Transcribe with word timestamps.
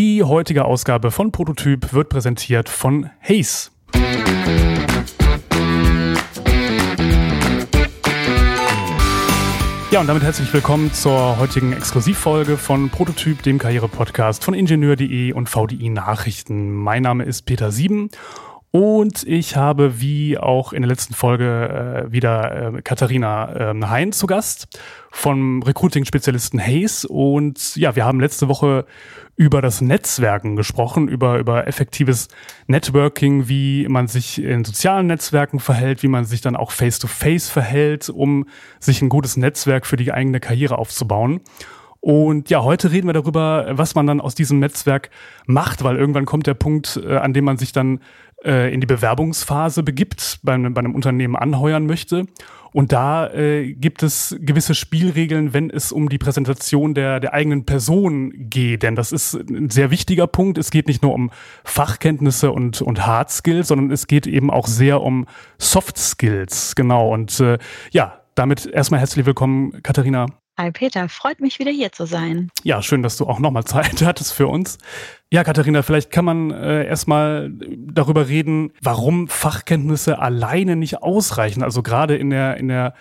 Die 0.00 0.22
heutige 0.22 0.64
Ausgabe 0.64 1.10
von 1.10 1.30
Prototyp 1.30 1.92
wird 1.92 2.08
präsentiert 2.08 2.70
von 2.70 3.10
Hayes. 3.20 3.70
Ja, 9.90 10.00
und 10.00 10.06
damit 10.06 10.22
herzlich 10.22 10.50
willkommen 10.54 10.90
zur 10.94 11.36
heutigen 11.36 11.74
Exklusivfolge 11.74 12.56
von 12.56 12.88
Prototyp, 12.88 13.42
dem 13.42 13.58
Karriere-Podcast 13.58 14.42
von 14.42 14.54
Ingenieur.de 14.54 15.34
und 15.34 15.50
VDI 15.50 15.90
Nachrichten. 15.90 16.72
Mein 16.72 17.02
Name 17.02 17.24
ist 17.24 17.42
Peter 17.42 17.70
Sieben 17.70 18.08
und 18.72 19.24
ich 19.26 19.56
habe, 19.56 20.00
wie 20.00 20.38
auch 20.38 20.72
in 20.72 20.82
der 20.82 20.88
letzten 20.88 21.12
Folge, 21.12 22.04
äh, 22.06 22.12
wieder 22.12 22.74
äh, 22.76 22.82
Katharina 22.82 23.72
äh, 23.72 23.86
Hein 23.86 24.12
zu 24.12 24.28
Gast 24.28 24.80
vom 25.10 25.60
Recruiting-Spezialisten 25.64 26.60
Hayes. 26.60 27.04
Und 27.04 27.74
ja, 27.74 27.96
wir 27.96 28.04
haben 28.04 28.20
letzte 28.20 28.46
Woche 28.46 28.86
über 29.34 29.60
das 29.60 29.80
Netzwerken 29.80 30.54
gesprochen, 30.54 31.08
über, 31.08 31.38
über 31.38 31.66
effektives 31.66 32.28
Networking, 32.68 33.48
wie 33.48 33.88
man 33.88 34.06
sich 34.06 34.40
in 34.40 34.64
sozialen 34.64 35.08
Netzwerken 35.08 35.58
verhält, 35.58 36.04
wie 36.04 36.08
man 36.08 36.24
sich 36.24 36.40
dann 36.40 36.54
auch 36.54 36.70
face-to-face 36.70 37.48
-face 37.48 37.50
verhält, 37.50 38.08
um 38.08 38.46
sich 38.78 39.02
ein 39.02 39.08
gutes 39.08 39.36
Netzwerk 39.36 39.84
für 39.84 39.96
die 39.96 40.12
eigene 40.12 40.38
Karriere 40.38 40.78
aufzubauen. 40.78 41.40
Und 42.00 42.48
ja, 42.48 42.62
heute 42.62 42.92
reden 42.92 43.08
wir 43.08 43.12
darüber, 43.12 43.66
was 43.72 43.94
man 43.94 44.06
dann 44.06 44.22
aus 44.22 44.34
diesem 44.34 44.58
Netzwerk 44.58 45.10
macht, 45.46 45.84
weil 45.84 45.96
irgendwann 45.96 46.24
kommt 46.24 46.46
der 46.46 46.54
Punkt, 46.54 46.98
äh, 47.04 47.16
an 47.16 47.34
dem 47.34 47.44
man 47.44 47.58
sich 47.58 47.72
dann 47.72 48.00
äh, 48.44 48.72
in 48.72 48.80
die 48.80 48.86
Bewerbungsphase 48.86 49.82
begibt, 49.82 50.40
bei, 50.42 50.56
bei 50.56 50.78
einem 50.78 50.94
Unternehmen 50.94 51.36
anheuern 51.36 51.86
möchte. 51.86 52.26
Und 52.72 52.92
da 52.92 53.28
äh, 53.32 53.72
gibt 53.72 54.02
es 54.02 54.36
gewisse 54.38 54.74
Spielregeln, 54.74 55.52
wenn 55.52 55.70
es 55.70 55.90
um 55.90 56.08
die 56.08 56.18
Präsentation 56.18 56.94
der, 56.94 57.18
der 57.18 57.34
eigenen 57.34 57.66
Person 57.66 58.32
geht. 58.48 58.84
Denn 58.84 58.94
das 58.94 59.12
ist 59.12 59.34
ein 59.34 59.70
sehr 59.70 59.90
wichtiger 59.90 60.26
Punkt. 60.26 60.56
Es 60.56 60.70
geht 60.70 60.86
nicht 60.86 61.02
nur 61.02 61.12
um 61.12 61.30
Fachkenntnisse 61.64 62.52
und, 62.52 62.80
und 62.80 63.06
Hard 63.06 63.30
Skills, 63.30 63.68
sondern 63.68 63.90
es 63.90 64.06
geht 64.06 64.26
eben 64.26 64.50
auch 64.50 64.68
sehr 64.68 65.02
um 65.02 65.26
Soft 65.58 65.98
Skills. 65.98 66.76
Genau. 66.76 67.12
Und 67.12 67.40
äh, 67.40 67.58
ja, 67.90 68.20
damit 68.36 68.66
erstmal 68.66 69.00
herzlich 69.00 69.26
willkommen, 69.26 69.82
Katharina. 69.82 70.26
Hi 70.58 70.70
Peter, 70.70 71.08
freut 71.08 71.40
mich 71.40 71.58
wieder 71.58 71.70
hier 71.70 71.90
zu 71.90 72.04
sein. 72.04 72.50
Ja, 72.64 72.82
schön, 72.82 73.02
dass 73.02 73.16
du 73.16 73.26
auch 73.26 73.38
nochmal 73.38 73.64
Zeit 73.64 74.02
hattest 74.04 74.34
für 74.34 74.46
uns. 74.46 74.78
Ja, 75.32 75.42
Katharina, 75.44 75.82
vielleicht 75.82 76.10
kann 76.10 76.24
man 76.24 76.50
äh, 76.50 76.84
erstmal 76.86 77.50
darüber 77.50 78.28
reden, 78.28 78.72
warum 78.82 79.28
Fachkenntnisse 79.28 80.18
alleine 80.18 80.76
nicht 80.76 81.02
ausreichen. 81.02 81.62
Also 81.62 81.82
gerade 81.82 82.16
in 82.16 82.30
der, 82.30 82.58
in 82.58 82.68
der 82.68 82.94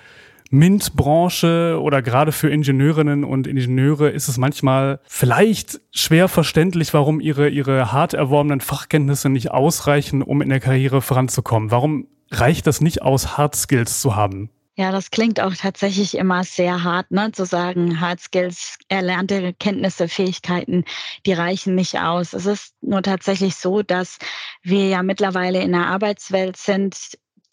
MINT-Branche 0.51 1.79
oder 1.81 2.01
gerade 2.01 2.31
für 2.31 2.49
Ingenieurinnen 2.49 3.23
und 3.23 3.45
Ingenieure 3.45 4.09
ist 4.09 4.27
es 4.27 4.37
manchmal 4.37 4.99
vielleicht 5.07 5.79
schwer 5.91 6.27
verständlich, 6.27 6.93
warum 6.93 7.19
ihre, 7.19 7.49
ihre 7.49 7.91
hart 7.91 8.13
erworbenen 8.13 8.61
Fachkenntnisse 8.61 9.29
nicht 9.29 9.51
ausreichen, 9.51 10.21
um 10.21 10.41
in 10.41 10.49
der 10.49 10.59
Karriere 10.59 11.01
voranzukommen. 11.01 11.71
Warum 11.71 12.07
reicht 12.31 12.67
das 12.67 12.81
nicht 12.81 13.01
aus, 13.01 13.37
Hard 13.37 13.55
Skills 13.55 14.01
zu 14.01 14.15
haben? 14.15 14.49
Ja, 14.79 14.93
das 14.93 15.11
klingt 15.11 15.41
auch 15.41 15.53
tatsächlich 15.55 16.15
immer 16.15 16.45
sehr 16.45 16.85
hart, 16.85 17.11
ne? 17.11 17.33
zu 17.33 17.43
sagen, 17.43 17.99
Hard 17.99 18.21
Skills, 18.21 18.77
erlernte 18.87 19.53
Kenntnisse, 19.55 20.07
Fähigkeiten, 20.07 20.85
die 21.25 21.33
reichen 21.33 21.75
nicht 21.75 21.99
aus. 21.99 22.31
Es 22.31 22.45
ist 22.45 22.75
nur 22.79 23.01
tatsächlich 23.01 23.57
so, 23.57 23.81
dass 23.81 24.19
wir 24.63 24.87
ja 24.87 25.03
mittlerweile 25.03 25.61
in 25.61 25.75
einer 25.75 25.87
Arbeitswelt 25.87 26.55
sind, 26.55 26.95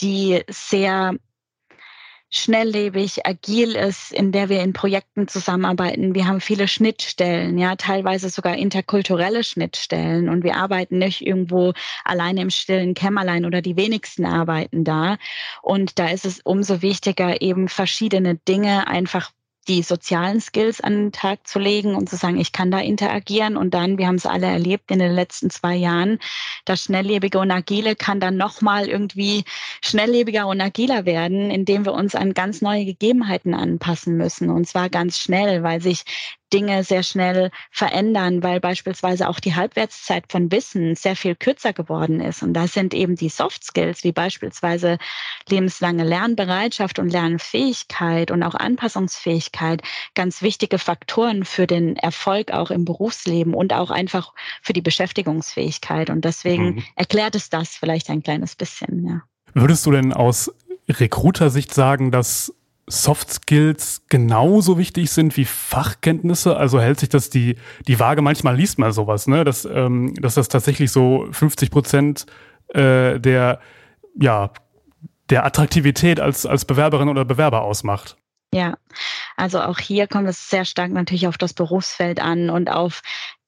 die 0.01 0.45
sehr 0.49 1.17
schnelllebig, 2.31 3.27
agil 3.27 3.77
ist, 3.77 4.13
in 4.13 4.33
der 4.33 4.49
wir 4.49 4.63
in 4.63 4.73
Projekten 4.73 5.29
zusammenarbeiten. 5.29 6.15
Wir 6.15 6.27
haben 6.27 6.41
viele 6.41 6.69
Schnittstellen, 6.69 7.57
ja, 7.59 7.77
teilweise 7.77 8.31
sogar 8.31 8.57
interkulturelle 8.57 9.45
Schnittstellen 9.45 10.29
und 10.29 10.43
wir 10.43 10.57
arbeiten 10.57 10.99
nicht 10.99 11.25
irgendwo 11.25 11.73
alleine 12.05 12.43
im 12.43 12.51
stillen 12.51 12.95
Kämmerlein 12.95 13.45
oder 13.45 13.63
die 13.63 13.77
wenigsten 13.77 14.27
arbeiten 14.27 14.85
da. 14.85 15.19
Und 15.63 15.99
da 15.99 16.09
ist 16.09 16.27
es 16.27 16.41
umso 16.41 16.83
wichtiger, 16.83 17.41
eben 17.43 17.69
verschiedene 17.69 18.35
Dinge 18.35 18.89
einfach 18.89 19.31
die 19.69 19.83
sozialen 19.83 20.41
Skills 20.41 20.81
an 20.81 20.95
den 20.95 21.13
Tag 21.13 21.47
zu 21.47 21.59
legen 21.59 21.95
und 21.95 22.09
zu 22.09 22.17
sagen, 22.17 22.39
ich 22.39 22.53
kann 22.53 22.71
da 22.71 22.79
interagieren. 22.79 23.57
Und 23.57 23.75
dann, 23.75 23.99
wir 23.99 24.07
haben 24.07 24.17
es 24.17 24.27
alle 24.27 24.47
erlebt 24.47 24.91
in 24.91 24.99
den 24.99 25.13
letzten 25.13 25.51
zwei 25.51 25.75
Jahren, 25.75 26.19
das 26.65 26.85
Schnelllebige 26.85 27.39
und 27.39 27.51
Agile 27.51 27.97
kann 27.97 28.21
dann 28.21 28.37
nochmal 28.37 28.89
irgendwie 28.89 29.45
schnelllebiger 29.83 30.47
und 30.47 30.61
agiler 30.61 31.05
werden, 31.05 31.51
indem 31.51 31.85
wir 31.85 31.93
uns 31.93 32.15
an 32.15 32.35
ganz 32.35 32.63
neue 32.63 32.85
Gegebenheiten 32.85 33.55
anpassen 33.55 34.17
müssen. 34.17 34.51
Und 34.51 34.67
zwar 34.67 34.89
ganz 34.89 35.19
schnell, 35.19 35.63
weil 35.63 35.81
sich 35.81 36.05
Dinge 36.53 36.85
sehr 36.85 37.03
schnell 37.03 37.51
verändern, 37.71 38.43
weil 38.43 38.61
beispielsweise 38.61 39.29
auch 39.29 39.41
die 39.41 39.55
Halbwertszeit 39.55 40.25
von 40.31 40.53
Wissen 40.53 40.95
sehr 40.95 41.17
viel 41.17 41.35
kürzer 41.35 41.73
geworden 41.73 42.21
ist. 42.21 42.43
Und 42.43 42.55
das 42.55 42.73
sind 42.73 42.95
eben 42.95 43.17
die 43.17 43.29
Soft 43.29 43.65
Skills, 43.65 44.05
wie 44.05 44.13
beispielsweise 44.13 44.99
lebenslange 45.49 46.05
Lernbereitschaft 46.05 46.99
und 46.99 47.11
Lernfähigkeit 47.11 48.31
und 48.31 48.43
auch 48.43 48.55
Anpassungsfähigkeit, 48.55 49.83
ganz 50.15 50.43
wichtige 50.43 50.79
Faktoren 50.79 51.45
für 51.45 51.67
den 51.67 51.97
Erfolg 51.97 52.53
auch 52.53 52.71
im 52.71 52.85
Berufsleben 52.85 53.55
und 53.55 53.73
auch 53.73 53.91
einfach 53.91 54.33
für 54.63 54.73
die 54.73 54.83
Beschäftigungsfähigkeit. 54.83 56.11
Und 56.11 56.25
deswegen 56.25 56.77
mhm. 56.77 56.85
erklärt 56.95 57.35
es 57.35 57.51
das 57.51 57.71
vielleicht 57.71 58.09
ein 58.11 58.23
kleines 58.23 58.55
bisschen, 58.55 59.07
ja. 59.07 59.23
Würdest 59.55 59.87
du 59.87 59.91
denn 59.91 60.13
aus 60.13 60.53
Recruiter-Sicht 60.89 61.73
sagen, 61.73 62.11
dass 62.11 62.53
Soft 62.89 63.33
Skills 63.33 64.03
genauso 64.09 64.79
wichtig 64.79 65.11
sind 65.11 65.37
wie 65.37 65.45
Fachkenntnisse? 65.45 66.57
Also 66.57 66.81
hält 66.81 67.01
sich 67.01 67.09
das 67.09 67.31
die, 67.31 67.57
die 67.89 67.99
Waage? 67.99 68.23
Manchmal 68.23 68.57
liest 68.57 68.79
man 68.79 68.93
sowas, 68.93 69.27
ne? 69.27 69.45
dass, 69.45 69.65
ähm, 69.65 70.15
dass 70.21 70.35
das 70.35 70.49
tatsächlich 70.49 70.93
so 70.93 71.27
50 71.33 71.71
Prozent 71.71 72.27
äh, 72.69 73.19
der, 73.19 73.61
ja, 74.19 74.51
der 75.31 75.45
Attraktivität 75.45 76.21
als, 76.21 76.47
als 76.47 76.65
Bewerberin 76.65 77.09
oder 77.09 77.25
Bewerber 77.25 77.63
ausmacht. 77.63 78.17
Ja, 78.55 78.77
also 79.37 79.61
auch 79.61 79.79
hier 79.79 80.07
kommt 80.07 80.29
es 80.29 80.49
sehr 80.49 80.65
stark 80.65 80.93
natürlich 80.93 81.27
auf 81.27 81.39
das 81.39 81.53
Berufsfeld 81.53 82.21
an 82.21 82.51
und 82.51 82.71
auf 82.71 83.03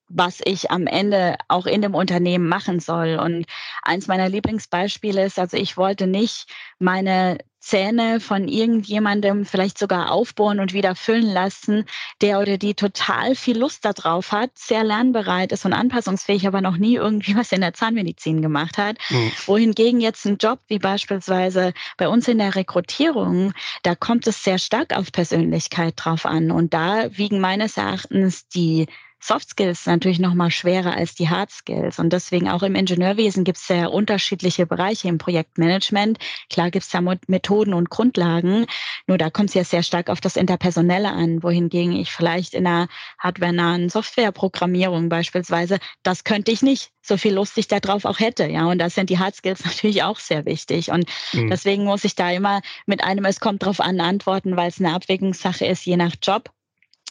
was 0.08 0.40
ich 0.44 0.70
am 0.70 0.86
Ende 0.86 1.36
auch 1.48 1.66
in 1.66 1.82
dem 1.82 1.94
Unternehmen 1.94 2.48
machen 2.48 2.80
soll. 2.80 3.18
Und 3.18 3.44
eins 3.82 4.06
meiner 4.06 4.28
Lieblingsbeispiele 4.28 5.24
ist, 5.24 5.38
also 5.38 5.56
ich 5.56 5.76
wollte 5.76 6.06
nicht 6.06 6.46
meine 6.78 7.38
Zähne 7.68 8.18
von 8.18 8.48
irgendjemandem 8.48 9.44
vielleicht 9.44 9.76
sogar 9.76 10.10
aufbohren 10.10 10.58
und 10.58 10.72
wieder 10.72 10.94
füllen 10.94 11.30
lassen, 11.30 11.84
der 12.22 12.40
oder 12.40 12.56
die 12.56 12.72
total 12.72 13.34
viel 13.34 13.58
Lust 13.58 13.84
darauf 13.84 14.32
hat, 14.32 14.52
sehr 14.54 14.84
lernbereit 14.84 15.52
ist 15.52 15.66
und 15.66 15.74
anpassungsfähig, 15.74 16.46
aber 16.46 16.62
noch 16.62 16.78
nie 16.78 16.94
irgendwie 16.94 17.36
was 17.36 17.52
in 17.52 17.60
der 17.60 17.74
Zahnmedizin 17.74 18.40
gemacht 18.40 18.78
hat. 18.78 18.96
Mhm. 19.10 19.32
Wohingegen 19.44 20.00
jetzt 20.00 20.24
ein 20.24 20.38
Job 20.38 20.60
wie 20.68 20.78
beispielsweise 20.78 21.74
bei 21.98 22.08
uns 22.08 22.26
in 22.26 22.38
der 22.38 22.54
Rekrutierung, 22.54 23.52
da 23.82 23.94
kommt 23.94 24.26
es 24.26 24.42
sehr 24.42 24.58
stark 24.58 24.96
auf 24.96 25.12
Persönlichkeit 25.12 25.92
drauf 25.96 26.24
an. 26.24 26.50
Und 26.50 26.72
da 26.72 27.14
wiegen 27.18 27.38
meines 27.38 27.76
Erachtens 27.76 28.48
die 28.48 28.86
Soft 29.20 29.50
Skills 29.50 29.86
natürlich 29.86 30.18
noch 30.18 30.34
mal 30.34 30.50
schwerer 30.50 30.94
als 30.94 31.14
die 31.14 31.28
Hard 31.28 31.50
Skills. 31.50 31.98
Und 31.98 32.12
deswegen 32.12 32.48
auch 32.48 32.62
im 32.62 32.74
Ingenieurwesen 32.74 33.44
gibt 33.44 33.58
es 33.58 33.66
sehr 33.66 33.92
unterschiedliche 33.92 34.66
Bereiche 34.66 35.08
im 35.08 35.18
Projektmanagement. 35.18 36.18
Klar 36.50 36.70
gibt 36.70 36.84
es 36.84 36.90
da 36.90 37.00
Methoden 37.26 37.74
und 37.74 37.90
Grundlagen, 37.90 38.66
nur 39.06 39.18
da 39.18 39.30
kommt 39.30 39.48
es 39.50 39.54
ja 39.54 39.64
sehr 39.64 39.82
stark 39.82 40.10
auf 40.10 40.20
das 40.20 40.36
Interpersonelle 40.36 41.10
an, 41.10 41.42
wohingegen 41.42 41.96
ich 41.96 42.12
vielleicht 42.12 42.54
in 42.54 42.66
einer 42.66 42.88
hardwarenahen 43.18 43.88
Softwareprogrammierung 43.88 45.08
beispielsweise, 45.08 45.78
das 46.02 46.24
könnte 46.24 46.50
ich 46.50 46.62
nicht, 46.62 46.92
so 47.02 47.16
viel 47.16 47.34
Lust 47.34 47.58
ich 47.58 47.68
darauf 47.68 48.04
auch 48.04 48.20
hätte. 48.20 48.46
Ja, 48.46 48.66
und 48.66 48.78
da 48.78 48.90
sind 48.90 49.10
die 49.10 49.18
Hard 49.18 49.34
Skills 49.34 49.64
natürlich 49.64 50.02
auch 50.02 50.18
sehr 50.18 50.44
wichtig. 50.44 50.90
Und 50.90 51.08
mhm. 51.32 51.50
deswegen 51.50 51.84
muss 51.84 52.04
ich 52.04 52.14
da 52.14 52.30
immer 52.30 52.60
mit 52.86 53.02
einem 53.02 53.24
Es 53.24 53.40
kommt 53.40 53.64
drauf 53.64 53.80
an 53.80 54.00
antworten, 54.00 54.56
weil 54.56 54.68
es 54.68 54.78
eine 54.78 54.94
Abwägungssache 54.94 55.66
ist, 55.66 55.84
je 55.84 55.96
nach 55.96 56.14
Job. 56.22 56.50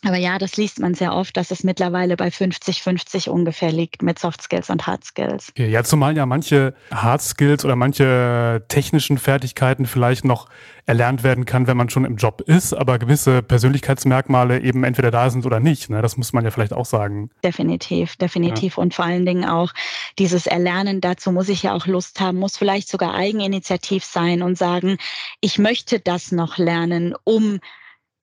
Aber 0.08 0.16
ja, 0.16 0.38
das 0.38 0.56
liest 0.56 0.80
man 0.80 0.94
sehr 0.94 1.14
oft, 1.14 1.36
dass 1.36 1.52
es 1.52 1.66
mittlerweile 1.66 2.16
bei 2.16 2.30
50-50 2.30 3.28
ungefähr 3.30 3.74
liegt 3.74 4.04
mit 4.04 4.18
Soft 4.18 4.42
Skills 4.42 4.70
und 4.70 4.88
Hard 4.88 5.04
Skills. 5.04 5.52
Ja, 5.58 5.84
zumal 5.84 6.16
ja 6.16 6.26
manche 6.26 6.74
Hard 6.92 7.22
Skills 7.22 7.66
oder 7.66 7.76
manche 7.76 8.64
technischen 8.70 9.18
Fertigkeiten 9.18 9.86
vielleicht 9.86 10.24
noch 10.24 10.48
erlernt 10.86 11.24
werden 11.24 11.44
kann, 11.44 11.68
wenn 11.68 11.76
man 11.76 11.90
schon 11.90 12.06
im 12.06 12.16
Job 12.16 12.40
ist, 12.40 12.72
aber 12.72 13.00
gewisse 13.00 13.42
Persönlichkeitsmerkmale 13.44 14.62
eben 14.62 14.86
entweder 14.86 15.12
da 15.12 15.30
sind 15.30 15.46
oder 15.46 15.60
nicht. 15.60 15.90
Ne? 15.90 16.02
Das 16.02 16.16
muss 16.16 16.32
man 16.32 16.46
ja 16.46 16.52
vielleicht 16.52 16.72
auch 16.72 16.86
sagen. 16.86 17.30
Definitiv, 17.44 18.16
definitiv. 18.16 18.78
Ja. 18.78 18.84
Und 18.84 18.94
vor 18.94 19.04
allen 19.04 19.26
Dingen 19.26 19.44
auch 19.44 19.74
dieses 20.20 20.48
Erlernen, 20.48 21.02
dazu 21.02 21.34
muss 21.34 21.50
ich 21.50 21.64
ja 21.64 21.74
auch 21.74 21.86
Lust 21.86 22.22
haben, 22.22 22.40
muss 22.40 22.56
vielleicht 22.56 22.88
sogar 22.88 23.14
eigeninitiativ 23.14 24.06
sein 24.06 24.42
und 24.42 24.58
sagen, 24.58 25.00
ich 25.42 25.60
möchte 25.60 26.00
das 26.00 26.32
noch 26.32 26.58
lernen, 26.58 27.14
um 27.26 27.60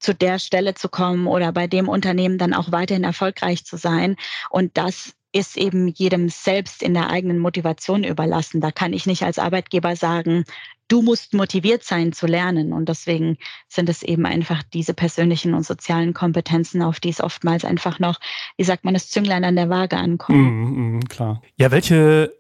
zu 0.05 0.15
der 0.15 0.39
Stelle 0.39 0.75
zu 0.75 0.89
kommen 0.89 1.27
oder 1.27 1.51
bei 1.51 1.67
dem 1.67 1.89
Unternehmen 1.89 2.37
dann 2.37 2.53
auch 2.53 2.71
weiterhin 2.71 3.05
erfolgreich 3.05 3.65
zu 3.65 3.79
sein. 3.79 4.17
Und 4.51 4.77
das 4.77 5.15
ist 5.33 5.56
eben 5.56 5.89
jedem 5.89 6.29
selbst 6.29 6.83
in 6.83 6.93
der 6.93 7.11
eigenen 7.11 7.39
Motivation 7.39 8.05
überlassen. 8.05 8.61
Da 8.61 8.71
kann 8.71 8.93
ich 8.93 9.06
nicht 9.06 9.23
als 9.23 9.39
Arbeitgeber 9.39 9.97
sagen, 9.97 10.45
du 10.89 11.01
musst 11.01 11.33
motiviert 11.33 11.83
sein 11.85 12.12
zu 12.12 12.27
lernen. 12.27 12.75
Und 12.75 12.91
deswegen 12.91 13.39
sind 13.67 13.89
es 13.89 14.03
eben 14.03 14.27
einfach 14.27 14.62
diese 14.62 14.93
persönlichen 14.93 15.55
und 15.55 15.65
sozialen 15.65 16.12
Kompetenzen, 16.12 16.83
auf 16.83 17.00
die 17.00 17.09
es 17.09 17.23
oftmals 17.23 17.65
einfach 17.65 17.99
noch, 17.99 18.21
wie 18.59 18.65
sagt 18.65 18.85
man, 18.85 18.93
das 18.93 19.09
Zünglein 19.09 19.43
an 19.45 19.57
der 19.57 19.71
Waage 19.71 19.97
ankommt. 19.97 20.39
Mm, 20.39 20.97
mm, 20.97 21.00
klar. 21.09 21.41
Ja, 21.57 21.71
welche, 21.71 22.35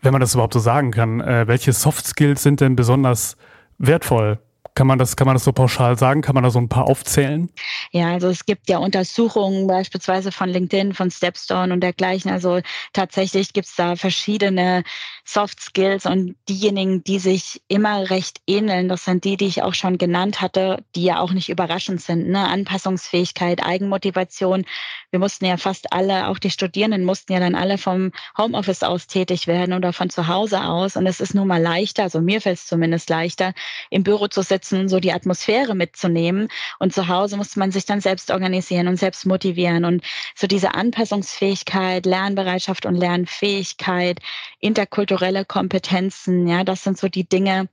wenn 0.00 0.12
man 0.12 0.20
das 0.20 0.34
überhaupt 0.34 0.54
so 0.54 0.60
sagen 0.60 0.92
kann, 0.92 1.20
äh, 1.20 1.48
welche 1.48 1.72
Soft 1.72 2.06
Skills 2.06 2.44
sind 2.44 2.60
denn 2.60 2.76
besonders 2.76 3.36
wertvoll 3.76 4.38
kann 4.78 4.86
man 4.86 5.00
das, 5.00 5.16
kann 5.16 5.26
man 5.26 5.34
das 5.34 5.42
so 5.42 5.50
pauschal 5.50 5.98
sagen? 5.98 6.22
Kann 6.22 6.36
man 6.36 6.44
da 6.44 6.50
so 6.50 6.60
ein 6.60 6.68
paar 6.68 6.86
aufzählen? 6.86 7.50
Ja, 7.90 8.12
also 8.12 8.28
es 8.28 8.46
gibt 8.46 8.68
ja 8.70 8.78
Untersuchungen 8.78 9.66
beispielsweise 9.66 10.30
von 10.30 10.48
LinkedIn, 10.48 10.94
von 10.94 11.10
Stepstone 11.10 11.72
und 11.72 11.80
dergleichen. 11.80 12.30
Also 12.30 12.60
tatsächlich 12.92 13.52
gibt 13.52 13.66
es 13.66 13.74
da 13.74 13.96
verschiedene 13.96 14.84
Soft 15.24 15.60
Skills 15.60 16.06
und 16.06 16.36
diejenigen, 16.48 17.02
die 17.02 17.18
sich 17.18 17.60
immer 17.66 18.08
recht 18.08 18.40
ähneln, 18.46 18.88
das 18.88 19.04
sind 19.04 19.24
die, 19.24 19.36
die 19.36 19.46
ich 19.46 19.64
auch 19.64 19.74
schon 19.74 19.98
genannt 19.98 20.40
hatte, 20.40 20.84
die 20.94 21.02
ja 21.02 21.18
auch 21.18 21.32
nicht 21.32 21.48
überraschend 21.48 22.00
sind. 22.00 22.28
Ne? 22.28 22.46
Anpassungsfähigkeit, 22.46 23.64
Eigenmotivation. 23.64 24.64
Wir 25.10 25.18
mussten 25.18 25.44
ja 25.44 25.56
fast 25.56 25.92
alle, 25.92 26.28
auch 26.28 26.38
die 26.38 26.52
Studierenden 26.52 27.04
mussten 27.04 27.32
ja 27.32 27.40
dann 27.40 27.56
alle 27.56 27.78
vom 27.78 28.12
Homeoffice 28.38 28.84
aus 28.84 29.08
tätig 29.08 29.48
werden 29.48 29.74
oder 29.74 29.92
von 29.92 30.08
zu 30.08 30.28
Hause 30.28 30.62
aus. 30.62 30.96
Und 30.96 31.06
es 31.08 31.18
ist 31.18 31.34
nun 31.34 31.48
mal 31.48 31.60
leichter, 31.60 32.04
also 32.04 32.20
mir 32.20 32.40
fällt 32.40 32.58
es 32.58 32.66
zumindest 32.66 33.10
leichter, 33.10 33.54
im 33.90 34.04
Büro 34.04 34.28
zu 34.28 34.42
sitzen 34.42 34.67
nutzen, 34.72 34.88
so 34.88 35.00
die 35.00 35.12
Atmosphäre 35.12 35.74
mitzunehmen. 35.74 36.48
Und 36.78 36.92
zu 36.92 37.08
Hause 37.08 37.36
muss 37.36 37.56
man 37.56 37.70
sich 37.70 37.86
dann 37.86 38.00
selbst 38.00 38.30
organisieren 38.30 38.88
und 38.88 38.96
selbst 38.96 39.26
motivieren. 39.26 39.84
Und 39.84 40.02
so 40.34 40.46
diese 40.46 40.74
Anpassungsfähigkeit, 40.74 42.06
Lernbereitschaft 42.06 42.86
und 42.86 42.94
Lernfähigkeit, 42.94 44.20
interkulturelle 44.60 45.44
Kompetenzen, 45.44 46.46
ja, 46.46 46.64
das 46.64 46.84
sind 46.84 46.98
so 46.98 47.08
die 47.08 47.28
Dinge, 47.28 47.68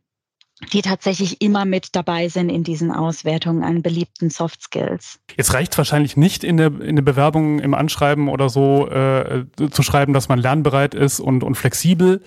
die 0.71 0.81
tatsächlich 0.81 1.41
immer 1.41 1.65
mit 1.65 1.97
dabei 1.97 2.29
sind 2.29 2.49
in 2.49 2.63
diesen 2.63 2.89
Auswertungen 2.89 3.63
an 3.63 3.81
beliebten 3.81 4.29
Soft 4.29 4.61
Skills. 4.61 5.19
Jetzt 5.35 5.53
reicht 5.53 5.77
wahrscheinlich 5.77 6.15
nicht 6.15 6.45
in 6.45 6.55
der, 6.55 6.67
in 6.79 6.95
der 6.95 7.03
Bewerbung 7.03 7.59
im 7.59 7.73
Anschreiben 7.73 8.29
oder 8.29 8.47
so 8.47 8.87
äh, 8.87 9.45
zu 9.69 9.83
schreiben, 9.83 10.13
dass 10.13 10.29
man 10.29 10.39
lernbereit 10.39 10.95
ist 10.95 11.19
und, 11.19 11.43
und 11.43 11.55
flexibel, 11.55 12.23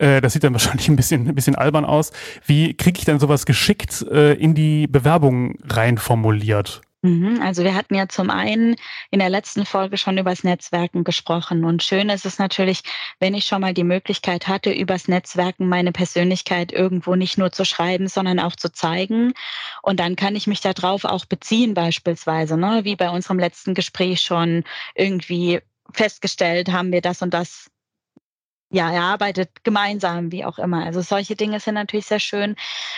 äh, 0.00 0.20
das 0.20 0.32
sieht 0.32 0.44
dann 0.44 0.52
wahrscheinlich 0.54 0.88
ein 0.88 0.96
bisschen, 0.96 1.28
ein 1.28 1.34
bisschen 1.34 1.54
albern 1.54 1.84
aus. 1.84 2.12
Wie 2.46 2.74
kriege 2.74 2.98
ich 2.98 3.04
denn 3.04 3.20
sowas 3.20 3.46
geschickt 3.46 4.02
äh, 4.10 4.34
in 4.34 4.54
die 4.54 4.86
Bewerbung 4.86 5.58
rein 5.68 5.98
formuliert? 5.98 6.82
Mhm, 7.02 7.40
also 7.40 7.64
wir 7.64 7.74
hatten 7.74 7.94
ja 7.94 8.08
zum 8.08 8.28
einen 8.28 8.76
in 9.10 9.20
der 9.20 9.30
letzten 9.30 9.64
Folge 9.64 9.96
schon 9.96 10.18
übers 10.18 10.44
Netzwerken 10.44 11.02
gesprochen. 11.02 11.64
Und 11.64 11.82
schön 11.82 12.10
ist 12.10 12.26
es 12.26 12.38
natürlich, 12.38 12.82
wenn 13.20 13.32
ich 13.32 13.46
schon 13.46 13.62
mal 13.62 13.72
die 13.72 13.84
Möglichkeit 13.84 14.48
hatte, 14.48 14.70
übers 14.70 15.08
Netzwerken 15.08 15.66
meine 15.66 15.92
Persönlichkeit 15.92 16.72
irgendwo 16.72 17.14
nicht 17.14 17.38
nur 17.38 17.52
zu 17.52 17.64
schreiben, 17.64 18.08
sondern 18.08 18.38
auch 18.38 18.54
zu 18.54 18.70
zeigen. 18.70 19.32
Und 19.82 19.98
dann 19.98 20.14
kann 20.14 20.36
ich 20.36 20.46
mich 20.46 20.60
darauf 20.60 21.04
auch 21.06 21.24
beziehen 21.24 21.72
beispielsweise, 21.72 22.58
ne? 22.58 22.80
wie 22.84 22.96
bei 22.96 23.08
unserem 23.08 23.38
letzten 23.38 23.72
Gespräch 23.72 24.20
schon 24.20 24.64
irgendwie 24.94 25.60
festgestellt, 25.92 26.70
haben 26.70 26.92
wir 26.92 27.00
das 27.00 27.22
und 27.22 27.32
das 27.32 27.69
ja, 28.72 28.92
er 28.92 29.02
arbeitet 29.02 29.64
gemeinsam, 29.64 30.30
wie 30.30 30.44
auch 30.44 30.58
immer. 30.58 30.84
Also 30.84 31.00
solche 31.00 31.34
Dinge 31.34 31.58
sind 31.58 31.74
natürlich 31.74 32.06
sehr 32.06 32.20
schön. 32.20 32.54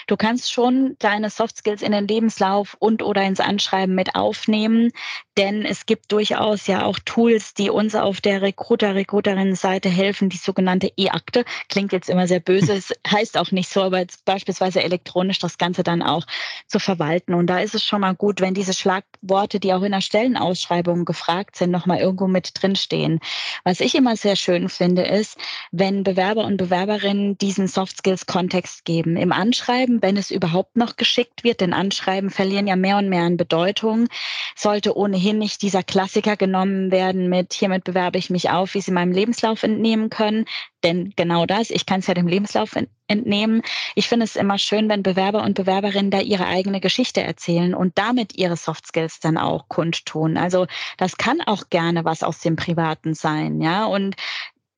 Du 0.07 0.17
kannst 0.19 0.53
schon 0.53 0.97
deine 0.99 1.31
Soft 1.31 1.57
Skills 1.57 1.81
in 1.81 1.93
den 1.93 2.07
Lebenslauf 2.07 2.77
und 2.79 3.03
oder 3.03 3.23
ins 3.23 3.41
Anschreiben 3.41 3.95
mit 3.95 4.15
aufnehmen, 4.15 4.93
denn 5.39 5.65
es 5.65 5.87
gibt 5.87 6.13
durchaus 6.13 6.67
ja 6.67 6.85
auch 6.85 6.99
Tools, 6.99 7.55
die 7.55 7.71
uns 7.71 7.95
auf 7.95 8.21
der 8.21 8.43
Recruiter, 8.43 8.95
Recruiterinnen-Seite 8.95 9.89
helfen, 9.89 10.29
die 10.29 10.37
sogenannte 10.37 10.93
E-Akte. 10.99 11.47
Klingt 11.71 11.93
jetzt 11.93 12.11
immer 12.11 12.27
sehr 12.27 12.41
böse, 12.41 12.73
es 12.77 12.93
heißt 13.09 13.39
auch 13.39 13.51
nicht 13.51 13.71
so, 13.71 13.83
aber 13.83 14.05
beispielsweise 14.27 14.83
elektronisch 14.83 15.39
das 15.39 15.57
Ganze 15.57 15.83
dann 15.83 16.03
auch 16.03 16.27
zu 16.67 16.81
verwalten. 16.81 17.33
Und 17.33 17.47
da 17.47 17.61
ist 17.61 17.75
es 17.75 17.83
schon 17.83 18.03
mal 18.03 18.15
gut, 18.15 18.43
wenn 18.43 18.53
diese 18.53 18.75
Schlagworte, 18.75 19.59
die 19.59 19.73
auch 19.73 19.83
in 19.83 19.93
der 19.93 20.03
Stellenausschreibung 20.03 21.07
gefragt 21.07 21.57
sind, 21.57 21.71
nochmal 21.71 22.01
irgendwo 22.01 22.27
mit 22.27 22.51
drinstehen. 22.61 23.21
Was 23.65 23.81
ich 23.81 23.95
immer 23.95 24.17
sehr 24.17 24.37
schön 24.37 24.69
finde, 24.69 25.03
ist, 25.03 25.39
wenn 25.71 26.03
Bewerber 26.03 26.45
und 26.45 26.57
Bewerberinnen 26.57 27.39
diesen 27.39 27.69
Soft 27.69 27.99
Skills 27.99 28.27
Kontext 28.27 28.85
geben. 28.85 29.17
Im 29.17 29.33
Anschreiben, 29.33 30.03
wenn 30.03 30.17
es 30.17 30.31
überhaupt 30.31 30.77
noch 30.77 30.97
geschickt 30.97 31.45
wird, 31.45 31.61
denn 31.61 31.73
Anschreiben 31.73 32.31
verlieren 32.31 32.67
ja 32.67 32.77
mehr 32.77 32.99
und 32.99 33.09
mehr 33.09 33.23
an 33.23 33.37
Bedeutung, 33.37 34.09
sollte 34.57 34.97
ohnehin 34.97 35.39
nicht 35.39 35.63
dieser 35.63 35.83
Klassiker 35.83 36.37
genommen 36.37 36.91
werden 36.91 37.29
mit 37.29 37.53
hiermit 37.53 37.85
bewerbe 37.85 38.19
ich 38.19 38.31
mich 38.31 38.51
auf, 38.51 38.75
wie 38.75 38.81
Sie 38.81 38.93
meinem 38.93 39.13
Lebenslauf 39.13 39.63
entnehmen 39.63 40.11
können. 40.11 40.47
Denn 40.83 41.13
genau 41.17 41.47
das, 41.47 41.71
ich 41.71 41.87
kann 41.87 42.01
es 42.01 42.07
ja 42.09 42.15
dem 42.15 42.27
Lebenslauf 42.27 42.77
entnehmen. 43.07 43.63
Ich 43.95 44.09
finde 44.09 44.25
es 44.25 44.37
immer 44.37 44.59
schön, 44.59 44.89
wenn 44.89 45.03
Bewerber 45.03 45.43
und 45.43 45.55
Bewerberinnen 45.55 46.11
da 46.11 46.21
ihre 46.21 46.47
eigene 46.47 46.81
Geschichte 46.81 47.23
erzählen 47.23 47.75
und 47.75 47.99
damit 47.99 48.37
ihre 48.37 48.57
Soft 48.57 48.87
Skills 48.87 49.21
dann 49.21 49.39
auch 49.39 49.69
kundtun. 49.69 50.37
Also 50.37 50.67
das 50.97 51.17
kann 51.17 51.41
auch 51.41 51.69
gerne 51.71 52.05
was 52.05 52.23
aus 52.23 52.41
dem 52.41 52.57
Privaten 52.57 53.15
sein, 53.15 53.61
ja. 53.61 53.85
Und 53.85 54.17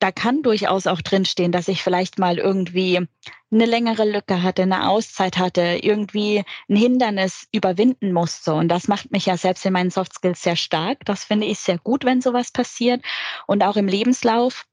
da 0.05 0.11
kann 0.11 0.43
durchaus 0.43 0.85
auch 0.85 1.01
drinstehen, 1.01 1.51
dass 1.51 1.67
ich 1.67 1.81
vielleicht 1.81 2.19
mal 2.19 2.37
irgendwie 2.37 3.07
eine 3.51 3.65
längere 3.65 4.05
Lücke 4.05 4.43
hatte, 4.43 4.61
eine 4.61 4.87
Auszeit 4.87 5.39
hatte, 5.39 5.79
irgendwie 5.81 6.43
ein 6.69 6.75
Hindernis 6.75 7.47
überwinden 7.51 8.13
musste. 8.13 8.53
Und 8.53 8.67
das 8.67 8.87
macht 8.87 9.11
mich 9.11 9.25
ja 9.25 9.35
selbst 9.35 9.65
in 9.65 9.73
meinen 9.73 9.89
Soft 9.89 10.13
Skills 10.13 10.43
sehr 10.43 10.57
stark. 10.57 10.99
Das 11.05 11.23
finde 11.23 11.47
ich 11.47 11.57
sehr 11.57 11.79
gut, 11.79 12.05
wenn 12.05 12.21
sowas 12.21 12.51
passiert. 12.51 13.03
Und 13.47 13.63
auch 13.63 13.77
im 13.77 13.87
Lebenslauf 13.87 14.67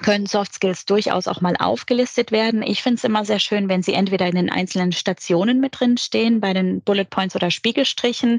können 0.00 0.26
Soft 0.26 0.54
Skills 0.54 0.84
durchaus 0.84 1.26
auch 1.26 1.40
mal 1.40 1.56
aufgelistet 1.56 2.30
werden. 2.30 2.62
Ich 2.62 2.84
finde 2.84 2.98
es 2.98 3.04
immer 3.04 3.24
sehr 3.24 3.40
schön, 3.40 3.68
wenn 3.68 3.82
sie 3.82 3.94
entweder 3.94 4.28
in 4.28 4.36
den 4.36 4.48
einzelnen 4.48 4.92
Stationen 4.92 5.58
mit 5.58 5.80
drin 5.80 5.96
stehen, 5.96 6.40
bei 6.40 6.52
den 6.52 6.82
Bullet 6.82 7.06
Points 7.06 7.34
oder 7.34 7.50
Spiegelstrichen. 7.50 8.38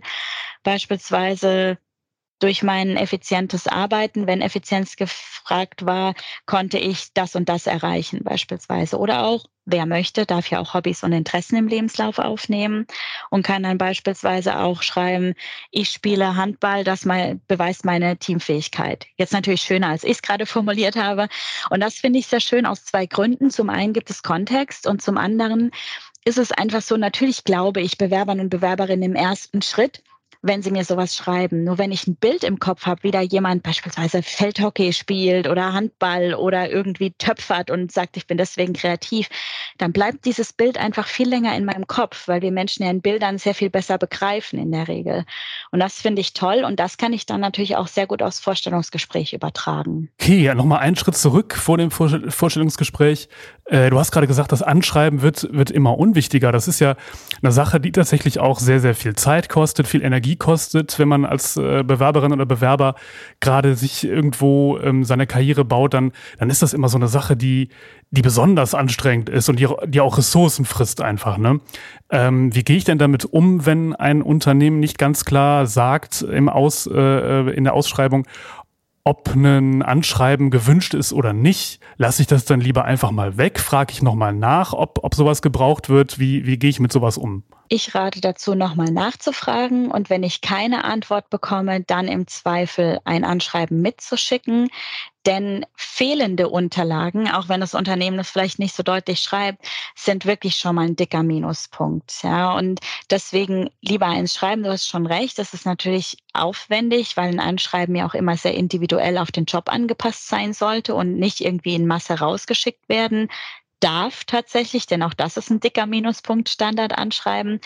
Beispielsweise 0.64 1.80
durch 2.40 2.64
mein 2.64 2.96
effizientes 2.96 3.68
Arbeiten, 3.68 4.26
wenn 4.26 4.42
Effizienz 4.42 4.96
gefragt 4.96 5.86
war, 5.86 6.14
konnte 6.46 6.78
ich 6.78 7.14
das 7.14 7.36
und 7.36 7.50
das 7.50 7.68
erreichen 7.68 8.24
beispielsweise. 8.24 8.98
Oder 8.98 9.26
auch, 9.26 9.46
wer 9.66 9.86
möchte, 9.86 10.26
darf 10.26 10.50
ja 10.50 10.60
auch 10.60 10.74
Hobbys 10.74 11.04
und 11.04 11.12
Interessen 11.12 11.58
im 11.58 11.68
Lebenslauf 11.68 12.18
aufnehmen 12.18 12.88
und 13.30 13.44
kann 13.44 13.64
dann 13.64 13.78
beispielsweise 13.78 14.58
auch 14.58 14.82
schreiben, 14.82 15.34
ich 15.70 15.90
spiele 15.90 16.36
Handball, 16.36 16.84
das 16.84 17.06
mal 17.06 17.40
beweist 17.48 17.86
meine 17.86 18.18
Teamfähigkeit. 18.18 19.06
Jetzt 19.18 19.34
natürlich 19.34 19.62
schöner, 19.62 19.90
als 19.90 20.04
ich 20.04 20.12
es 20.12 20.22
gerade 20.22 20.46
formuliert 20.48 20.96
habe. 20.96 21.28
Und 21.70 21.82
das 21.82 21.96
finde 21.96 22.20
ich 22.20 22.28
sehr 22.28 22.40
schön 22.40 22.66
aus 22.66 22.86
zwei 22.86 23.06
Gründen. 23.06 23.50
Zum 23.50 23.70
einen 23.70 23.94
gibt 23.94 24.10
es 24.10 24.24
Kontext 24.24 24.88
und 24.88 25.02
zum 25.02 25.18
anderen 25.18 25.72
ist 26.26 26.38
es 26.38 26.52
einfach 26.52 26.82
so, 26.82 26.98
natürlich 26.98 27.44
glaube 27.44 27.82
ich 27.82 27.98
Bewerbern 27.98 28.40
und 28.40 28.50
Bewerberinnen 28.50 29.12
im 29.12 29.16
ersten 29.16 29.62
Schritt, 29.62 30.04
wenn 30.42 30.62
sie 30.62 30.72
mir 30.72 30.86
sowas 30.86 31.16
schreiben. 31.16 31.64
Nur 31.64 31.78
wenn 31.78 31.92
ich 31.92 32.08
ein 32.08 32.16
Bild 32.16 32.44
im 32.44 32.60
Kopf 32.60 32.86
habe, 32.86 33.04
wie 33.04 33.12
da 33.12 33.22
jemand 33.22 33.64
beispielsweise 33.64 34.24
Feldhockey 34.24 34.94
spielt 34.94 35.48
oder 35.48 35.74
Handball 35.74 36.34
oder 36.34 36.70
irgendwie 36.72 37.12
töpfert 37.12 37.70
und 37.70 37.92
sagt, 37.92 38.16
ich 38.16 38.26
bin 38.26 38.38
deswegen 38.38 38.74
kreativ, 38.74 39.28
dann 39.78 39.92
bleibt 39.92 40.26
dieses 40.26 40.54
Bild 40.54 40.78
einfach 40.78 41.08
viel 41.08 41.28
länger 41.28 41.56
in 41.58 41.66
meinem 41.66 41.88
Kopf, 41.88 42.28
weil 42.28 42.42
wir 42.42 42.52
Menschen 42.52 42.84
ja 42.84 42.90
in 42.90 43.02
Bildern 43.02 43.38
sehr 43.38 43.54
viel 43.54 43.70
besser 43.70 43.98
begreifen 43.98 44.60
in 44.60 44.72
der 44.72 44.88
Regel. 44.88 45.26
Und 45.72 45.80
das 45.80 45.96
finde 45.96 46.22
ich 46.22 46.34
toll 46.34 46.64
und 46.66 46.80
das 46.80 46.98
kann 46.98 47.12
ich 47.12 47.26
dann 47.26 47.42
natürlich 47.42 47.76
auch 47.76 47.88
sehr 47.88 48.08
gut 48.08 48.22
aufs 48.22 48.40
Vorstellungsgespräch 48.40 49.34
übertragen. 49.34 50.10
Okay, 50.22 50.42
ja, 50.42 50.56
nochmal 50.56 50.80
einen 50.80 50.96
Schritt 50.96 51.18
zurück 51.18 51.56
vor 51.56 51.78
dem 51.78 51.92
Vorstellungsgespräch. 51.92 53.28
Äh, 53.66 53.90
du 53.90 54.00
hast 54.00 54.12
gerade 54.12 54.28
gesagt, 54.28 54.52
das 54.52 54.62
Anschreiben 54.62 55.22
wird, 55.22 55.48
wird 55.52 55.70
immer 55.70 55.98
unwichtiger. 55.98 56.52
Das 56.52 56.68
ist 56.68 56.80
ja 56.80 56.96
eine 57.42 57.52
Sache, 57.52 57.80
die 57.80 57.92
tatsächlich 57.92 58.40
auch 58.40 58.60
sehr, 58.60 58.80
sehr 58.80 58.96
viel 58.96 59.16
Zeit 59.16 59.50
kostet, 59.50 59.88
viel 59.88 60.02
Energie 60.02 60.29
kostet, 60.36 61.00
wenn 61.00 61.08
man 61.08 61.26
als 61.26 61.58
äh, 61.58 61.84
Bewerberin 61.84 62.34
oder 62.34 62.46
Bewerber 62.46 62.96
gerade 63.40 63.76
sich 63.76 64.06
irgendwo 64.06 64.78
ähm, 64.80 65.04
seine 65.04 65.28
Karriere 65.28 65.66
baut, 65.66 65.94
dann, 65.94 66.12
dann 66.38 66.50
ist 66.50 66.62
das 66.62 66.74
immer 66.74 66.90
so 66.90 66.98
eine 66.98 67.08
Sache, 67.08 67.36
die, 67.38 67.70
die 68.12 68.22
besonders 68.22 68.74
anstrengend 68.74 69.30
ist 69.30 69.50
und 69.50 69.60
die, 69.60 69.68
die 69.86 70.02
auch 70.02 70.18
Ressourcen 70.18 70.66
frisst 70.66 71.02
einfach. 71.02 71.38
Ne? 71.38 71.60
Ähm, 72.10 72.54
wie 72.56 72.64
gehe 72.64 72.78
ich 72.78 72.84
denn 72.84 72.98
damit 72.98 73.26
um, 73.26 73.66
wenn 73.66 73.96
ein 73.96 74.22
Unternehmen 74.22 74.80
nicht 74.80 74.98
ganz 74.98 75.26
klar 75.26 75.68
sagt 75.68 76.22
im 76.22 76.50
Aus, 76.50 76.88
äh, 76.88 76.94
äh 77.00 77.50
in 77.50 77.64
der 77.64 77.74
Ausschreibung, 77.74 78.26
ob 79.04 79.34
ein 79.34 79.82
Anschreiben 79.82 80.52
gewünscht 80.52 80.94
ist 80.94 81.14
oder 81.14 81.34
nicht, 81.34 81.80
lasse 81.98 82.22
ich 82.22 82.28
das 82.28 82.46
dann 82.46 82.62
lieber 82.62 82.86
einfach 82.86 83.12
mal 83.12 83.38
weg, 83.38 83.60
frage 83.60 83.92
ich 83.92 84.04
nochmal 84.04 84.34
nach, 84.34 84.74
ob, 84.74 85.00
ob 85.04 85.16
sowas 85.16 85.42
gebraucht 85.42 85.90
wird, 85.90 86.20
wie, 86.20 86.46
wie 86.46 86.60
gehe 86.60 86.70
ich 86.70 86.80
mit 86.80 86.92
sowas 86.92 87.18
um? 87.18 87.44
Ich 87.72 87.94
rate 87.94 88.20
dazu, 88.20 88.56
nochmal 88.56 88.90
nachzufragen 88.90 89.92
und 89.92 90.10
wenn 90.10 90.24
ich 90.24 90.42
keine 90.42 90.86
Antwort 90.86 91.30
bekomme, 91.30 91.82
dann 91.82 92.08
im 92.08 92.26
Zweifel 92.26 93.00
ein 93.06 93.24
Anschreiben 93.24 93.80
mitzuschicken. 93.80 94.70
Denn 95.28 95.64
fehlende 95.76 96.50
Unterlagen, 96.50 97.30
auch 97.30 97.48
wenn 97.48 97.60
das 97.62 97.76
Unternehmen 97.76 98.18
das 98.18 98.32
vielleicht 98.32 98.58
nicht 98.58 98.74
so 98.74 98.82
deutlich 98.82 99.20
schreibt, 99.20 99.64
sind 99.96 100.26
wirklich 100.26 100.56
schon 100.56 100.76
mal 100.76 100.88
ein 100.88 100.96
dicker 100.96 101.22
Minuspunkt. 101.22 102.24
Ja, 102.24 102.54
und 102.58 102.80
deswegen 103.12 103.70
lieber 103.82 104.08
eins 104.08 104.34
schreiben. 104.34 104.64
Du 104.64 104.72
hast 104.72 104.88
schon 104.88 105.06
recht. 105.06 105.38
Das 105.38 105.54
ist 105.54 105.68
natürlich 105.68 106.18
aufwendig, 106.34 107.18
weil 107.18 107.30
ein 107.30 107.40
Anschreiben 107.40 107.96
ja 107.96 108.08
auch 108.08 108.16
immer 108.16 108.36
sehr 108.36 108.56
individuell 108.56 109.20
auf 109.20 109.32
den 109.32 109.46
Job 109.46 109.72
angepasst 109.72 110.28
sein 110.28 110.54
sollte 110.54 110.96
und 110.96 111.20
nicht 111.20 111.42
irgendwie 111.42 111.76
in 111.76 111.86
Masse 111.86 112.18
rausgeschickt 112.18 112.90
werden 112.90 113.30
darf 113.80 114.24
tatsächlich, 114.26 114.86
denn 114.88 115.04
auch 115.04 115.14
das 115.14 115.38
ist 115.38 115.50
ein 115.50 115.60
dicker 115.60 115.86
Minuspunkt 115.86 116.50
Standard 116.50 116.98
anschreiben, 116.98 117.60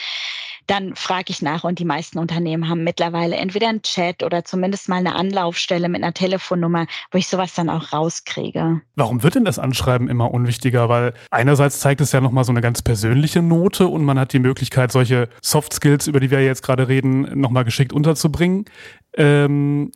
dann 0.67 0.95
frage 0.95 1.25
ich 1.27 1.41
nach 1.41 1.63
und 1.63 1.79
die 1.79 1.85
meisten 1.85 2.19
Unternehmen 2.19 2.69
haben 2.69 2.83
mittlerweile 2.83 3.35
entweder 3.35 3.67
einen 3.67 3.81
Chat 3.81 4.23
oder 4.23 4.45
zumindest 4.45 4.87
mal 4.87 4.97
eine 4.97 5.15
Anlaufstelle 5.15 5.89
mit 5.89 6.01
einer 6.01 6.13
Telefonnummer, 6.13 6.87
wo 7.11 7.17
ich 7.17 7.27
sowas 7.27 7.53
dann 7.53 7.69
auch 7.69 7.91
rauskriege. 7.91 8.81
Warum 8.95 9.23
wird 9.23 9.35
denn 9.35 9.45
das 9.45 9.59
Anschreiben 9.59 10.07
immer 10.07 10.31
unwichtiger? 10.31 10.87
Weil 10.87 11.13
einerseits 11.31 11.79
zeigt 11.79 12.01
es 12.01 12.11
ja 12.11 12.21
nochmal 12.21 12.45
so 12.45 12.51
eine 12.51 12.61
ganz 12.61 12.81
persönliche 12.81 13.41
Note 13.41 13.87
und 13.87 14.03
man 14.03 14.17
hat 14.17 14.33
die 14.33 14.39
Möglichkeit, 14.39 14.91
solche 14.91 15.29
Soft 15.41 15.73
Skills, 15.73 16.07
über 16.07 16.19
die 16.19 16.31
wir 16.31 16.43
jetzt 16.43 16.63
gerade 16.63 16.87
reden, 16.87 17.39
nochmal 17.39 17.65
geschickt 17.65 17.91
unterzubringen. 17.91 18.65
Ähm, 19.15 19.91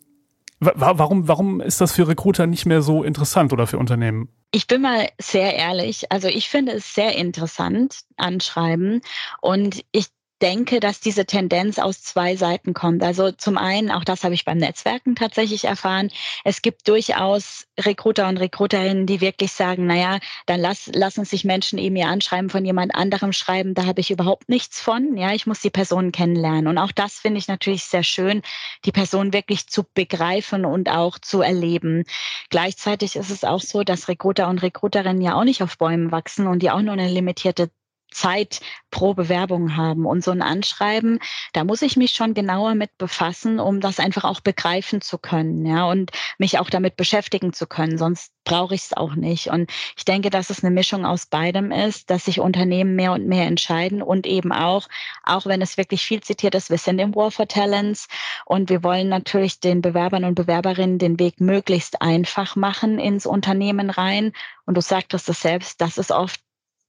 Warum, 0.59 1.27
warum 1.27 1.61
ist 1.61 1.81
das 1.81 1.91
für 1.91 2.07
Recruiter 2.07 2.47
nicht 2.47 2.65
mehr 2.65 2.81
so 2.81 3.03
interessant 3.03 3.53
oder 3.53 3.67
für 3.67 3.77
Unternehmen? 3.77 4.29
Ich 4.51 4.65
bin 4.65 4.81
mal 4.81 5.07
sehr 5.19 5.55
ehrlich. 5.55 6.11
Also 6.11 6.29
ich 6.29 6.49
finde 6.49 6.71
es 6.71 6.95
sehr 6.95 7.15
interessant, 7.15 7.99
Anschreiben. 8.15 9.01
Und 9.41 9.83
ich 9.91 10.07
denke, 10.41 10.79
dass 10.79 10.99
diese 10.99 11.25
Tendenz 11.25 11.79
aus 11.79 12.01
zwei 12.01 12.35
Seiten 12.35 12.73
kommt. 12.73 13.03
Also 13.03 13.31
zum 13.31 13.57
einen, 13.57 13.91
auch 13.91 14.03
das 14.03 14.23
habe 14.23 14.33
ich 14.33 14.45
beim 14.45 14.57
Netzwerken 14.57 15.15
tatsächlich 15.15 15.65
erfahren, 15.65 16.09
es 16.43 16.61
gibt 16.61 16.87
durchaus 16.87 17.65
Recruiter 17.79 18.27
und 18.27 18.37
Recruiterinnen, 18.37 19.05
die 19.05 19.21
wirklich 19.21 19.51
sagen, 19.51 19.87
naja, 19.87 20.19
dann 20.45 20.59
lass, 20.59 20.87
lassen 20.93 21.25
sich 21.25 21.43
Menschen 21.43 21.79
eben 21.79 21.95
ihr 21.95 22.07
Anschreiben 22.07 22.49
von 22.49 22.65
jemand 22.65 22.95
anderem 22.95 23.33
schreiben, 23.33 23.73
da 23.73 23.85
habe 23.85 24.01
ich 24.01 24.11
überhaupt 24.11 24.49
nichts 24.49 24.81
von. 24.81 25.17
Ja, 25.17 25.33
ich 25.33 25.47
muss 25.47 25.61
die 25.61 25.69
Person 25.69 26.11
kennenlernen. 26.11 26.67
Und 26.67 26.77
auch 26.77 26.91
das 26.91 27.15
finde 27.15 27.39
ich 27.39 27.47
natürlich 27.47 27.83
sehr 27.83 28.03
schön, 28.03 28.41
die 28.85 28.91
Person 28.91 29.33
wirklich 29.33 29.67
zu 29.67 29.83
begreifen 29.93 30.65
und 30.65 30.89
auch 30.89 31.19
zu 31.19 31.41
erleben. 31.41 32.03
Gleichzeitig 32.49 33.15
ist 33.15 33.31
es 33.31 33.43
auch 33.43 33.61
so, 33.61 33.83
dass 33.83 34.07
Recruiter 34.07 34.47
und 34.49 34.61
Recruiterinnen 34.61 35.21
ja 35.21 35.35
auch 35.35 35.43
nicht 35.43 35.63
auf 35.63 35.77
Bäumen 35.77 36.11
wachsen 36.11 36.47
und 36.47 36.59
die 36.59 36.71
auch 36.71 36.81
nur 36.81 36.93
eine 36.93 37.09
limitierte 37.09 37.69
Zeit 38.11 38.61
pro 38.91 39.13
Bewerbung 39.13 39.75
haben. 39.75 40.05
Und 40.05 40.23
so 40.23 40.31
ein 40.31 40.41
Anschreiben, 40.41 41.19
da 41.53 41.63
muss 41.63 41.81
ich 41.81 41.97
mich 41.97 42.11
schon 42.11 42.33
genauer 42.33 42.75
mit 42.75 42.97
befassen, 42.97 43.59
um 43.59 43.79
das 43.81 43.99
einfach 43.99 44.23
auch 44.23 44.39
begreifen 44.39 45.01
zu 45.01 45.17
können, 45.17 45.65
ja, 45.65 45.85
und 45.85 46.11
mich 46.37 46.59
auch 46.59 46.69
damit 46.69 46.95
beschäftigen 46.95 47.53
zu 47.53 47.67
können. 47.67 47.97
Sonst 47.97 48.31
brauche 48.43 48.75
ich 48.75 48.81
es 48.81 48.93
auch 48.93 49.15
nicht. 49.15 49.47
Und 49.47 49.69
ich 49.97 50.05
denke, 50.05 50.29
dass 50.29 50.49
es 50.49 50.63
eine 50.63 50.73
Mischung 50.73 51.05
aus 51.05 51.25
beidem 51.25 51.71
ist, 51.71 52.09
dass 52.09 52.25
sich 52.25 52.39
Unternehmen 52.39 52.95
mehr 52.95 53.11
und 53.11 53.27
mehr 53.27 53.45
entscheiden 53.45 54.01
und 54.01 54.25
eben 54.25 54.53
auch, 54.53 54.87
auch 55.23 55.45
wenn 55.45 55.61
es 55.61 55.77
wirklich 55.77 56.03
viel 56.03 56.21
zitiert 56.21 56.55
ist, 56.55 56.69
wir 56.69 56.77
sind 56.77 56.99
im 56.99 57.13
War 57.13 57.29
for 57.29 57.47
Talents 57.47 58.07
und 58.45 58.69
wir 58.69 58.83
wollen 58.83 59.09
natürlich 59.09 59.59
den 59.59 59.81
Bewerbern 59.81 60.23
und 60.23 60.35
Bewerberinnen 60.35 60.97
den 60.97 61.19
Weg 61.19 61.41
möglichst 61.41 62.01
einfach 62.01 62.55
machen 62.55 62.99
ins 62.99 63.25
Unternehmen 63.25 63.89
rein. 63.89 64.31
Und 64.65 64.75
du 64.75 64.81
sagtest 64.81 65.27
es 65.29 65.41
selbst, 65.41 65.81
das 65.81 65.97
ist 65.97 66.11
oft 66.11 66.39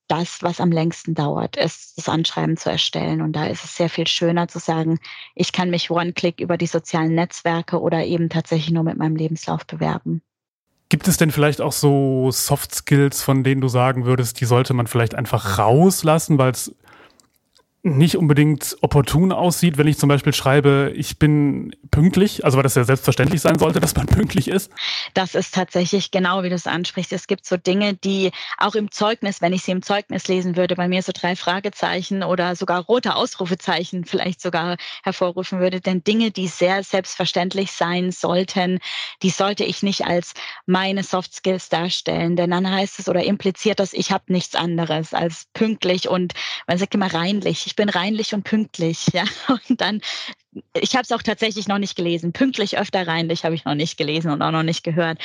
das, 0.08 0.42
was 0.42 0.60
am 0.60 0.72
längsten 0.72 1.14
dauert, 1.14 1.56
ist 1.56 1.96
das 1.98 2.08
Anschreiben 2.08 2.56
zu 2.56 2.70
erstellen. 2.70 3.22
Und 3.22 3.32
da 3.32 3.46
ist 3.46 3.64
es 3.64 3.76
sehr 3.76 3.88
viel 3.88 4.06
schöner 4.06 4.48
zu 4.48 4.58
sagen, 4.58 4.98
ich 5.34 5.52
kann 5.52 5.70
mich 5.70 5.90
One-Click 5.90 6.40
über 6.40 6.56
die 6.56 6.66
sozialen 6.66 7.14
Netzwerke 7.14 7.80
oder 7.80 8.04
eben 8.04 8.28
tatsächlich 8.28 8.70
nur 8.70 8.84
mit 8.84 8.96
meinem 8.96 9.16
Lebenslauf 9.16 9.66
bewerben. 9.66 10.22
Gibt 10.88 11.06
es 11.06 11.18
denn 11.18 11.30
vielleicht 11.30 11.60
auch 11.60 11.72
so 11.72 12.30
Soft 12.30 12.74
Skills, 12.74 13.22
von 13.22 13.44
denen 13.44 13.60
du 13.60 13.68
sagen 13.68 14.06
würdest, 14.06 14.40
die 14.40 14.46
sollte 14.46 14.72
man 14.72 14.86
vielleicht 14.86 15.14
einfach 15.14 15.58
rauslassen, 15.58 16.38
weil 16.38 16.52
es 16.52 16.74
nicht 17.82 18.16
unbedingt 18.16 18.76
opportun 18.80 19.30
aussieht, 19.32 19.78
wenn 19.78 19.86
ich 19.86 19.98
zum 19.98 20.08
Beispiel 20.08 20.34
schreibe, 20.34 20.92
ich 20.96 21.18
bin 21.18 21.74
pünktlich, 21.90 22.44
also 22.44 22.56
weil 22.56 22.64
das 22.64 22.74
ja 22.74 22.82
selbstverständlich 22.82 23.40
sein 23.40 23.58
sollte, 23.58 23.78
dass 23.88 23.94
man 23.94 24.06
pünktlich 24.06 24.48
ist. 24.48 24.70
Das 25.14 25.34
ist 25.34 25.54
tatsächlich 25.54 26.10
genau, 26.10 26.42
wie 26.42 26.48
du 26.48 26.56
es 26.56 26.66
ansprichst. 26.66 27.12
Es 27.12 27.28
gibt 27.28 27.46
so 27.46 27.56
Dinge, 27.56 27.94
die 27.94 28.32
auch 28.58 28.74
im 28.74 28.90
Zeugnis, 28.90 29.40
wenn 29.40 29.52
ich 29.52 29.62
sie 29.62 29.70
im 29.70 29.82
Zeugnis 29.82 30.26
lesen 30.26 30.56
würde, 30.56 30.74
bei 30.74 30.88
mir 30.88 31.02
so 31.02 31.12
drei 31.14 31.36
Fragezeichen 31.36 32.24
oder 32.24 32.56
sogar 32.56 32.82
rote 32.82 33.14
Ausrufezeichen 33.14 34.04
vielleicht 34.04 34.40
sogar 34.40 34.76
hervorrufen 35.04 35.60
würde. 35.60 35.80
Denn 35.80 36.02
Dinge, 36.02 36.32
die 36.32 36.48
sehr 36.48 36.82
selbstverständlich 36.82 37.70
sein 37.70 38.10
sollten, 38.10 38.80
die 39.22 39.30
sollte 39.30 39.64
ich 39.64 39.82
nicht 39.84 40.04
als 40.04 40.34
meine 40.66 41.04
Soft 41.04 41.34
Skills 41.34 41.68
darstellen. 41.68 42.34
Denn 42.34 42.50
dann 42.50 42.68
heißt 42.68 42.98
es 42.98 43.08
oder 43.08 43.22
impliziert 43.22 43.78
das, 43.78 43.92
ich 43.92 44.10
habe 44.10 44.24
nichts 44.32 44.56
anderes 44.56 45.14
als 45.14 45.46
pünktlich 45.54 46.08
und 46.08 46.34
man 46.66 46.78
sagt 46.78 46.94
immer 46.94 47.12
reinlich 47.12 47.67
ich 47.68 47.76
bin 47.76 47.90
reinlich 47.90 48.32
und 48.32 48.44
pünktlich, 48.44 49.08
ja. 49.12 49.24
Und 49.68 49.80
dann, 49.82 50.00
ich 50.72 50.94
habe 50.94 51.02
es 51.02 51.12
auch 51.12 51.22
tatsächlich 51.22 51.68
noch 51.68 51.78
nicht 51.78 51.96
gelesen. 51.96 52.32
Pünktlich 52.32 52.78
öfter 52.78 53.06
reinlich 53.06 53.44
habe 53.44 53.54
ich 53.54 53.66
noch 53.66 53.74
nicht 53.74 53.98
gelesen 53.98 54.30
und 54.30 54.40
auch 54.40 54.50
noch 54.50 54.62
nicht 54.62 54.82
gehört. 54.82 55.18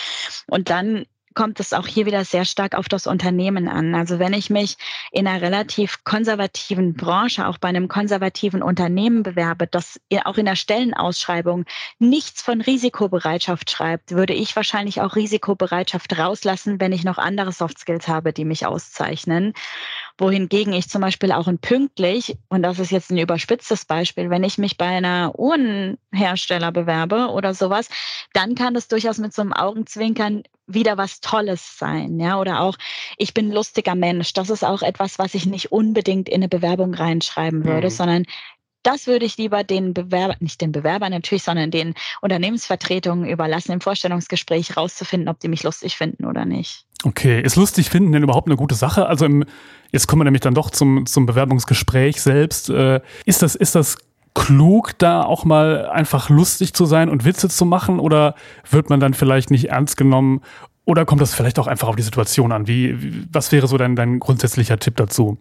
Und 0.47 0.69
dann 0.69 1.05
kommt 1.33 1.59
es 1.59 1.73
auch 1.73 1.87
hier 1.87 2.05
wieder 2.05 2.25
sehr 2.25 2.45
stark 2.45 2.75
auf 2.75 2.87
das 2.87 3.07
Unternehmen 3.07 3.67
an. 3.67 3.95
Also 3.95 4.19
wenn 4.19 4.33
ich 4.33 4.49
mich 4.49 4.77
in 5.11 5.25
einer 5.25 5.41
relativ 5.41 6.03
konservativen 6.03 6.93
Branche, 6.93 7.47
auch 7.47 7.57
bei 7.57 7.69
einem 7.69 7.87
konservativen 7.87 8.61
Unternehmen 8.61 9.23
bewerbe, 9.23 9.65
das 9.65 9.99
auch 10.25 10.37
in 10.37 10.45
der 10.45 10.55
Stellenausschreibung 10.55 11.65
nichts 11.97 12.41
von 12.41 12.61
Risikobereitschaft 12.61 13.71
schreibt, 13.71 14.11
würde 14.11 14.33
ich 14.33 14.55
wahrscheinlich 14.55 15.01
auch 15.01 15.15
Risikobereitschaft 15.15 16.17
rauslassen, 16.17 16.79
wenn 16.79 16.91
ich 16.91 17.03
noch 17.03 17.17
andere 17.17 17.51
Soft 17.51 17.79
Skills 17.79 18.07
habe, 18.07 18.33
die 18.33 18.45
mich 18.45 18.65
auszeichnen. 18.65 19.53
Wohingegen 20.17 20.73
ich 20.73 20.89
zum 20.89 21.01
Beispiel 21.01 21.31
auch 21.31 21.47
ein 21.47 21.57
pünktlich, 21.57 22.37
und 22.49 22.61
das 22.61 22.77
ist 22.77 22.91
jetzt 22.91 23.09
ein 23.09 23.17
überspitztes 23.17 23.85
Beispiel, 23.85 24.29
wenn 24.29 24.43
ich 24.43 24.57
mich 24.59 24.77
bei 24.77 24.85
einer 24.85 25.33
Uhrenhersteller 25.37 26.71
bewerbe 26.71 27.29
oder 27.31 27.53
sowas, 27.53 27.89
dann 28.33 28.53
kann 28.53 28.75
das 28.75 28.87
durchaus 28.87 29.17
mit 29.17 29.33
so 29.33 29.41
einem 29.41 29.53
Augenzwinkern 29.53 30.43
wieder 30.67 30.97
was 30.97 31.19
Tolles 31.19 31.77
sein, 31.77 32.19
ja, 32.19 32.39
oder 32.39 32.61
auch 32.61 32.77
ich 33.17 33.33
bin 33.33 33.49
ein 33.49 33.53
lustiger 33.53 33.95
Mensch. 33.95 34.33
Das 34.33 34.49
ist 34.49 34.63
auch 34.63 34.81
etwas, 34.81 35.19
was 35.19 35.33
ich 35.33 35.45
nicht 35.45 35.71
unbedingt 35.71 36.29
in 36.29 36.35
eine 36.35 36.47
Bewerbung 36.47 36.93
reinschreiben 36.93 37.65
würde, 37.65 37.87
mhm. 37.87 37.91
sondern 37.91 38.25
das 38.83 39.07
würde 39.07 39.25
ich 39.25 39.37
lieber 39.37 39.63
den 39.63 39.93
Bewerber, 39.93 40.35
nicht 40.39 40.61
den 40.61 40.71
Bewerbern 40.71 41.11
natürlich, 41.11 41.43
sondern 41.43 41.71
den 41.71 41.95
Unternehmensvertretungen 42.21 43.29
überlassen, 43.29 43.71
im 43.71 43.81
Vorstellungsgespräch 43.81 44.77
rauszufinden, 44.77 45.29
ob 45.29 45.39
die 45.39 45.47
mich 45.47 45.63
lustig 45.63 45.97
finden 45.97 46.25
oder 46.25 46.45
nicht. 46.45 46.85
Okay, 47.03 47.41
ist 47.41 47.55
lustig 47.55 47.89
finden 47.89 48.11
denn 48.11 48.23
überhaupt 48.23 48.47
eine 48.47 48.55
gute 48.55 48.75
Sache? 48.75 49.07
Also 49.07 49.25
im, 49.25 49.45
jetzt 49.91 50.07
kommen 50.07 50.21
wir 50.21 50.25
nämlich 50.25 50.41
dann 50.41 50.53
doch 50.53 50.69
zum, 50.69 51.05
zum 51.05 51.25
Bewerbungsgespräch 51.25 52.21
selbst. 52.21 52.69
Äh, 52.69 53.01
ist 53.25 53.41
das, 53.41 53.55
ist 53.55 53.75
das 53.75 53.97
klug, 54.33 54.97
da 54.97 55.23
auch 55.23 55.45
mal 55.45 55.87
einfach 55.89 56.29
lustig 56.29 56.73
zu 56.73 56.85
sein 56.85 57.09
und 57.09 57.25
Witze 57.25 57.49
zu 57.49 57.65
machen? 57.65 57.99
Oder 57.99 58.35
wird 58.69 58.89
man 58.89 58.99
dann 58.99 59.13
vielleicht 59.13 59.51
nicht 59.51 59.69
ernst 59.69 59.97
genommen? 59.97 60.41
Oder 60.85 61.05
kommt 61.05 61.21
das 61.21 61.33
vielleicht 61.33 61.59
auch 61.59 61.67
einfach 61.67 61.87
auf 61.87 61.95
die 61.95 62.03
Situation 62.03 62.51
an? 62.51 62.67
Wie, 62.67 63.25
was 63.31 63.51
wäre 63.51 63.67
so 63.67 63.77
dein, 63.77 63.95
dein 63.95 64.19
grundsätzlicher 64.19 64.79
Tipp 64.79 64.97
dazu? 64.97 65.37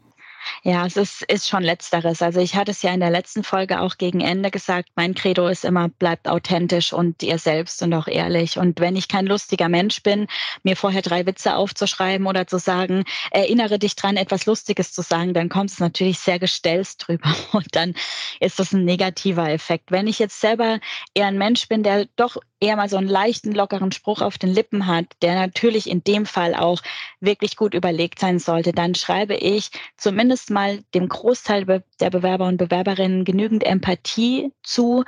Ja, 0.63 0.87
es 0.87 0.97
ist, 0.97 1.23
ist 1.23 1.49
schon 1.49 1.63
letzteres. 1.63 2.23
Also 2.23 2.41
ich 2.41 2.55
hatte 2.55 2.71
es 2.71 2.83
ja 2.83 2.93
in 2.93 3.01
der 3.01 3.11
letzten 3.11 3.43
Folge 3.45 3.81
auch 3.81 3.99
gegen 3.99 4.21
Ende 4.21 4.51
gesagt, 4.51 4.91
mein 4.95 5.15
Credo 5.15 5.49
ist 5.49 5.65
immer, 5.65 5.89
bleibt 5.89 6.29
authentisch 6.29 6.93
und 6.93 7.23
ihr 7.23 7.39
selbst 7.39 7.83
und 7.83 7.93
auch 7.95 8.09
ehrlich. 8.09 8.59
Und 8.59 8.81
wenn 8.81 8.97
ich 8.97 9.09
kein 9.09 9.27
lustiger 9.27 9.69
Mensch 9.69 10.03
bin, 10.03 10.27
mir 10.63 10.77
vorher 10.77 11.03
drei 11.03 11.27
Witze 11.27 11.57
aufzuschreiben 11.57 12.27
oder 12.27 12.47
zu 12.47 12.59
sagen, 12.59 13.05
erinnere 13.31 13.79
dich 13.79 13.97
dran, 13.97 14.17
etwas 14.17 14.47
Lustiges 14.47 14.93
zu 14.93 15.03
sagen, 15.03 15.35
dann 15.35 15.49
kommt 15.49 15.71
es 15.71 15.81
natürlich 15.81 16.19
sehr 16.19 16.39
gestelzt 16.39 17.07
drüber 17.07 17.35
und 17.53 17.69
dann 17.73 17.95
ist 18.41 18.59
das 18.59 18.73
ein 18.73 18.85
negativer 18.85 19.49
Effekt. 19.51 19.91
Wenn 19.91 20.07
ich 20.07 20.19
jetzt 20.19 20.41
selber 20.41 20.81
eher 21.15 21.27
ein 21.27 21.39
Mensch 21.39 21.69
bin, 21.69 21.83
der 21.83 22.07
doch 22.17 22.37
eher 22.63 22.77
mal 22.77 22.89
so 22.89 22.97
einen 22.97 23.09
leichten, 23.09 23.53
lockeren 23.53 23.93
Spruch 23.93 24.23
auf 24.23 24.39
den 24.39 24.51
Lippen 24.51 24.87
hat, 24.87 25.07
der 25.21 25.35
natürlich 25.35 25.91
in 25.91 26.05
dem 26.05 26.25
Fall 26.27 26.55
auch 26.55 26.81
wirklich 27.21 27.57
gut 27.57 27.75
überlegt 27.75 28.21
sein 28.21 28.39
sollte, 28.39 28.73
dann 28.73 28.95
schreibe 28.95 29.35
ich 29.35 29.71
zumindest 29.97 30.51
mal 30.51 30.83
dem 30.95 31.09
Großteil 31.09 31.83
der 32.01 32.11
Bewerber 32.11 32.47
und 32.47 32.57
Bewerberinnen 32.57 33.25
genügend 33.25 33.65
Empathie 33.65 34.53
zu, 34.63 35.05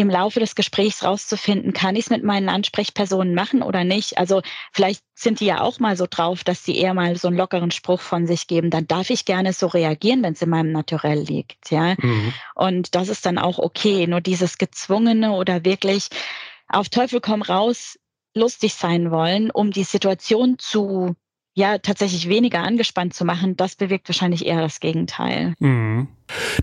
im 0.00 0.08
Laufe 0.08 0.40
des 0.40 0.54
Gesprächs 0.54 1.04
rauszufinden, 1.04 1.74
kann 1.74 1.94
ich 1.94 2.04
es 2.04 2.10
mit 2.10 2.24
meinen 2.24 2.48
Ansprechpersonen 2.48 3.34
machen 3.34 3.62
oder 3.62 3.84
nicht. 3.84 4.16
Also 4.16 4.40
vielleicht 4.72 5.04
sind 5.14 5.40
die 5.40 5.46
ja 5.46 5.60
auch 5.60 5.78
mal 5.78 5.96
so 5.96 6.06
drauf, 6.08 6.42
dass 6.42 6.64
sie 6.64 6.76
eher 6.76 6.94
mal 6.94 7.16
so 7.16 7.28
einen 7.28 7.36
lockeren 7.36 7.70
Spruch 7.70 8.00
von 8.00 8.26
sich 8.26 8.46
geben. 8.46 8.70
Dann 8.70 8.86
darf 8.86 9.10
ich 9.10 9.26
gerne 9.26 9.52
so 9.52 9.66
reagieren, 9.66 10.22
wenn 10.22 10.32
es 10.32 10.42
in 10.42 10.48
meinem 10.48 10.72
Naturell 10.72 11.20
liegt. 11.20 11.70
Ja. 11.70 11.96
Mhm. 11.98 12.32
Und 12.54 12.94
das 12.94 13.08
ist 13.08 13.26
dann 13.26 13.36
auch 13.36 13.58
okay. 13.58 14.06
Nur 14.06 14.22
dieses 14.22 14.56
Gezwungene 14.56 15.32
oder 15.32 15.66
wirklich 15.66 16.08
auf 16.70 16.88
Teufel 16.88 17.20
komm 17.20 17.42
raus 17.42 17.98
lustig 18.34 18.74
sein 18.74 19.10
wollen, 19.10 19.50
um 19.50 19.70
die 19.70 19.84
Situation 19.84 20.56
zu 20.58 21.16
ja 21.54 21.78
tatsächlich 21.78 22.28
weniger 22.28 22.60
angespannt 22.60 23.12
zu 23.12 23.24
machen, 23.24 23.56
das 23.56 23.74
bewirkt 23.74 24.08
wahrscheinlich 24.08 24.46
eher 24.46 24.60
das 24.60 24.80
Gegenteil. 24.80 25.54
Mhm. 25.58 26.08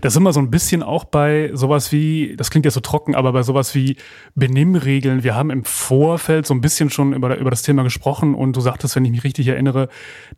Das 0.00 0.14
ist 0.14 0.16
immer 0.16 0.32
so 0.32 0.40
ein 0.40 0.50
bisschen 0.50 0.82
auch 0.82 1.04
bei 1.04 1.50
sowas 1.52 1.92
wie, 1.92 2.34
das 2.36 2.50
klingt 2.50 2.64
ja 2.64 2.70
so 2.70 2.80
trocken, 2.80 3.14
aber 3.14 3.32
bei 3.32 3.42
sowas 3.42 3.74
wie 3.74 3.96
Benimmregeln. 4.34 5.24
Wir 5.24 5.34
haben 5.34 5.50
im 5.50 5.64
Vorfeld 5.64 6.46
so 6.46 6.54
ein 6.54 6.62
bisschen 6.62 6.88
schon 6.88 7.12
über, 7.12 7.36
über 7.36 7.50
das 7.50 7.62
Thema 7.62 7.82
gesprochen 7.82 8.34
und 8.34 8.56
du 8.56 8.60
sagtest, 8.60 8.96
wenn 8.96 9.04
ich 9.04 9.10
mich 9.10 9.24
richtig 9.24 9.46
erinnere, 9.46 9.88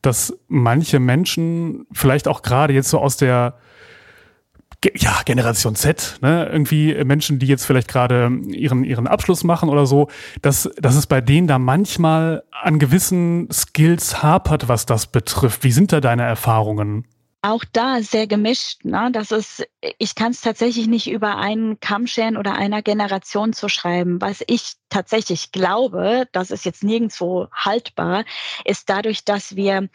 dass 0.03 0.37
manche 0.49 0.99
Menschen 0.99 1.87
vielleicht 1.93 2.27
auch 2.27 2.43
gerade 2.43 2.75
jetzt 2.75 2.91
so 2.91 2.99
aus 2.99 3.17
der 3.17 3.57
ja, 4.97 5.23
Generation 5.25 5.75
Z, 5.75 6.19
ne, 6.23 6.49
irgendwie 6.51 6.95
Menschen, 7.05 7.39
die 7.39 7.47
jetzt 7.47 7.65
vielleicht 7.65 7.89
gerade 7.89 8.31
ihren, 8.49 8.85
ihren 8.85 9.07
Abschluss 9.07 9.45
machen 9.45 9.69
oder 9.69 9.87
so, 9.87 10.09
dass, 10.43 10.71
dass 10.79 10.97
es 10.97 11.07
bei 11.07 11.21
denen 11.21 11.47
da 11.47 11.59
manchmal 11.59 12.45
an 12.51 12.79
gewissen 12.79 13.49
Skills 13.53 14.23
hapert, 14.23 14.69
was 14.69 14.87
das 14.87 15.07
betrifft. 15.07 15.65
Wie 15.65 15.73
sind 15.73 15.93
da 15.93 16.01
deine 16.01 16.23
Erfahrungen? 16.23 17.05
Auch 17.43 17.65
da 17.73 18.03
sehr 18.03 18.27
gemischt. 18.27 18.85
Ne? 18.85 19.11
Das 19.13 19.31
ist, 19.31 19.67
ich 19.99 20.15
kann 20.15 20.33
es 20.33 20.43
tatsächlich 20.43 20.89
nicht 20.89 21.11
über 21.11 21.39
einen 21.39 21.81
Kamm 21.81 22.07
scheren 22.07 22.37
oder 22.37 22.55
einer 22.55 22.83
Generation 22.83 23.55
zu 23.55 23.69
schreiben. 23.71 24.21
Was 24.21 24.43
ich 24.47 24.75
tatsächlich 24.91 25.51
glaube, 25.51 26.27
das 26.33 26.51
ist 26.51 26.67
jetzt 26.67 26.85
nirgendwo 26.85 27.49
haltbar, 27.53 28.25
ist 28.67 28.91
dadurch, 28.91 29.25
dass 29.25 29.57
wir 29.57 29.89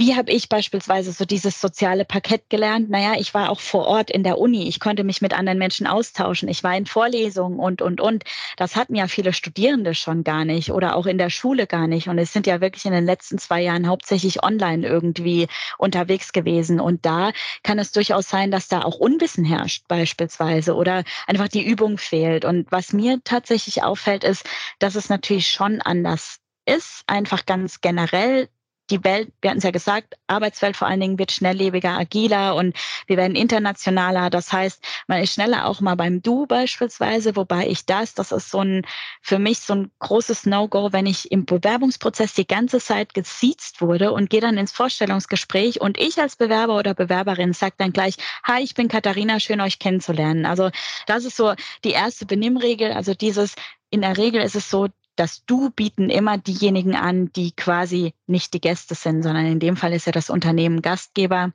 wie 0.00 0.16
habe 0.16 0.32
ich 0.32 0.48
beispielsweise 0.48 1.12
so 1.12 1.26
dieses 1.26 1.60
soziale 1.60 2.06
Parkett 2.06 2.48
gelernt? 2.48 2.88
Naja, 2.88 3.16
ich 3.18 3.34
war 3.34 3.50
auch 3.50 3.60
vor 3.60 3.86
Ort 3.86 4.10
in 4.10 4.24
der 4.24 4.38
Uni. 4.38 4.66
Ich 4.66 4.80
konnte 4.80 5.04
mich 5.04 5.20
mit 5.20 5.34
anderen 5.34 5.58
Menschen 5.58 5.86
austauschen. 5.86 6.48
Ich 6.48 6.64
war 6.64 6.74
in 6.74 6.86
Vorlesungen 6.86 7.58
und, 7.58 7.82
und, 7.82 8.00
und. 8.00 8.24
Das 8.56 8.76
hatten 8.76 8.94
ja 8.94 9.08
viele 9.08 9.34
Studierende 9.34 9.94
schon 9.94 10.24
gar 10.24 10.46
nicht 10.46 10.72
oder 10.72 10.96
auch 10.96 11.04
in 11.04 11.18
der 11.18 11.28
Schule 11.28 11.66
gar 11.66 11.86
nicht. 11.86 12.08
Und 12.08 12.16
es 12.16 12.32
sind 12.32 12.46
ja 12.46 12.62
wirklich 12.62 12.86
in 12.86 12.92
den 12.92 13.04
letzten 13.04 13.36
zwei 13.36 13.60
Jahren 13.60 13.88
hauptsächlich 13.88 14.42
online 14.42 14.86
irgendwie 14.86 15.48
unterwegs 15.76 16.32
gewesen. 16.32 16.80
Und 16.80 17.04
da 17.04 17.32
kann 17.62 17.78
es 17.78 17.92
durchaus 17.92 18.26
sein, 18.26 18.50
dass 18.50 18.68
da 18.68 18.80
auch 18.80 18.96
Unwissen 18.96 19.44
herrscht 19.44 19.84
beispielsweise 19.86 20.76
oder 20.76 21.04
einfach 21.26 21.48
die 21.48 21.66
Übung 21.66 21.98
fehlt. 21.98 22.46
Und 22.46 22.72
was 22.72 22.94
mir 22.94 23.20
tatsächlich 23.22 23.82
auffällt, 23.82 24.24
ist, 24.24 24.48
dass 24.78 24.94
es 24.94 25.10
natürlich 25.10 25.50
schon 25.50 25.82
anders 25.82 26.38
ist, 26.64 27.02
einfach 27.06 27.44
ganz 27.44 27.82
generell 27.82 28.48
die 28.90 29.04
Welt, 29.04 29.32
wir 29.40 29.50
hatten 29.50 29.58
es 29.58 29.64
ja 29.64 29.70
gesagt, 29.70 30.14
Arbeitswelt 30.26 30.76
vor 30.76 30.88
allen 30.88 31.00
Dingen 31.00 31.18
wird 31.18 31.32
schnelllebiger, 31.32 31.96
agiler 31.96 32.54
und 32.54 32.76
wir 33.06 33.16
werden 33.16 33.36
internationaler. 33.36 34.30
Das 34.30 34.52
heißt, 34.52 34.82
man 35.06 35.22
ist 35.22 35.34
schneller 35.34 35.66
auch 35.66 35.80
mal 35.80 35.94
beim 35.94 36.22
Du 36.22 36.46
beispielsweise, 36.46 37.36
wobei 37.36 37.66
ich 37.68 37.86
das, 37.86 38.14
das 38.14 38.32
ist 38.32 38.50
so 38.50 38.60
ein, 38.60 38.82
für 39.22 39.38
mich 39.38 39.60
so 39.60 39.74
ein 39.74 39.90
großes 39.98 40.46
No-Go, 40.46 40.92
wenn 40.92 41.06
ich 41.06 41.30
im 41.30 41.44
Bewerbungsprozess 41.44 42.34
die 42.34 42.46
ganze 42.46 42.80
Zeit 42.80 43.14
gesiezt 43.14 43.80
wurde 43.80 44.12
und 44.12 44.30
gehe 44.30 44.40
dann 44.40 44.58
ins 44.58 44.72
Vorstellungsgespräch 44.72 45.80
und 45.80 45.98
ich 45.98 46.20
als 46.20 46.36
Bewerber 46.36 46.76
oder 46.76 46.94
Bewerberin 46.94 47.52
sage 47.52 47.74
dann 47.78 47.92
gleich, 47.92 48.16
hi, 48.44 48.62
ich 48.62 48.74
bin 48.74 48.88
Katharina, 48.88 49.40
schön 49.40 49.60
euch 49.60 49.78
kennenzulernen. 49.78 50.46
Also 50.46 50.70
das 51.06 51.24
ist 51.24 51.36
so 51.36 51.54
die 51.84 51.90
erste 51.90 52.26
Benimmregel, 52.26 52.92
also 52.92 53.14
dieses, 53.14 53.54
in 53.90 54.02
der 54.02 54.16
Regel 54.16 54.42
ist 54.42 54.56
es 54.56 54.70
so, 54.70 54.88
das 55.20 55.44
Du 55.44 55.68
bieten 55.68 56.08
immer 56.08 56.38
diejenigen 56.38 56.96
an, 56.96 57.30
die 57.32 57.52
quasi 57.52 58.14
nicht 58.26 58.54
die 58.54 58.60
Gäste 58.60 58.94
sind, 58.94 59.22
sondern 59.22 59.44
in 59.44 59.60
dem 59.60 59.76
Fall 59.76 59.92
ist 59.92 60.06
ja 60.06 60.12
das 60.12 60.30
Unternehmen 60.30 60.80
Gastgeber. 60.80 61.52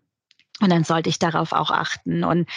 Und 0.61 0.69
dann 0.69 0.85
sollte 0.85 1.09
ich 1.09 1.19
darauf 1.19 1.51
auch 1.51 1.69
achten. 1.69 2.23
Und 2.23 2.47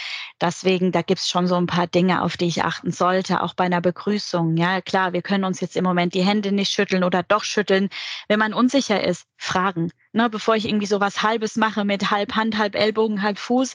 deswegen, 0.41 0.93
da 0.93 1.03
gibt's 1.03 1.29
schon 1.29 1.49
so 1.49 1.57
ein 1.57 1.67
paar 1.67 1.89
Dinge, 1.89 2.23
auf 2.23 2.37
die 2.37 2.47
ich 2.47 2.63
achten 2.63 2.93
sollte, 2.93 3.43
auch 3.43 3.55
bei 3.55 3.65
einer 3.65 3.81
Begrüßung. 3.81 4.57
Ja, 4.57 4.81
klar, 4.81 5.13
wir 5.13 5.23
können 5.23 5.45
uns 5.45 5.61
jetzt 5.61 5.77
im 5.77 5.83
Moment 5.83 6.15
die 6.15 6.23
Hände 6.23 6.53
nicht 6.53 6.71
schütteln 6.71 7.03
oder 7.03 7.25
doch 7.25 7.43
schütteln. 7.43 7.89
Wenn 8.29 8.39
man 8.39 8.55
unsicher 8.55 9.03
ist, 9.03 9.27
fragen. 9.37 9.91
Ne, 10.13 10.31
bevor 10.31 10.55
ich 10.55 10.67
irgendwie 10.67 10.87
so 10.87 11.01
was 11.01 11.23
Halbes 11.23 11.57
mache 11.57 11.85
mit 11.85 12.11
halb 12.11 12.37
Hand, 12.37 12.57
halb 12.57 12.77
Ellbogen, 12.77 13.23
halb 13.23 13.39
Fuß. 13.39 13.75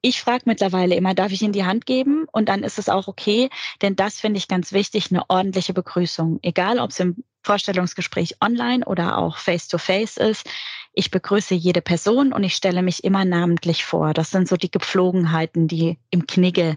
Ich 0.00 0.20
frage 0.20 0.44
mittlerweile 0.46 0.94
immer, 0.94 1.14
darf 1.14 1.32
ich 1.32 1.42
Ihnen 1.42 1.52
die 1.52 1.64
Hand 1.64 1.84
geben? 1.84 2.26
Und 2.32 2.48
dann 2.48 2.62
ist 2.62 2.78
es 2.78 2.88
auch 2.88 3.06
okay, 3.06 3.50
denn 3.82 3.96
das 3.96 4.18
finde 4.18 4.38
ich 4.38 4.48
ganz 4.48 4.72
wichtig, 4.72 5.10
eine 5.10 5.28
ordentliche 5.28 5.74
Begrüßung. 5.74 6.40
Egal, 6.42 6.78
ob 6.78 6.90
es 6.90 7.00
im 7.00 7.22
Vorstellungsgespräch 7.42 8.36
online 8.42 8.84
oder 8.84 9.18
auch 9.18 9.38
face-to-face 9.38 10.18
-face 10.18 10.30
ist. 10.30 10.50
Ich 10.98 11.12
begrüße 11.12 11.54
jede 11.54 11.80
Person 11.80 12.32
und 12.32 12.42
ich 12.42 12.56
stelle 12.56 12.82
mich 12.82 13.04
immer 13.04 13.24
namentlich 13.24 13.84
vor. 13.84 14.14
Das 14.14 14.32
sind 14.32 14.48
so 14.48 14.56
die 14.56 14.68
Gepflogenheiten, 14.68 15.68
die 15.68 15.96
im 16.10 16.26
Knigge 16.26 16.76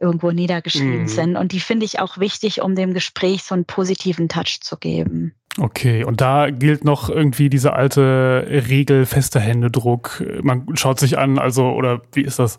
irgendwo 0.00 0.32
niedergeschrieben 0.32 1.02
mhm. 1.02 1.06
sind. 1.06 1.36
Und 1.36 1.52
die 1.52 1.60
finde 1.60 1.86
ich 1.86 2.00
auch 2.00 2.18
wichtig, 2.18 2.60
um 2.60 2.74
dem 2.74 2.92
Gespräch 2.92 3.44
so 3.44 3.54
einen 3.54 3.64
positiven 3.64 4.28
Touch 4.28 4.58
zu 4.62 4.76
geben. 4.76 5.36
Okay, 5.60 6.02
und 6.02 6.20
da 6.20 6.50
gilt 6.50 6.84
noch 6.84 7.08
irgendwie 7.08 7.50
diese 7.50 7.74
alte 7.74 8.44
Regel, 8.68 9.06
fester 9.06 9.38
Händedruck. 9.38 10.24
Man 10.42 10.66
schaut 10.74 10.98
sich 10.98 11.16
an, 11.16 11.38
also, 11.38 11.70
oder 11.70 12.02
wie 12.14 12.22
ist 12.22 12.40
das? 12.40 12.58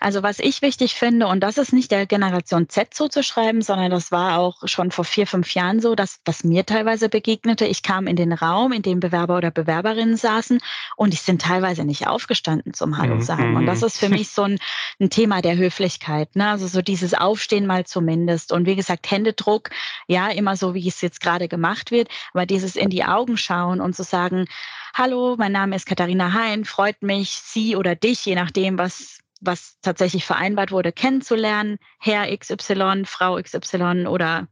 Also 0.00 0.22
was 0.22 0.38
ich 0.38 0.62
wichtig 0.62 0.94
finde, 0.94 1.26
und 1.26 1.40
das 1.40 1.58
ist 1.58 1.72
nicht 1.72 1.90
der 1.90 2.06
Generation 2.06 2.68
Z 2.68 2.94
zuzuschreiben, 2.94 3.62
sondern 3.62 3.90
das 3.90 4.12
war 4.12 4.38
auch 4.38 4.66
schon 4.66 4.90
vor 4.90 5.04
vier, 5.04 5.26
fünf 5.26 5.54
Jahren 5.54 5.80
so, 5.80 5.94
dass 5.94 6.20
was 6.24 6.44
mir 6.44 6.66
teilweise 6.66 7.08
begegnete, 7.08 7.66
ich 7.66 7.82
kam 7.82 8.06
in 8.06 8.16
den 8.16 8.32
Raum, 8.32 8.72
in 8.72 8.82
dem 8.82 9.00
Bewerber 9.00 9.36
oder 9.36 9.50
Bewerberinnen 9.50 10.16
saßen 10.16 10.58
und 10.96 11.12
die 11.12 11.18
sind 11.18 11.42
teilweise 11.42 11.84
nicht 11.84 12.06
aufgestanden 12.06 12.74
zum 12.74 12.98
Hallo 12.98 13.16
mhm, 13.16 13.22
sagen. 13.22 13.56
Und 13.56 13.66
das 13.66 13.80
mhm. 13.80 13.86
ist 13.86 13.98
für 13.98 14.08
mich 14.08 14.30
so 14.30 14.42
ein, 14.42 14.58
ein 15.00 15.10
Thema 15.10 15.42
der 15.42 15.56
Höflichkeit. 15.56 16.36
Ne? 16.36 16.48
Also 16.48 16.66
so 16.66 16.82
dieses 16.82 17.14
Aufstehen 17.14 17.66
mal 17.66 17.84
zumindest. 17.84 18.52
Und 18.52 18.66
wie 18.66 18.76
gesagt, 18.76 19.10
Händedruck, 19.10 19.70
ja, 20.06 20.28
immer 20.28 20.56
so, 20.56 20.74
wie 20.74 20.86
es 20.86 21.00
jetzt 21.00 21.20
gerade 21.20 21.48
gemacht 21.48 21.90
wird, 21.90 22.08
aber 22.32 22.46
dieses 22.46 22.76
in 22.76 22.90
die 22.90 23.04
Augen 23.04 23.36
schauen 23.36 23.80
und 23.80 23.94
zu 23.94 24.02
sagen, 24.02 24.46
Hallo, 24.92 25.36
mein 25.38 25.52
Name 25.52 25.76
ist 25.76 25.86
Katharina 25.86 26.32
Hein, 26.32 26.64
freut 26.64 27.02
mich, 27.02 27.30
Sie 27.30 27.76
oder 27.76 27.94
dich, 27.94 28.26
je 28.26 28.34
nachdem, 28.34 28.76
was 28.76 29.20
was 29.40 29.78
tatsächlich 29.82 30.24
vereinbart 30.24 30.70
wurde, 30.70 30.92
kennenzulernen. 30.92 31.78
Herr 31.98 32.36
XY, 32.36 33.04
Frau 33.06 33.40
XY 33.40 34.06
oder 34.06 34.48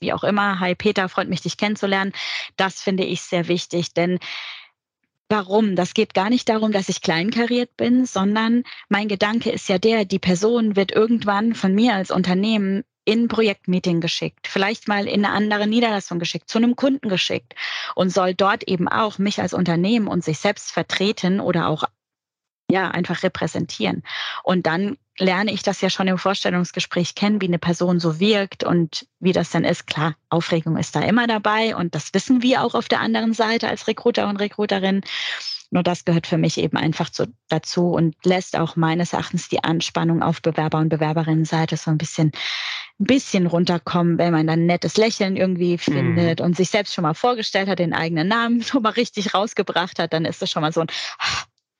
wie 0.00 0.12
auch 0.12 0.24
immer. 0.24 0.60
Hi 0.60 0.74
Peter, 0.74 1.08
freut 1.08 1.28
mich, 1.28 1.42
dich 1.42 1.56
kennenzulernen. 1.56 2.12
Das 2.56 2.80
finde 2.80 3.04
ich 3.04 3.22
sehr 3.22 3.48
wichtig, 3.48 3.94
denn 3.94 4.18
Warum? 5.30 5.76
Das 5.76 5.92
geht 5.92 6.14
gar 6.14 6.30
nicht 6.30 6.48
darum, 6.48 6.72
dass 6.72 6.88
ich 6.88 7.02
kleinkariert 7.02 7.76
bin, 7.76 8.06
sondern 8.06 8.62
mein 8.88 9.08
Gedanke 9.08 9.50
ist 9.50 9.68
ja 9.68 9.76
der, 9.76 10.06
die 10.06 10.18
Person 10.18 10.74
wird 10.74 10.90
irgendwann 10.90 11.54
von 11.54 11.74
mir 11.74 11.94
als 11.94 12.10
Unternehmen 12.10 12.82
in 13.04 13.28
Projektmeeting 13.28 14.00
geschickt, 14.00 14.46
vielleicht 14.46 14.88
mal 14.88 15.06
in 15.06 15.24
eine 15.24 15.34
andere 15.34 15.66
Niederlassung 15.66 16.18
geschickt, 16.18 16.48
zu 16.48 16.58
einem 16.58 16.76
Kunden 16.76 17.10
geschickt 17.10 17.54
und 17.94 18.10
soll 18.10 18.34
dort 18.34 18.64
eben 18.64 18.88
auch 18.88 19.18
mich 19.18 19.40
als 19.40 19.52
Unternehmen 19.52 20.08
und 20.08 20.24
sich 20.24 20.38
selbst 20.38 20.72
vertreten 20.72 21.40
oder 21.40 21.68
auch 21.68 21.84
ja, 22.70 22.90
einfach 22.90 23.22
repräsentieren. 23.22 24.02
Und 24.42 24.66
dann 24.66 24.98
lerne 25.18 25.52
ich 25.52 25.62
das 25.62 25.80
ja 25.80 25.90
schon 25.90 26.08
im 26.08 26.18
Vorstellungsgespräch 26.18 27.14
kennen, 27.14 27.40
wie 27.40 27.46
eine 27.46 27.58
Person 27.58 27.98
so 27.98 28.20
wirkt 28.20 28.62
und 28.62 29.06
wie 29.20 29.32
das 29.32 29.50
dann 29.50 29.64
ist. 29.64 29.86
Klar, 29.86 30.14
Aufregung 30.28 30.76
ist 30.76 30.94
da 30.94 31.00
immer 31.00 31.26
dabei 31.26 31.74
und 31.74 31.94
das 31.94 32.14
wissen 32.14 32.42
wir 32.42 32.62
auch 32.62 32.74
auf 32.74 32.88
der 32.88 33.00
anderen 33.00 33.32
Seite 33.32 33.68
als 33.68 33.88
Recruiter 33.88 34.28
und 34.28 34.36
Recruiterin. 34.36 35.02
Nur 35.70 35.82
das 35.82 36.04
gehört 36.04 36.26
für 36.26 36.38
mich 36.38 36.58
eben 36.58 36.78
einfach 36.78 37.10
zu, 37.10 37.26
dazu 37.48 37.90
und 37.90 38.16
lässt 38.24 38.56
auch 38.56 38.76
meines 38.76 39.12
Erachtens 39.12 39.48
die 39.48 39.62
Anspannung 39.62 40.22
auf 40.22 40.40
Bewerber- 40.40 40.78
und 40.78 40.88
Bewerberinnenseite 40.88 41.76
so 41.76 41.90
ein 41.90 41.98
bisschen, 41.98 42.32
ein 42.98 43.04
bisschen 43.04 43.46
runterkommen, 43.46 44.16
wenn 44.16 44.32
man 44.32 44.46
dann 44.46 44.60
ein 44.60 44.66
nettes 44.66 44.96
Lächeln 44.96 45.36
irgendwie 45.36 45.72
mhm. 45.72 45.78
findet 45.78 46.40
und 46.40 46.56
sich 46.56 46.70
selbst 46.70 46.94
schon 46.94 47.02
mal 47.02 47.14
vorgestellt 47.14 47.68
hat, 47.68 47.80
den 47.80 47.92
eigenen 47.92 48.28
Namen 48.28 48.62
schon 48.64 48.82
mal 48.82 48.92
richtig 48.92 49.34
rausgebracht 49.34 49.98
hat, 49.98 50.12
dann 50.12 50.24
ist 50.24 50.40
das 50.40 50.50
schon 50.50 50.62
mal 50.62 50.72
so 50.72 50.80
ein 50.80 50.88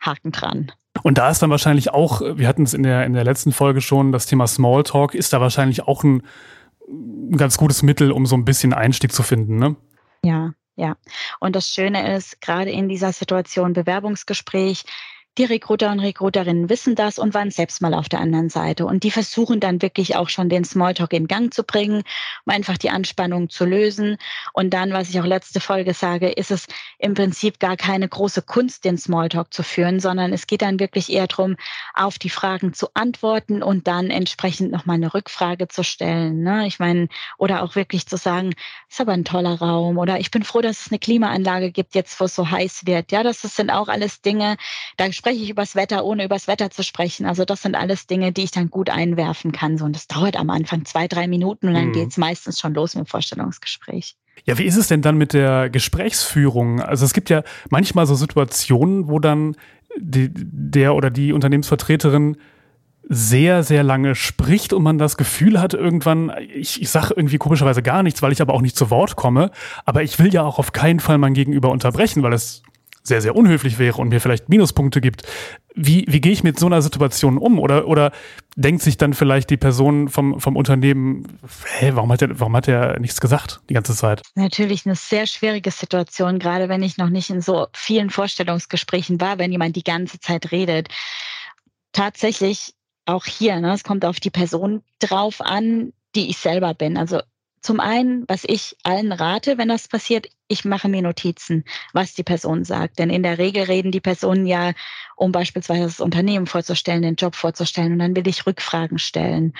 Haken 0.09 0.33
dran. 0.33 0.73
Und 1.03 1.19
da 1.19 1.31
ist 1.31 1.43
dann 1.43 1.51
wahrscheinlich 1.51 1.91
auch, 1.91 2.21
wir 2.21 2.49
hatten 2.49 2.63
es 2.63 2.75
in 2.75 2.83
der, 2.83 3.05
in 3.05 3.13
der 3.13 3.25
letzten 3.25 3.53
Folge 3.53 3.81
schon, 3.81 4.11
das 4.13 4.27
Thema 4.27 4.47
Smalltalk 4.47 5.15
ist 5.15 5.33
da 5.33 5.41
wahrscheinlich 5.41 5.83
auch 5.83 6.03
ein, 6.03 6.23
ein 6.89 7.37
ganz 7.37 7.57
gutes 7.57 7.83
Mittel, 7.83 8.11
um 8.11 8.27
so 8.27 8.37
ein 8.37 8.45
bisschen 8.45 8.73
Einstieg 8.73 9.13
zu 9.13 9.23
finden, 9.23 9.59
ne? 9.59 9.77
Ja, 10.25 10.53
ja. 10.75 10.97
Und 11.39 11.55
das 11.55 11.69
Schöne 11.69 12.17
ist, 12.17 12.41
gerade 12.41 12.71
in 12.71 12.89
dieser 12.89 13.13
Situation 13.13 13.73
Bewerbungsgespräch, 13.73 14.85
die 15.39 15.45
Recruiter 15.45 15.93
und 15.93 16.01
Recruiterinnen 16.01 16.69
wissen 16.69 16.97
das 16.97 17.19
und 17.19 17.33
waren 17.33 17.51
selbst 17.51 17.81
mal 17.81 17.95
auf 17.95 18.09
der 18.09 18.21
anderen 18.21 18.51
Seite. 18.51 18.85
Und 18.87 19.05
die 19.05 19.11
versuchen 19.11 19.61
dann 19.61 19.81
wirklich 19.81 20.17
auch 20.17 20.29
schon 20.29 20.49
den 20.49 20.65
Smalltalk 20.65 21.13
in 21.13 21.29
Gang 21.29 21.55
zu 21.55 21.63
bringen, 21.63 22.03
um 22.45 22.53
einfach 22.53 22.77
die 22.77 22.91
Anspannung 22.91 23.49
zu 23.49 23.65
lösen. 23.65 24.17
Und 24.53 24.71
dann, 24.75 24.93
was 24.93 25.09
ich 25.09 25.21
auch 25.21 25.25
letzte 25.25 25.61
Folge 25.61 25.95
sage, 25.95 26.29
ist 26.29 26.51
es 26.51 26.67
im 26.99 27.15
Prinzip 27.15 27.61
gar 27.61 27.77
keine 27.77 28.09
große 28.09 28.43
Kunst, 28.43 28.85
den 28.85 28.99
Smalltalk 28.99 29.55
zu 29.55 29.63
führen, 29.63 30.01
sondern 30.01 30.33
es 30.33 30.47
geht 30.49 30.63
dann 30.63 30.81
wirklich 30.81 31.13
eher 31.13 31.29
darum, 31.29 31.57
auf 31.95 32.19
die 32.19 32.31
Fragen 32.31 32.75
zu 32.75 32.89
antworten 32.95 33.63
und 33.63 33.87
dann 33.87 34.11
entsprechend 34.11 34.73
nochmal 34.73 34.97
eine 34.97 35.15
Rückfrage 35.15 35.69
zu 35.69 35.85
stellen. 35.85 36.43
Ne? 36.43 36.67
Ich 36.67 36.81
meine, 36.81 37.09
oder 37.39 37.63
auch 37.63 37.77
wirklich 37.77 38.07
zu 38.07 38.17
sagen, 38.17 38.55
ist 38.91 39.01
aber 39.01 39.13
ein 39.13 39.25
toller 39.25 39.61
Raum 39.61 39.99
oder 39.99 40.19
ich 40.19 40.33
bin 40.33 40.43
froh, 40.43 40.61
dass 40.61 40.87
es 40.87 40.91
eine 40.91 40.99
Klimaanlage 40.99 41.71
gibt, 41.71 41.95
jetzt 41.95 42.19
wo 42.19 42.25
es 42.25 42.35
so 42.35 42.51
heiß 42.51 42.87
wird. 42.87 43.13
Ja, 43.13 43.23
das 43.23 43.43
sind 43.43 43.71
auch 43.71 43.89
alles 43.89 44.21
Dinge, 44.21 44.57
da 44.97 45.13
spreche 45.13 45.28
spreche 45.29 45.45
ich 45.45 45.51
übers 45.51 45.77
Wetter, 45.77 46.05
ohne 46.07 46.25
übers 46.25 46.49
Wetter 46.49 46.71
zu 46.71 46.83
sprechen. 46.83 47.27
Also 47.27 47.45
das 47.45 47.61
sind 47.61 47.75
alles 47.75 48.07
Dinge, 48.07 48.33
die 48.33 48.45
ich 48.45 48.51
dann 48.51 48.71
gut 48.71 48.89
einwerfen 48.89 49.53
kann. 49.53 49.77
So, 49.77 49.85
und 49.85 49.95
das 49.95 50.07
dauert 50.07 50.37
am 50.37 50.49
Anfang 50.49 50.87
zwei, 50.87 51.07
drei 51.07 51.27
Minuten 51.27 51.69
und 51.69 51.75
dann 51.75 51.89
mhm. 51.89 51.93
geht 51.93 52.09
es 52.09 52.17
meistens 52.17 52.59
schon 52.59 52.73
los 52.73 52.95
mit 52.95 53.05
dem 53.05 53.09
Vorstellungsgespräch. 53.09 54.17
Ja, 54.47 54.57
wie 54.57 54.65
ist 54.65 54.77
es 54.77 54.89
denn 54.89 55.03
dann 55.03 55.19
mit 55.19 55.35
der 55.35 55.69
Gesprächsführung? 55.69 56.81
Also 56.81 57.05
es 57.05 57.13
gibt 57.13 57.29
ja 57.29 57.43
manchmal 57.69 58.07
so 58.07 58.15
Situationen, 58.15 59.09
wo 59.09 59.19
dann 59.19 59.57
die, 59.99 60.31
der 60.33 60.95
oder 60.95 61.11
die 61.11 61.35
Unternehmensvertreterin 61.35 62.39
sehr, 63.11 63.63
sehr 63.63 63.83
lange 63.83 64.15
spricht 64.15 64.73
und 64.73 64.83
man 64.83 64.97
das 64.97 65.19
Gefühl 65.19 65.61
hat, 65.61 65.75
irgendwann, 65.75 66.33
ich, 66.55 66.81
ich 66.81 66.89
sage 66.89 67.15
irgendwie 67.17 67.39
komischerweise 67.39 67.83
gar 67.83 68.03
nichts, 68.03 68.23
weil 68.23 68.33
ich 68.33 68.41
aber 68.41 68.55
auch 68.55 68.61
nicht 68.61 68.77
zu 68.77 68.91
Wort 68.91 69.17
komme, 69.17 69.51
aber 69.85 70.03
ich 70.03 70.19
will 70.19 70.33
ja 70.33 70.43
auch 70.43 70.59
auf 70.59 70.73
keinen 70.73 71.01
Fall 71.01 71.19
mein 71.19 71.35
Gegenüber 71.35 71.71
unterbrechen, 71.71 72.23
weil 72.23 72.35
es 72.35 72.63
sehr, 73.09 73.21
sehr 73.21 73.35
unhöflich 73.35 73.79
wäre 73.79 73.97
und 73.99 74.09
mir 74.09 74.21
vielleicht 74.21 74.49
Minuspunkte 74.49 75.01
gibt. 75.01 75.23
Wie, 75.75 76.05
wie 76.09 76.21
gehe 76.21 76.33
ich 76.33 76.43
mit 76.43 76.59
so 76.59 76.67
einer 76.67 76.83
Situation 76.83 77.39
um? 77.39 77.59
Oder, 77.59 77.87
oder 77.87 78.13
denkt 78.57 78.83
sich 78.83 78.97
dann 78.97 79.15
vielleicht 79.15 79.51
die 79.51 79.57
Person 79.57 80.09
vom, 80.09 80.41
vom 80.41 80.57
Unternehmen, 80.57 81.39
hä, 81.79 81.93
warum 81.95 82.13
hat, 82.13 82.23
er, 82.23 82.39
warum 82.39 82.57
hat 82.57 82.69
er 82.69 82.99
nichts 83.01 83.21
gesagt 83.21 83.61
die 83.69 83.75
ganze 83.75 83.95
Zeit? 83.95 84.23
Natürlich 84.35 84.87
eine 84.87 84.97
sehr 84.97 85.27
schwierige 85.27 85.71
Situation, 85.71 86.39
gerade 86.39 86.69
wenn 86.69 86.83
ich 86.83 86.99
noch 86.99 87.11
nicht 87.11 87.31
in 87.31 87.41
so 87.41 87.67
vielen 87.73 88.11
Vorstellungsgesprächen 88.11 89.21
war, 89.21 89.39
wenn 89.39 89.53
jemand 89.53 89.77
die 89.77 89.85
ganze 89.85 90.21
Zeit 90.21 90.53
redet. 90.53 90.89
Tatsächlich 91.93 92.75
auch 93.07 93.25
hier, 93.25 93.59
ne, 93.61 93.73
es 93.73 93.85
kommt 93.85 94.05
auf 94.05 94.21
die 94.21 94.31
Person 94.31 94.83
drauf 94.99 95.41
an, 95.41 95.93
die 96.15 96.29
ich 96.29 96.39
selber 96.39 96.75
bin. 96.75 96.97
Also 96.97 97.21
zum 97.61 97.81
einen, 97.81 98.25
was 98.29 98.45
ich 98.45 98.77
allen 98.83 99.13
rate, 99.13 99.59
wenn 99.59 99.69
das 99.69 99.89
passiert, 99.89 100.29
ich 100.49 100.65
mache 100.65 100.89
mir 100.89 101.03
Notizen, 101.03 101.65
was 101.93 102.15
die 102.15 102.23
Person 102.23 102.65
sagt. 102.65 102.99
Denn 102.99 103.11
in 103.11 103.23
der 103.23 103.39
Regel 103.39 103.65
reden 103.65 103.93
die 103.93 104.01
Personen 104.01 104.47
ja, 104.47 104.73
um 105.17 105.33
beispielsweise 105.33 105.85
das 105.85 106.01
Unternehmen 106.01 106.47
vorzustellen, 106.47 107.03
den 107.03 107.17
Job 107.17 107.35
vorzustellen. 107.35 107.93
Und 107.93 107.99
dann 107.99 108.17
will 108.17 108.27
ich 108.27 108.47
Rückfragen 108.47 108.99
stellen. 108.99 109.55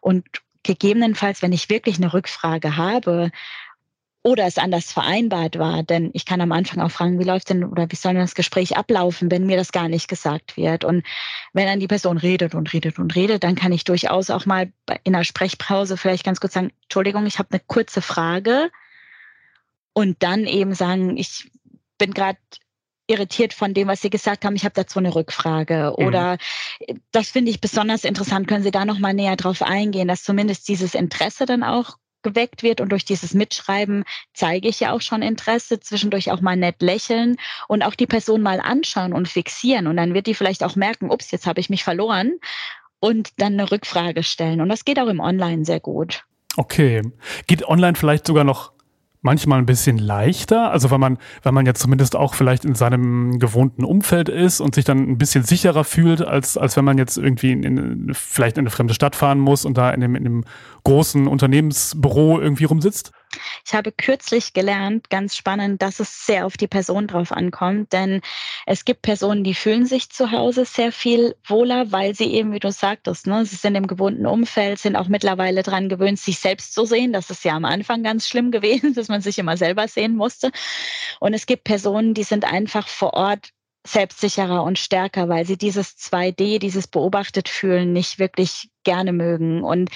Und 0.00 0.24
gegebenenfalls, 0.62 1.42
wenn 1.42 1.52
ich 1.52 1.68
wirklich 1.68 1.96
eine 1.96 2.12
Rückfrage 2.12 2.76
habe, 2.76 3.30
oder 4.22 4.46
es 4.46 4.58
anders 4.58 4.92
vereinbart 4.92 5.58
war. 5.58 5.82
Denn 5.82 6.10
ich 6.12 6.24
kann 6.24 6.40
am 6.40 6.52
Anfang 6.52 6.80
auch 6.80 6.90
fragen, 6.90 7.18
wie 7.18 7.24
läuft 7.24 7.50
denn 7.50 7.64
oder 7.64 7.90
wie 7.90 7.96
soll 7.96 8.12
denn 8.12 8.22
das 8.22 8.34
Gespräch 8.34 8.76
ablaufen, 8.76 9.30
wenn 9.30 9.46
mir 9.46 9.56
das 9.56 9.72
gar 9.72 9.88
nicht 9.88 10.08
gesagt 10.08 10.56
wird. 10.56 10.84
Und 10.84 11.04
wenn 11.52 11.66
dann 11.66 11.80
die 11.80 11.88
Person 11.88 12.18
redet 12.18 12.54
und 12.54 12.72
redet 12.72 12.98
und 12.98 13.14
redet, 13.16 13.42
dann 13.42 13.56
kann 13.56 13.72
ich 13.72 13.84
durchaus 13.84 14.30
auch 14.30 14.46
mal 14.46 14.72
in 15.04 15.14
einer 15.14 15.24
Sprechpause 15.24 15.96
vielleicht 15.96 16.24
ganz 16.24 16.40
kurz 16.40 16.54
sagen, 16.54 16.72
Entschuldigung, 16.82 17.26
ich 17.26 17.38
habe 17.38 17.48
eine 17.50 17.60
kurze 17.66 18.02
Frage. 18.02 18.70
Und 19.94 20.22
dann 20.22 20.46
eben 20.46 20.74
sagen, 20.74 21.18
ich 21.18 21.50
bin 21.98 22.14
gerade 22.14 22.38
irritiert 23.06 23.52
von 23.52 23.74
dem, 23.74 23.88
was 23.88 24.00
Sie 24.00 24.10
gesagt 24.10 24.44
haben. 24.44 24.56
Ich 24.56 24.64
habe 24.64 24.74
dazu 24.74 24.98
eine 24.98 25.14
Rückfrage. 25.14 25.94
Mhm. 25.96 26.06
Oder 26.06 26.38
das 27.10 27.30
finde 27.30 27.50
ich 27.50 27.60
besonders 27.60 28.04
interessant. 28.04 28.48
Können 28.48 28.62
Sie 28.62 28.70
da 28.70 28.84
noch 28.84 28.98
mal 28.98 29.12
näher 29.12 29.36
drauf 29.36 29.62
eingehen, 29.62 30.08
dass 30.08 30.22
zumindest 30.22 30.68
dieses 30.68 30.94
Interesse 30.94 31.44
dann 31.44 31.62
auch 31.62 31.98
geweckt 32.22 32.62
wird 32.62 32.80
und 32.80 32.90
durch 32.90 33.04
dieses 33.04 33.34
Mitschreiben 33.34 34.04
zeige 34.34 34.68
ich 34.68 34.80
ja 34.80 34.92
auch 34.92 35.00
schon 35.00 35.22
Interesse, 35.22 35.80
zwischendurch 35.80 36.30
auch 36.30 36.40
mal 36.40 36.56
nett 36.56 36.82
lächeln 36.82 37.36
und 37.68 37.82
auch 37.82 37.94
die 37.94 38.06
Person 38.06 38.42
mal 38.42 38.60
anschauen 38.60 39.12
und 39.12 39.28
fixieren. 39.28 39.86
Und 39.86 39.96
dann 39.96 40.14
wird 40.14 40.26
die 40.26 40.34
vielleicht 40.34 40.64
auch 40.64 40.76
merken, 40.76 41.10
ups, 41.10 41.30
jetzt 41.30 41.46
habe 41.46 41.60
ich 41.60 41.70
mich 41.70 41.84
verloren 41.84 42.38
und 43.00 43.30
dann 43.38 43.54
eine 43.54 43.70
Rückfrage 43.70 44.22
stellen. 44.22 44.60
Und 44.60 44.68
das 44.68 44.84
geht 44.84 44.98
auch 44.98 45.08
im 45.08 45.20
Online 45.20 45.64
sehr 45.64 45.80
gut. 45.80 46.24
Okay, 46.56 47.02
geht 47.46 47.66
online 47.66 47.96
vielleicht 47.96 48.26
sogar 48.26 48.44
noch 48.44 48.71
manchmal 49.22 49.58
ein 49.58 49.66
bisschen 49.66 49.98
leichter, 49.98 50.70
also 50.70 50.90
weil 50.90 50.98
man, 50.98 51.18
weil 51.42 51.52
man 51.52 51.64
ja 51.64 51.74
zumindest 51.74 52.16
auch 52.16 52.34
vielleicht 52.34 52.64
in 52.64 52.74
seinem 52.74 53.38
gewohnten 53.38 53.84
Umfeld 53.84 54.28
ist 54.28 54.60
und 54.60 54.74
sich 54.74 54.84
dann 54.84 55.08
ein 55.08 55.18
bisschen 55.18 55.44
sicherer 55.44 55.84
fühlt, 55.84 56.22
als, 56.22 56.58
als 56.58 56.76
wenn 56.76 56.84
man 56.84 56.98
jetzt 56.98 57.16
irgendwie 57.16 57.52
in, 57.52 57.62
in, 57.62 58.10
vielleicht 58.12 58.58
in 58.58 58.62
eine 58.62 58.70
fremde 58.70 58.94
Stadt 58.94 59.16
fahren 59.16 59.38
muss 59.38 59.64
und 59.64 59.78
da 59.78 59.90
in 59.90 60.00
dem, 60.00 60.16
in 60.16 60.24
dem 60.24 60.44
großen 60.84 61.28
Unternehmensbüro 61.28 62.40
irgendwie 62.40 62.64
rumsitzt? 62.64 63.12
Ich 63.64 63.74
habe 63.74 63.92
kürzlich 63.92 64.52
gelernt, 64.52 65.08
ganz 65.10 65.36
spannend, 65.36 65.82
dass 65.82 66.00
es 66.00 66.26
sehr 66.26 66.46
auf 66.46 66.56
die 66.56 66.66
Person 66.66 67.06
drauf 67.06 67.32
ankommt, 67.32 67.92
denn 67.92 68.20
es 68.66 68.84
gibt 68.84 69.02
Personen, 69.02 69.44
die 69.44 69.54
fühlen 69.54 69.86
sich 69.86 70.10
zu 70.10 70.30
Hause 70.30 70.64
sehr 70.64 70.92
viel 70.92 71.34
wohler, 71.46 71.92
weil 71.92 72.14
sie 72.14 72.32
eben, 72.32 72.52
wie 72.52 72.58
du 72.58 72.70
sagtest, 72.70 73.26
ne, 73.26 73.44
sie 73.46 73.56
sind 73.56 73.74
im 73.74 73.86
gewohnten 73.86 74.26
Umfeld, 74.26 74.78
sind 74.78 74.96
auch 74.96 75.08
mittlerweile 75.08 75.62
daran 75.62 75.88
gewöhnt, 75.88 76.18
sich 76.18 76.38
selbst 76.38 76.74
zu 76.74 76.84
sehen. 76.84 77.12
Das 77.12 77.30
ist 77.30 77.44
ja 77.44 77.54
am 77.54 77.64
Anfang 77.64 78.02
ganz 78.02 78.28
schlimm 78.28 78.50
gewesen, 78.50 78.94
dass 78.94 79.08
man 79.08 79.20
sich 79.22 79.38
immer 79.38 79.56
selber 79.56 79.88
sehen 79.88 80.16
musste. 80.16 80.50
Und 81.20 81.34
es 81.34 81.46
gibt 81.46 81.64
Personen, 81.64 82.14
die 82.14 82.24
sind 82.24 82.44
einfach 82.44 82.88
vor 82.88 83.14
Ort 83.14 83.50
selbstsicherer 83.84 84.62
und 84.62 84.78
stärker, 84.78 85.28
weil 85.28 85.44
sie 85.44 85.56
dieses 85.56 85.96
2D, 85.96 86.58
dieses 86.58 86.86
beobachtet 86.86 87.48
fühlen, 87.48 87.92
nicht 87.92 88.18
wirklich 88.18 88.70
gerne 88.84 89.12
mögen. 89.12 89.64
Und 89.64 89.90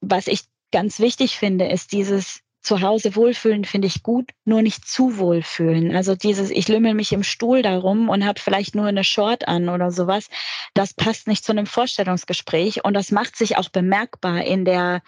was 0.00 0.28
ich 0.28 0.42
ganz 0.70 1.00
wichtig 1.00 1.36
finde, 1.36 1.68
ist 1.68 1.92
dieses 1.92 2.42
zu 2.62 2.82
Hause 2.82 3.16
wohlfühlen 3.16 3.64
finde 3.64 3.88
ich 3.88 4.02
gut, 4.02 4.30
nur 4.44 4.62
nicht 4.62 4.86
zu 4.86 5.18
wohlfühlen. 5.18 5.96
Also 5.96 6.14
dieses, 6.14 6.50
ich 6.50 6.68
lümmel 6.68 6.94
mich 6.94 7.12
im 7.12 7.22
Stuhl 7.22 7.62
darum 7.62 8.08
und 8.08 8.26
habe 8.26 8.40
vielleicht 8.40 8.74
nur 8.74 8.86
eine 8.86 9.04
Short 9.04 9.48
an 9.48 9.68
oder 9.68 9.90
sowas, 9.90 10.28
das 10.74 10.94
passt 10.94 11.26
nicht 11.26 11.44
zu 11.44 11.52
einem 11.52 11.66
Vorstellungsgespräch 11.66 12.84
und 12.84 12.94
das 12.94 13.10
macht 13.10 13.36
sich 13.36 13.56
auch 13.56 13.70
bemerkbar 13.70 14.44
in 14.44 14.64
der 14.64 15.02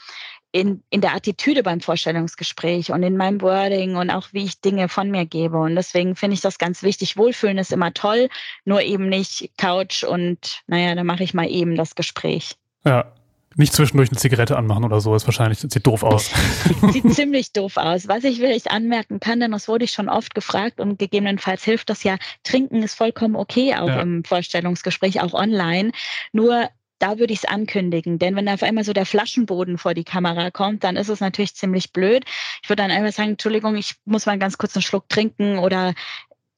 in, 0.55 0.83
in 0.91 1.01
der 1.01 1.15
Attitüde 1.15 1.63
beim 1.63 1.81
Vorstellungsgespräch 1.81 2.93
und 2.93 3.03
in 3.03 3.17
meinem 3.17 3.41
Wording 3.41 3.97
und 3.97 4.11
auch 4.11 4.29
wie 4.33 4.45
ich 4.45 4.61
Dinge 4.61 4.91
von 4.91 5.11
mir 5.11 5.25
gebe. 5.25 5.57
Und 5.57 5.77
deswegen 5.77 6.15
finde 6.15 6.35
ich 6.35 6.43
das 6.43 6.59
ganz 6.59 6.83
wichtig. 6.83 7.17
Wohlfühlen 7.17 7.57
ist 7.57 7.73
immer 7.73 7.95
toll, 7.95 8.29
nur 8.67 8.83
eben 8.83 9.09
nicht 9.09 9.51
Couch 9.57 10.05
und 10.05 10.63
naja, 10.67 10.95
dann 10.95 11.07
mache 11.07 11.25
ich 11.25 11.33
mal 11.33 11.49
eben 11.51 11.75
das 11.75 11.95
Gespräch. 11.95 12.57
Ja, 12.85 13.15
nicht 13.57 13.73
zwischendurch 13.73 14.11
eine 14.11 14.19
Zigarette 14.19 14.57
anmachen 14.57 14.85
oder 14.85 15.01
so, 15.01 15.15
ist 15.15 15.27
wahrscheinlich, 15.27 15.59
sieht 15.59 15.87
doof 15.87 16.03
aus. 16.03 16.31
Sieht 16.93 17.13
ziemlich 17.15 17.53
doof 17.53 17.77
aus. 17.77 18.09
Was 18.09 18.25
ich 18.25 18.41
wirklich 18.41 18.71
anmerken 18.71 19.21
kann, 19.21 19.41
denn 19.41 19.53
das 19.53 19.69
wurde 19.69 19.85
ich 19.85 19.93
schon 19.93 20.09
oft 20.09 20.35
gefragt 20.35 20.81
und 20.81 20.99
gegebenenfalls 20.99 21.65
hilft 21.65 21.91
das 21.91 22.03
ja, 22.03 22.17
trinken 22.43 22.83
ist 22.83 22.95
vollkommen 22.95 23.37
okay, 23.37 23.75
auch 23.75 23.89
ja. 23.89 24.01
im 24.01 24.25
Vorstellungsgespräch, 24.25 25.21
auch 25.21 25.35
online. 25.35 25.93
Nur 26.33 26.69
da 27.03 27.19
würde 27.19 27.33
ich 27.33 27.41
es 27.41 27.45
ankündigen. 27.45 28.21
Denn 28.21 28.37
wenn 28.37 28.49
auf 28.49 28.63
einmal 28.63 28.85
so 28.85 28.93
der 28.93 29.07
Flaschenboden 29.07 29.77
vor 29.77 29.93
die 29.93 30.05
Kamera 30.05 30.53
kommt, 30.53 30.85
dann 30.85 30.97
ist 30.97 31.09
es 31.09 31.19
natürlich 31.19 31.55
ziemlich 31.55 31.93
blöd. 31.93 32.25
Ich 32.63 32.69
würde 32.69 32.83
dann 32.83 32.93
einfach 32.93 33.13
sagen, 33.13 33.31
Entschuldigung, 33.31 33.77
ich 33.77 33.97
muss 34.05 34.27
mal 34.27 34.39
ganz 34.39 34.57
kurz 34.57 34.77
einen 34.77 34.83
Schluck 34.83 35.09
trinken 35.09 35.59
oder 35.59 35.95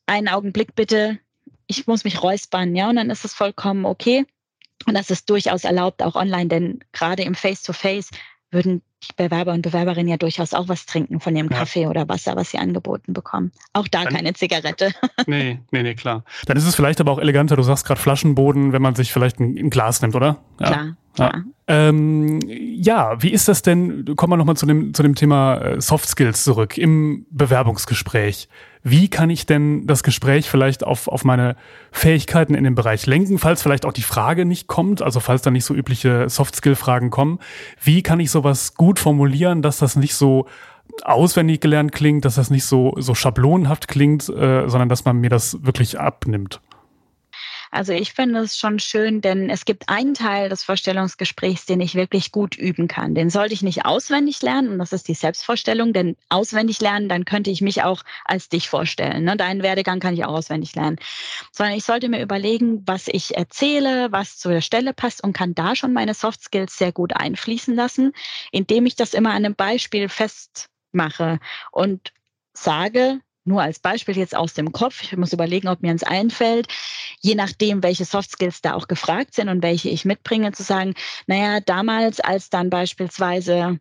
einen 0.07 0.29
Augenblick 0.29 0.75
bitte. 0.75 1.19
Ich 1.67 1.87
muss 1.87 2.05
mich 2.05 2.23
räuspern, 2.23 2.77
ja, 2.77 2.91
und 2.91 2.97
dann 2.97 3.09
ist 3.09 3.25
es 3.25 3.33
vollkommen 3.33 3.87
okay. 3.87 4.27
Und 4.87 4.95
das 4.95 5.11
ist 5.11 5.29
durchaus 5.31 5.65
erlaubt, 5.65 6.03
auch 6.03 6.15
online, 6.15 6.49
denn 6.49 6.81
gerade 6.93 7.23
im 7.23 7.35
Face-to-Face 7.35 8.11
-face 8.11 8.19
würden 8.51 8.83
die 9.03 9.13
Bewerber 9.17 9.53
und 9.53 9.63
Bewerberinnen 9.63 10.09
ja 10.09 10.17
durchaus 10.17 10.55
auch 10.55 10.69
was 10.69 10.87
trinken 10.87 11.21
von 11.21 11.37
ihrem 11.37 11.51
ja. 11.51 11.59
Kaffee 11.59 11.87
oder 11.87 12.09
Wasser, 12.09 12.37
was 12.37 12.51
sie 12.51 12.59
angeboten 12.59 13.13
bekommen. 13.13 13.53
Auch 13.73 13.89
da 13.89 14.05
Dann, 14.05 14.15
keine 14.15 14.33
Zigarette. 14.33 14.93
Nee, 15.27 15.61
nee, 15.71 15.83
nee, 15.83 15.95
klar. 15.95 16.25
Dann 16.47 16.57
ist 16.57 16.67
es 16.67 16.75
vielleicht 16.75 17.01
aber 17.01 17.13
auch 17.13 17.19
eleganter, 17.19 17.57
du 17.57 17.63
sagst 17.63 17.87
gerade 17.87 18.01
Flaschenboden, 18.01 18.73
wenn 18.73 18.83
man 18.83 18.95
sich 18.95 19.13
vielleicht 19.13 19.41
ein, 19.41 19.57
ein 19.57 19.71
Glas 19.71 20.03
nimmt, 20.03 20.15
oder? 20.15 20.39
Ja. 20.61 20.67
Klar. 20.67 20.97
Ja. 21.17 21.33
Ähm, 21.67 22.41
ja, 22.47 23.23
wie 23.23 23.31
ist 23.31 23.49
das 23.49 23.63
denn? 23.63 24.05
Kommen 24.17 24.33
wir 24.33 24.37
nochmal 24.37 24.57
zu 24.57 24.67
dem, 24.67 24.93
zu 24.93 25.03
dem 25.03 25.15
Thema 25.15 25.57
äh, 25.57 25.81
Soft 25.81 26.09
Skills 26.09 26.45
zurück 26.45 26.77
im 26.77 27.27
Bewerbungsgespräch. 27.31 28.49
Wie 28.83 29.09
kann 29.09 29.31
ich 29.31 29.47
denn 29.47 29.87
das 29.87 30.03
Gespräch 30.03 30.51
vielleicht 30.51 30.85
auf, 30.85 31.09
auf 31.09 31.25
meine 31.25 31.57
Fähigkeiten 31.91 32.55
in 32.55 32.65
dem 32.65 32.75
Bereich 32.75 33.07
lenken, 33.07 33.39
falls 33.39 33.63
vielleicht 33.63 33.87
auch 33.87 33.95
die 33.95 34.03
Frage 34.03 34.45
nicht 34.45 34.67
kommt, 34.67 35.01
also 35.01 35.21
falls 35.21 35.41
da 35.41 35.51
nicht 35.51 35.65
so 35.65 35.75
übliche 35.75 36.29
Soft 36.29 36.55
Skill 36.57 36.75
Fragen 36.75 37.09
kommen? 37.09 37.39
Wie 37.83 38.03
kann 38.03 38.21
ich 38.21 38.31
sowas 38.31 38.75
gut 38.75 38.99
formulieren, 38.99 39.63
dass 39.63 39.79
das 39.79 39.97
nicht 39.97 40.15
so 40.15 40.47
auswendig 41.03 41.61
gelernt 41.61 41.93
klingt, 41.93 42.27
dass 42.27 42.35
das 42.35 42.51
nicht 42.51 42.67
so, 42.67 42.95
so 42.99 43.15
schablonenhaft 43.15 43.89
klingt, 43.89 44.29
äh, 44.29 44.69
sondern 44.69 44.91
dass 44.91 45.07
man 45.07 45.17
mir 45.17 45.31
das 45.31 45.65
wirklich 45.65 45.99
abnimmt? 45.99 46.61
Also 47.75 47.93
ich 47.93 48.13
finde 48.13 48.39
es 48.39 48.57
schon 48.57 48.79
schön, 48.79 49.21
denn 49.21 49.51
es 49.51 49.65
gibt 49.65 49.89
einen 49.89 50.15
Teil 50.15 50.49
des 50.49 50.63
Vorstellungsgesprächs, 50.63 51.67
den 51.67 51.81
ich 51.81 51.97
wirklich 51.97 52.31
gut 52.31 52.57
üben 52.57 52.87
kann. 52.87 53.17
Den 53.17 53.31
sollte 53.31 53.53
ich 53.53 53.63
nicht 53.63 53.85
auswendig 53.85 54.41
lernen 54.43 54.69
und 54.69 54.79
das 54.79 54.93
ist 54.93 55.09
die 55.09 55.15
Selbstvorstellung, 55.15 55.93
denn 55.93 56.17
auswendig 56.29 56.81
lernen, 56.81 57.09
dann 57.09 57.25
könnte 57.25 57.51
ich 57.51 57.63
mich 57.63 57.83
auch 57.83 58.05
als 58.25 58.49
dich 58.49 58.69
vorstellen. 58.69 59.25
Ne? 59.25 59.37
Deinen 59.37 59.65
Werdegang 59.65 59.99
kann 59.99 60.15
ich 60.15 60.25
auch 60.25 60.35
auswendig 60.35 60.77
lernen. 60.77 61.01
Sondern 61.51 61.75
ich 61.75 61.83
sollte 61.83 62.09
mir 62.09 62.23
überlegen, 62.23 62.85
was 62.87 63.09
ich 63.09 63.37
erzähle, 63.37 64.13
was 64.13 64.39
zu 64.39 64.51
der 64.51 64.61
Stelle 64.61 64.95
passt 64.95 65.25
und 65.25 65.33
kann 65.33 65.57
da 65.57 65.75
schon 65.75 65.93
meine 65.93 66.15
Soft 66.15 66.45
Skills 66.45 66.79
sehr 66.79 66.93
gut 66.93 67.17
einfließen 67.17 67.75
lassen, 67.75 68.13
indem 68.53 68.87
ich 68.87 68.95
das 68.95 69.15
immer 69.15 69.31
an 69.31 69.45
einem 69.45 69.57
Beispiel 69.57 70.09
festmache 70.09 71.41
und 71.73 72.13
sage, 72.53 73.19
nur 73.45 73.63
als 73.63 73.79
Beispiel 73.79 74.17
jetzt 74.17 74.35
aus 74.35 74.55
dem 74.55 74.73
Kopf, 74.73 75.03
ich 75.03 75.17
muss 75.17 75.33
überlegen, 75.33 75.69
ob 75.69 75.83
mir 75.83 75.91
eins 75.91 76.03
einfällt, 76.03 76.69
je 77.21 77.35
nachdem, 77.35 77.83
welche 77.83 78.05
Soft 78.05 78.31
Skills 78.31 78.63
da 78.63 78.75
auch 78.75 78.89
gefragt 78.89 79.35
sind 79.35 79.49
und 79.49 79.63
welche 79.63 79.91
ich 79.91 80.05
mitbringe, 80.05 80.53
zu 80.53 80.63
sagen, 80.63 80.95
naja, 81.27 81.61
damals, 81.61 82.21
als 82.21 82.51
dann 82.51 82.71
beispielsweise 82.71 83.79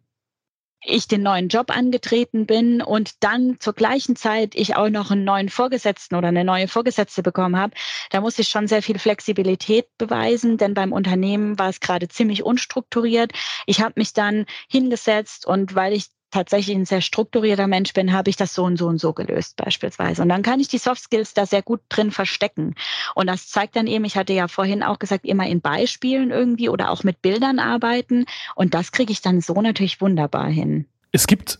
ich 0.85 1.07
den 1.07 1.23
neuen 1.23 1.47
Job 1.47 1.75
angetreten 1.75 2.45
bin 2.45 2.81
und 2.81 3.23
dann 3.23 3.57
zur 3.59 3.73
gleichen 3.73 4.15
Zeit 4.15 4.53
ich 4.55 4.75
auch 4.75 4.89
noch 4.89 5.11
einen 5.11 5.23
neuen 5.23 5.49
Vorgesetzten 5.49 6.15
oder 6.15 6.27
eine 6.27 6.43
neue 6.43 6.67
Vorgesetzte 6.67 7.23
bekommen 7.23 7.57
habe, 7.57 7.73
da 8.09 8.21
musste 8.21 8.41
ich 8.41 8.49
schon 8.49 8.67
sehr 8.67 8.81
viel 8.81 8.99
Flexibilität 8.99 9.87
beweisen, 9.97 10.57
denn 10.57 10.73
beim 10.73 10.91
Unternehmen 10.91 11.57
war 11.57 11.69
es 11.69 11.79
gerade 11.79 12.09
ziemlich 12.09 12.43
unstrukturiert. 12.43 13.31
Ich 13.65 13.81
habe 13.81 13.93
mich 13.95 14.13
dann 14.13 14.45
hingesetzt 14.69 15.45
und 15.45 15.75
weil 15.75 15.93
ich 15.93 16.07
tatsächlich 16.33 16.75
ein 16.75 16.85
sehr 16.85 17.01
strukturierter 17.01 17.67
Mensch 17.67 17.93
bin, 17.93 18.11
habe 18.11 18.29
ich 18.29 18.35
das 18.35 18.53
so 18.53 18.63
und 18.63 18.77
so 18.77 18.87
und 18.87 18.99
so 18.99 19.13
gelöst 19.13 19.55
beispielsweise. 19.55 20.21
Und 20.21 20.29
dann 20.29 20.41
kann 20.41 20.59
ich 20.59 20.67
die 20.67 20.79
Soft 20.79 21.03
Skills 21.03 21.33
da 21.33 21.45
sehr 21.45 21.61
gut 21.61 21.81
drin 21.89 22.11
verstecken. 22.11 22.75
Und 23.15 23.27
das 23.27 23.47
zeigt 23.47 23.75
dann 23.75 23.87
eben, 23.87 24.03
ich 24.05 24.17
hatte 24.17 24.33
ja 24.33 24.47
vorhin 24.47 24.83
auch 24.83 24.99
gesagt, 24.99 25.25
immer 25.25 25.47
in 25.47 25.61
Beispielen 25.61 26.31
irgendwie 26.31 26.69
oder 26.69 26.89
auch 26.91 27.03
mit 27.03 27.21
Bildern 27.21 27.59
arbeiten. 27.59 28.25
Und 28.55 28.73
das 28.73 28.91
kriege 28.91 29.11
ich 29.11 29.21
dann 29.21 29.41
so 29.41 29.53
natürlich 29.61 30.01
wunderbar 30.01 30.47
hin. 30.47 30.85
Es 31.11 31.27
gibt 31.27 31.59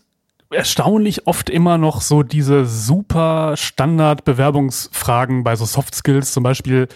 erstaunlich 0.50 1.26
oft 1.26 1.50
immer 1.50 1.78
noch 1.78 2.00
so 2.00 2.22
diese 2.22 2.66
super 2.66 3.56
Standard-Bewerbungsfragen 3.56 5.44
bei 5.44 5.56
so 5.56 5.64
Soft 5.64 5.94
Skills, 5.94 6.32
zum 6.32 6.42
Beispiel, 6.42 6.88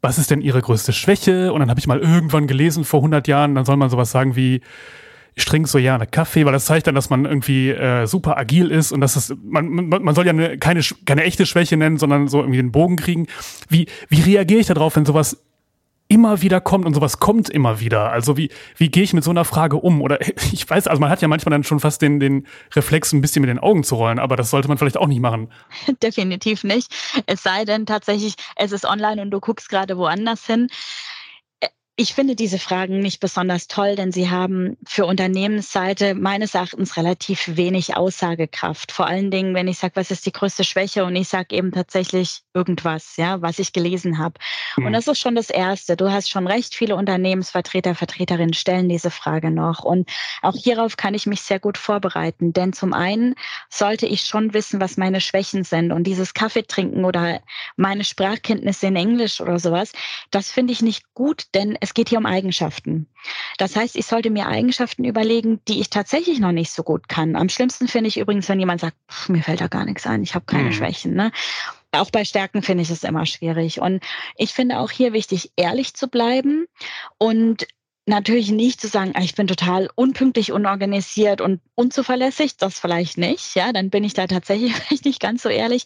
was 0.00 0.18
ist 0.18 0.30
denn 0.30 0.40
Ihre 0.40 0.60
größte 0.60 0.92
Schwäche? 0.92 1.52
Und 1.52 1.60
dann 1.60 1.70
habe 1.70 1.80
ich 1.80 1.86
mal 1.86 2.00
irgendwann 2.00 2.46
gelesen 2.46 2.84
vor 2.84 3.00
100 3.00 3.26
Jahren, 3.28 3.54
dann 3.54 3.64
soll 3.64 3.76
man 3.76 3.90
sowas 3.90 4.10
sagen 4.10 4.36
wie, 4.36 4.60
ich 5.34 5.44
trinke 5.44 5.68
so 5.68 5.78
gerne 5.78 6.06
Kaffee, 6.06 6.44
weil 6.44 6.52
das 6.52 6.66
zeigt 6.66 6.86
dann, 6.86 6.94
dass 6.94 7.10
man 7.10 7.24
irgendwie 7.24 7.70
äh, 7.70 8.06
super 8.06 8.36
agil 8.36 8.70
ist 8.70 8.92
und 8.92 9.00
dass 9.00 9.14
das, 9.14 9.34
man, 9.42 9.68
man, 9.68 10.02
man 10.02 10.14
soll 10.14 10.26
ja 10.26 10.32
eine, 10.32 10.58
keine, 10.58 10.80
keine 11.04 11.24
echte 11.24 11.46
Schwäche 11.46 11.76
nennen, 11.76 11.98
sondern 11.98 12.28
so 12.28 12.40
irgendwie 12.40 12.58
den 12.58 12.72
Bogen 12.72 12.96
kriegen. 12.96 13.26
Wie, 13.68 13.86
wie 14.08 14.20
reagiere 14.20 14.60
ich 14.60 14.66
darauf, 14.66 14.96
wenn 14.96 15.04
sowas 15.04 15.42
immer 16.06 16.42
wieder 16.42 16.60
kommt 16.60 16.84
und 16.84 16.94
sowas 16.94 17.18
kommt 17.18 17.48
immer 17.48 17.80
wieder. 17.80 18.12
Also 18.12 18.36
wie, 18.36 18.50
wie 18.76 18.90
gehe 18.90 19.02
ich 19.02 19.14
mit 19.14 19.24
so 19.24 19.30
einer 19.30 19.44
Frage 19.44 19.76
um? 19.76 20.02
Oder 20.02 20.20
ich 20.52 20.68
weiß, 20.68 20.86
also 20.86 21.00
man 21.00 21.10
hat 21.10 21.22
ja 21.22 21.28
manchmal 21.28 21.50
dann 21.50 21.64
schon 21.64 21.80
fast 21.80 22.02
den, 22.02 22.20
den 22.20 22.46
Reflex, 22.74 23.12
ein 23.12 23.20
bisschen 23.20 23.40
mit 23.40 23.48
den 23.48 23.58
Augen 23.58 23.84
zu 23.84 23.96
rollen, 23.96 24.18
aber 24.18 24.36
das 24.36 24.50
sollte 24.50 24.68
man 24.68 24.78
vielleicht 24.78 24.98
auch 24.98 25.06
nicht 25.06 25.20
machen. 25.20 25.50
Definitiv 26.02 26.62
nicht. 26.62 26.94
Es 27.26 27.42
sei 27.42 27.64
denn 27.64 27.86
tatsächlich, 27.86 28.34
es 28.56 28.72
ist 28.72 28.84
online 28.84 29.22
und 29.22 29.30
du 29.30 29.40
guckst 29.40 29.68
gerade 29.68 29.96
woanders 29.96 30.46
hin. 30.46 30.68
Ich 31.96 32.12
finde 32.12 32.34
diese 32.34 32.58
Fragen 32.58 32.98
nicht 32.98 33.20
besonders 33.20 33.68
toll, 33.68 33.94
denn 33.94 34.10
sie 34.10 34.28
haben 34.28 34.76
für 34.84 35.06
Unternehmensseite 35.06 36.16
meines 36.16 36.56
Erachtens 36.56 36.96
relativ 36.96 37.56
wenig 37.56 37.96
Aussagekraft. 37.96 38.90
Vor 38.90 39.06
allen 39.06 39.30
Dingen, 39.30 39.54
wenn 39.54 39.68
ich 39.68 39.78
sage, 39.78 39.94
was 39.94 40.10
ist 40.10 40.26
die 40.26 40.32
größte 40.32 40.64
Schwäche 40.64 41.04
und 41.04 41.14
ich 41.14 41.28
sage 41.28 41.54
eben 41.54 41.70
tatsächlich 41.70 42.40
irgendwas, 42.52 43.16
ja, 43.16 43.42
was 43.42 43.60
ich 43.60 43.72
gelesen 43.72 44.18
habe. 44.18 44.40
Mhm. 44.76 44.86
Und 44.86 44.92
das 44.94 45.06
ist 45.06 45.20
schon 45.20 45.36
das 45.36 45.50
Erste. 45.50 45.96
Du 45.96 46.10
hast 46.10 46.28
schon 46.28 46.48
recht, 46.48 46.74
viele 46.74 46.96
Unternehmensvertreter, 46.96 47.94
Vertreterinnen 47.94 48.54
stellen 48.54 48.88
diese 48.88 49.12
Frage 49.12 49.52
noch. 49.52 49.84
Und 49.84 50.10
auch 50.42 50.56
hierauf 50.56 50.96
kann 50.96 51.14
ich 51.14 51.26
mich 51.26 51.42
sehr 51.42 51.60
gut 51.60 51.78
vorbereiten. 51.78 52.52
Denn 52.52 52.72
zum 52.72 52.92
einen 52.92 53.36
sollte 53.70 54.06
ich 54.06 54.22
schon 54.22 54.52
wissen, 54.52 54.80
was 54.80 54.96
meine 54.96 55.20
Schwächen 55.20 55.62
sind. 55.62 55.92
Und 55.92 56.08
dieses 56.08 56.34
Kaffee 56.34 56.64
trinken 56.64 57.04
oder 57.04 57.40
meine 57.76 58.02
Sprachkenntnisse 58.02 58.88
in 58.88 58.96
Englisch 58.96 59.40
oder 59.40 59.60
sowas, 59.60 59.92
das 60.32 60.50
finde 60.50 60.72
ich 60.72 60.82
nicht 60.82 61.14
gut, 61.14 61.44
denn 61.54 61.76
es 61.84 61.92
geht 61.92 62.08
hier 62.08 62.18
um 62.18 62.26
Eigenschaften. 62.26 63.06
Das 63.58 63.76
heißt, 63.76 63.94
ich 63.96 64.06
sollte 64.06 64.30
mir 64.30 64.48
Eigenschaften 64.48 65.04
überlegen, 65.04 65.60
die 65.68 65.80
ich 65.80 65.90
tatsächlich 65.90 66.40
noch 66.40 66.52
nicht 66.52 66.72
so 66.72 66.82
gut 66.82 67.08
kann. 67.08 67.36
Am 67.36 67.50
schlimmsten 67.50 67.88
finde 67.88 68.08
ich 68.08 68.18
übrigens, 68.18 68.48
wenn 68.48 68.58
jemand 68.58 68.80
sagt, 68.80 68.96
pff, 69.10 69.28
mir 69.28 69.42
fällt 69.42 69.60
da 69.60 69.68
gar 69.68 69.84
nichts 69.84 70.06
ein, 70.06 70.22
ich 70.22 70.34
habe 70.34 70.46
keine 70.46 70.70
mhm. 70.70 70.72
Schwächen. 70.72 71.14
Ne? 71.14 71.30
Auch 71.92 72.10
bei 72.10 72.24
Stärken 72.24 72.62
finde 72.62 72.82
ich 72.82 72.90
es 72.90 73.04
immer 73.04 73.26
schwierig. 73.26 73.80
Und 73.80 74.02
ich 74.36 74.52
finde 74.54 74.78
auch 74.78 74.90
hier 74.90 75.12
wichtig, 75.12 75.52
ehrlich 75.56 75.94
zu 75.94 76.08
bleiben 76.08 76.66
und 77.18 77.66
natürlich 78.06 78.50
nicht 78.50 78.80
zu 78.80 78.88
sagen, 78.88 79.12
ah, 79.14 79.22
ich 79.22 79.34
bin 79.34 79.46
total 79.46 79.90
unpünktlich, 79.94 80.52
unorganisiert 80.52 81.42
und 81.42 81.60
unzuverlässig, 81.74 82.56
das 82.56 82.78
vielleicht 82.78 83.18
nicht. 83.18 83.54
Ja, 83.54 83.72
dann 83.72 83.90
bin 83.90 84.04
ich 84.04 84.14
da 84.14 84.26
tatsächlich 84.26 84.74
vielleicht 84.76 85.04
nicht 85.04 85.20
ganz 85.20 85.42
so 85.42 85.50
ehrlich. 85.50 85.84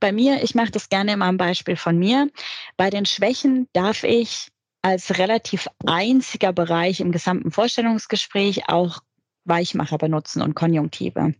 Bei 0.00 0.10
mir, 0.10 0.42
ich 0.42 0.54
mache 0.54 0.70
das 0.70 0.88
gerne 0.88 1.12
immer 1.12 1.26
am 1.26 1.36
Beispiel 1.36 1.76
von 1.76 1.98
mir. 1.98 2.30
Bei 2.78 2.88
den 2.88 3.04
Schwächen 3.04 3.68
darf 3.74 4.04
ich 4.04 4.48
als 4.82 5.18
relativ 5.18 5.68
einziger 5.86 6.52
Bereich 6.52 7.00
im 7.00 7.12
gesamten 7.12 7.50
Vorstellungsgespräch 7.50 8.68
auch 8.68 9.00
Weichmacher 9.44 9.98
benutzen 9.98 10.42
und 10.42 10.54
Konjunktive. 10.54 11.34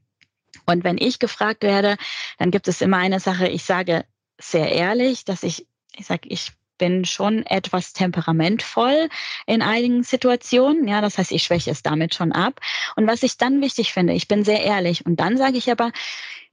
Und 0.66 0.84
wenn 0.84 0.98
ich 0.98 1.18
gefragt 1.18 1.62
werde, 1.62 1.96
dann 2.38 2.50
gibt 2.50 2.68
es 2.68 2.80
immer 2.80 2.98
eine 2.98 3.20
Sache, 3.20 3.48
ich 3.48 3.64
sage 3.64 4.04
sehr 4.40 4.72
ehrlich, 4.72 5.24
dass 5.24 5.42
ich, 5.42 5.66
ich 5.96 6.06
sage, 6.06 6.28
ich 6.28 6.52
bin 6.78 7.04
schon 7.04 7.44
etwas 7.44 7.92
temperamentvoll 7.92 9.08
in 9.46 9.62
einigen 9.62 10.04
Situationen. 10.04 10.86
Ja, 10.86 11.00
das 11.00 11.18
heißt, 11.18 11.32
ich 11.32 11.42
schwäche 11.42 11.70
es 11.70 11.82
damit 11.82 12.14
schon 12.14 12.32
ab. 12.32 12.60
Und 12.96 13.06
was 13.08 13.24
ich 13.24 13.36
dann 13.36 13.60
wichtig 13.60 13.92
finde, 13.92 14.12
ich 14.12 14.28
bin 14.28 14.44
sehr 14.44 14.62
ehrlich. 14.62 15.04
Und 15.04 15.18
dann 15.20 15.36
sage 15.36 15.58
ich 15.58 15.70
aber, 15.70 15.90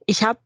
ich 0.04 0.24
habe 0.24 0.40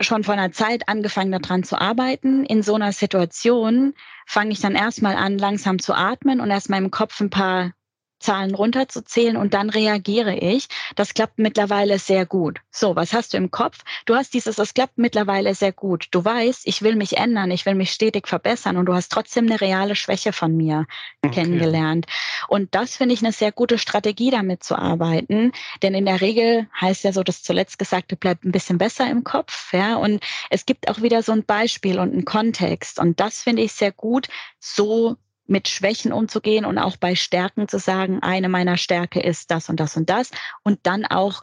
schon 0.00 0.24
vor 0.24 0.34
einer 0.34 0.52
Zeit 0.52 0.88
angefangen, 0.88 1.32
daran 1.32 1.62
zu 1.62 1.80
arbeiten. 1.80 2.44
In 2.44 2.62
so 2.62 2.74
einer 2.74 2.92
Situation 2.92 3.94
fange 4.26 4.52
ich 4.52 4.60
dann 4.60 4.74
erstmal 4.74 5.16
an, 5.16 5.38
langsam 5.38 5.78
zu 5.78 5.94
atmen 5.94 6.40
und 6.40 6.50
erstmal 6.50 6.82
im 6.82 6.90
Kopf 6.90 7.20
ein 7.20 7.30
paar 7.30 7.72
Zahlen 8.20 8.54
runterzuzählen 8.54 9.36
und 9.36 9.54
dann 9.54 9.70
reagiere 9.70 10.36
ich. 10.36 10.68
Das 10.94 11.14
klappt 11.14 11.38
mittlerweile 11.38 11.98
sehr 11.98 12.26
gut. 12.26 12.60
So, 12.70 12.94
was 12.94 13.12
hast 13.12 13.32
du 13.32 13.38
im 13.38 13.50
Kopf? 13.50 13.78
Du 14.04 14.14
hast 14.14 14.34
dieses, 14.34 14.56
das 14.56 14.74
klappt 14.74 14.98
mittlerweile 14.98 15.54
sehr 15.54 15.72
gut. 15.72 16.08
Du 16.10 16.24
weißt, 16.24 16.66
ich 16.66 16.82
will 16.82 16.96
mich 16.96 17.16
ändern, 17.16 17.50
ich 17.50 17.66
will 17.66 17.74
mich 17.74 17.90
stetig 17.90 18.28
verbessern 18.28 18.76
und 18.76 18.86
du 18.86 18.94
hast 18.94 19.10
trotzdem 19.10 19.46
eine 19.46 19.60
reale 19.60 19.96
Schwäche 19.96 20.32
von 20.32 20.56
mir 20.56 20.86
okay. 21.22 21.34
kennengelernt. 21.34 22.06
Und 22.48 22.74
das 22.74 22.96
finde 22.96 23.14
ich 23.14 23.22
eine 23.22 23.32
sehr 23.32 23.52
gute 23.52 23.78
Strategie, 23.78 24.30
damit 24.30 24.62
zu 24.62 24.76
arbeiten. 24.76 25.52
Denn 25.82 25.94
in 25.94 26.04
der 26.04 26.20
Regel 26.20 26.68
heißt 26.80 27.04
ja 27.04 27.12
so, 27.12 27.22
das 27.22 27.42
zuletzt 27.42 27.78
Gesagte 27.78 28.16
bleibt 28.16 28.44
ein 28.44 28.52
bisschen 28.52 28.78
besser 28.78 29.10
im 29.10 29.24
Kopf. 29.24 29.72
Ja, 29.72 29.96
und 29.96 30.22
es 30.50 30.66
gibt 30.66 30.88
auch 30.88 31.02
wieder 31.02 31.22
so 31.22 31.32
ein 31.32 31.44
Beispiel 31.44 31.98
und 31.98 32.12
einen 32.12 32.24
Kontext. 32.24 32.98
Und 32.98 33.20
das 33.20 33.42
finde 33.42 33.62
ich 33.62 33.72
sehr 33.72 33.92
gut, 33.92 34.28
so 34.58 35.16
mit 35.50 35.68
Schwächen 35.68 36.12
umzugehen 36.12 36.64
und 36.64 36.78
auch 36.78 36.96
bei 36.96 37.14
Stärken 37.14 37.68
zu 37.68 37.78
sagen, 37.78 38.20
eine 38.22 38.48
meiner 38.48 38.76
Stärke 38.76 39.20
ist 39.20 39.50
das 39.50 39.68
und 39.68 39.80
das 39.80 39.96
und 39.96 40.08
das 40.08 40.30
und 40.62 40.78
dann 40.84 41.04
auch 41.04 41.42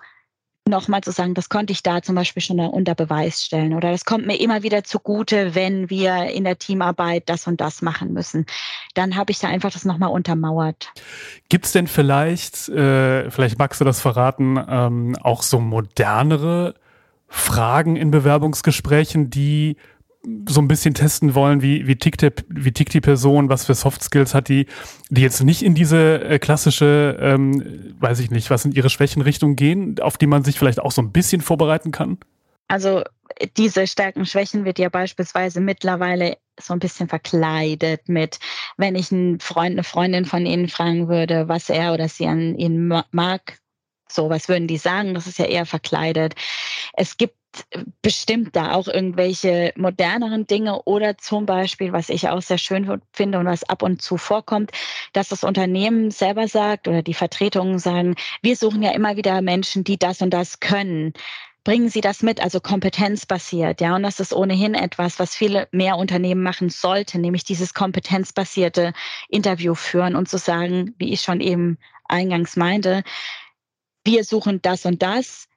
nochmal 0.67 1.01
zu 1.01 1.11
sagen, 1.11 1.33
das 1.33 1.49
konnte 1.49 1.71
ich 1.73 1.83
da 1.83 2.01
zum 2.01 2.15
Beispiel 2.15 2.41
schon 2.41 2.59
unter 2.59 2.95
Beweis 2.95 3.43
stellen 3.43 3.73
oder 3.73 3.91
das 3.91 4.05
kommt 4.05 4.25
mir 4.25 4.39
immer 4.39 4.63
wieder 4.63 4.83
zugute, 4.83 5.55
wenn 5.55 5.89
wir 5.89 6.25
in 6.25 6.43
der 6.43 6.57
Teamarbeit 6.57 7.23
das 7.27 7.47
und 7.47 7.61
das 7.61 7.81
machen 7.81 8.13
müssen. 8.13 8.45
Dann 8.93 9.15
habe 9.15 9.31
ich 9.31 9.39
da 9.39 9.47
einfach 9.47 9.71
das 9.71 9.85
nochmal 9.85 10.09
untermauert. 10.09 10.91
Gibt 11.49 11.65
es 11.65 11.71
denn 11.71 11.87
vielleicht, 11.87 12.69
äh, 12.69 13.29
vielleicht 13.31 13.57
magst 13.57 13.81
du 13.81 13.85
das 13.85 14.01
verraten, 14.01 14.57
ähm, 14.69 15.15
auch 15.21 15.43
so 15.43 15.59
modernere 15.59 16.75
Fragen 17.27 17.95
in 17.95 18.11
Bewerbungsgesprächen, 18.11 19.29
die 19.29 19.77
so 20.47 20.61
ein 20.61 20.67
bisschen 20.67 20.93
testen 20.93 21.35
wollen, 21.35 21.61
wie, 21.61 21.87
wie, 21.87 21.95
tickt 21.95 22.21
der, 22.21 22.33
wie 22.49 22.71
tickt 22.71 22.93
die 22.93 23.01
Person, 23.01 23.49
was 23.49 23.65
für 23.65 23.75
Soft 23.75 24.03
Skills 24.03 24.33
hat 24.33 24.49
die, 24.49 24.67
die 25.09 25.21
jetzt 25.21 25.43
nicht 25.43 25.63
in 25.63 25.75
diese 25.75 26.21
äh, 26.23 26.39
klassische, 26.39 27.17
ähm, 27.21 27.95
weiß 27.99 28.19
ich 28.19 28.31
nicht, 28.31 28.49
was 28.49 28.65
in 28.65 28.71
ihre 28.71 28.89
Schwächenrichtung 28.89 29.55
gehen, 29.55 29.99
auf 29.99 30.17
die 30.17 30.27
man 30.27 30.43
sich 30.43 30.57
vielleicht 30.59 30.79
auch 30.79 30.91
so 30.91 31.01
ein 31.01 31.11
bisschen 31.11 31.41
vorbereiten 31.41 31.91
kann? 31.91 32.17
Also 32.67 33.03
diese 33.55 33.87
Stärken, 33.87 34.25
Schwächen 34.25 34.65
wird 34.65 34.79
ja 34.79 34.89
beispielsweise 34.89 35.61
mittlerweile 35.61 36.37
so 36.59 36.73
ein 36.73 36.79
bisschen 36.79 37.07
verkleidet 37.07 38.09
mit, 38.09 38.39
wenn 38.77 38.95
ich 38.95 39.11
einen 39.11 39.39
Freund, 39.39 39.73
eine 39.73 39.83
Freundin 39.83 40.25
von 40.25 40.45
Ihnen 40.45 40.67
fragen 40.67 41.07
würde, 41.07 41.47
was 41.47 41.69
er 41.69 41.93
oder 41.93 42.09
sie 42.09 42.25
an 42.25 42.57
Ihnen 42.57 42.91
mag, 43.11 43.59
so, 44.09 44.29
was 44.29 44.47
würden 44.47 44.67
die 44.67 44.77
sagen? 44.77 45.13
Das 45.13 45.27
ist 45.27 45.39
ja 45.39 45.45
eher 45.45 45.65
verkleidet. 45.65 46.35
Es 46.93 47.17
gibt 47.17 47.35
bestimmt 48.01 48.55
da 48.55 48.73
auch 48.73 48.87
irgendwelche 48.87 49.73
moderneren 49.75 50.47
Dinge 50.47 50.83
oder 50.83 51.17
zum 51.17 51.45
Beispiel, 51.45 51.93
was 51.93 52.09
ich 52.09 52.29
auch 52.29 52.41
sehr 52.41 52.57
schön 52.57 53.01
finde 53.13 53.39
und 53.39 53.45
was 53.45 53.63
ab 53.63 53.83
und 53.83 54.01
zu 54.01 54.17
vorkommt, 54.17 54.71
dass 55.13 55.29
das 55.29 55.43
Unternehmen 55.43 56.11
selber 56.11 56.47
sagt 56.47 56.87
oder 56.87 57.01
die 57.01 57.13
Vertretungen 57.13 57.79
sagen, 57.79 58.15
wir 58.41 58.55
suchen 58.55 58.81
ja 58.81 58.91
immer 58.91 59.15
wieder 59.17 59.41
Menschen, 59.41 59.83
die 59.83 59.97
das 59.97 60.21
und 60.21 60.31
das 60.31 60.59
können. 60.59 61.13
Bringen 61.63 61.89
Sie 61.89 61.99
das 61.99 62.23
mit, 62.23 62.41
also 62.41 62.61
kompetenzbasiert, 62.61 63.81
ja, 63.81 63.93
und 63.95 64.03
das 64.03 64.21
ist 64.21 64.33
ohnehin 64.33 64.73
etwas, 64.73 65.19
was 65.19 65.35
viele 65.35 65.67
mehr 65.71 65.97
Unternehmen 65.97 66.41
machen 66.41 66.69
sollten, 66.69 67.19
nämlich 67.19 67.43
dieses 67.43 67.73
kompetenzbasierte 67.73 68.93
Interview 69.27 69.75
führen 69.75 70.15
und 70.15 70.29
zu 70.29 70.37
sagen, 70.37 70.95
wie 70.97 71.11
ich 71.11 71.21
schon 71.21 71.41
eben 71.41 71.77
eingangs 72.05 72.55
meinte, 72.55 73.03
wir 74.05 74.23
suchen 74.23 74.61
das 74.61 74.85
und 74.85 75.01
das 75.01 75.49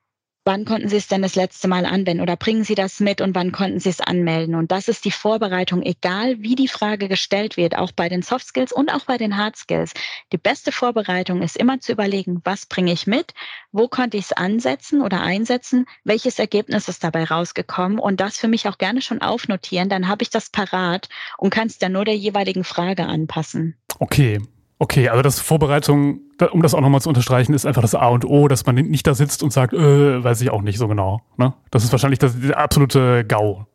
wann 0.51 0.65
konnten 0.65 0.89
Sie 0.89 0.97
es 0.97 1.07
denn 1.07 1.23
das 1.23 1.37
letzte 1.37 1.69
Mal 1.69 1.87
anwenden 1.87 2.21
oder 2.21 2.35
bringen 2.35 2.65
Sie 2.65 2.75
das 2.75 2.99
mit 2.99 3.21
und 3.21 3.37
wann 3.37 3.53
konnten 3.53 3.79
Sie 3.79 3.89
es 3.89 4.01
anmelden? 4.01 4.57
Und 4.57 4.73
das 4.73 4.89
ist 4.89 5.05
die 5.05 5.13
Vorbereitung, 5.13 5.81
egal 5.81 6.41
wie 6.41 6.57
die 6.57 6.67
Frage 6.67 7.07
gestellt 7.07 7.57
wird, 7.57 7.79
auch 7.79 7.93
bei 7.93 8.09
den 8.09 8.23
Soft 8.23 8.49
Skills 8.49 8.73
und 8.73 8.93
auch 8.93 9.05
bei 9.05 9.17
den 9.17 9.37
Hard 9.37 9.55
Skills. 9.55 9.93
Die 10.33 10.39
beste 10.39 10.73
Vorbereitung 10.73 11.43
ist 11.43 11.57
immer 11.57 11.79
zu 11.79 11.93
überlegen, 11.93 12.41
was 12.43 12.67
bringe 12.67 12.93
ich 12.93 13.07
mit, 13.07 13.33
wo 13.71 13.87
konnte 13.87 14.17
ich 14.17 14.25
es 14.25 14.33
ansetzen 14.33 15.03
oder 15.03 15.21
einsetzen, 15.21 15.87
welches 16.03 16.41
Ergebnis 16.41 16.89
ist 16.89 17.05
dabei 17.05 17.23
rausgekommen 17.23 18.01
und 18.01 18.19
das 18.21 18.37
für 18.37 18.49
mich 18.49 18.67
auch 18.67 18.79
gerne 18.79 19.03
schon 19.03 19.23
aufnotieren, 19.23 19.89
dann 19.89 20.09
habe 20.09 20.25
ich 20.25 20.31
das 20.31 20.51
parat 20.51 21.09
und 21.39 21.51
kann 21.51 21.69
es 21.69 21.79
dann 21.79 21.93
nur 21.93 22.05
der 22.05 22.17
jeweiligen 22.17 22.65
Frage 22.65 23.07
anpassen. 23.07 23.77
Okay, 24.01 24.41
Okay, 24.83 25.11
also 25.11 25.21
das 25.21 25.41
Vorbereitung, 25.41 26.21
um 26.53 26.63
das 26.63 26.73
auch 26.73 26.81
nochmal 26.81 27.03
zu 27.03 27.11
unterstreichen, 27.11 27.53
ist 27.53 27.67
einfach 27.67 27.83
das 27.83 27.95
A 27.95 28.09
und 28.09 28.25
O, 28.25 28.49
dass 28.49 28.65
man 28.65 28.77
nicht 28.77 29.07
da 29.07 29.13
sitzt 29.13 29.43
und 29.43 29.53
sagt, 29.53 29.75
äh, 29.75 30.25
weiß 30.25 30.41
ich 30.41 30.49
auch 30.49 30.63
nicht 30.63 30.79
so 30.79 30.89
genau. 30.89 31.21
Ne? 31.37 31.53
Das 31.71 31.85
ist 31.85 31.93
wahrscheinlich 31.93 32.19
das, 32.19 32.41
der 32.41 32.57
absolute 32.57 33.23
GAU. 33.27 33.67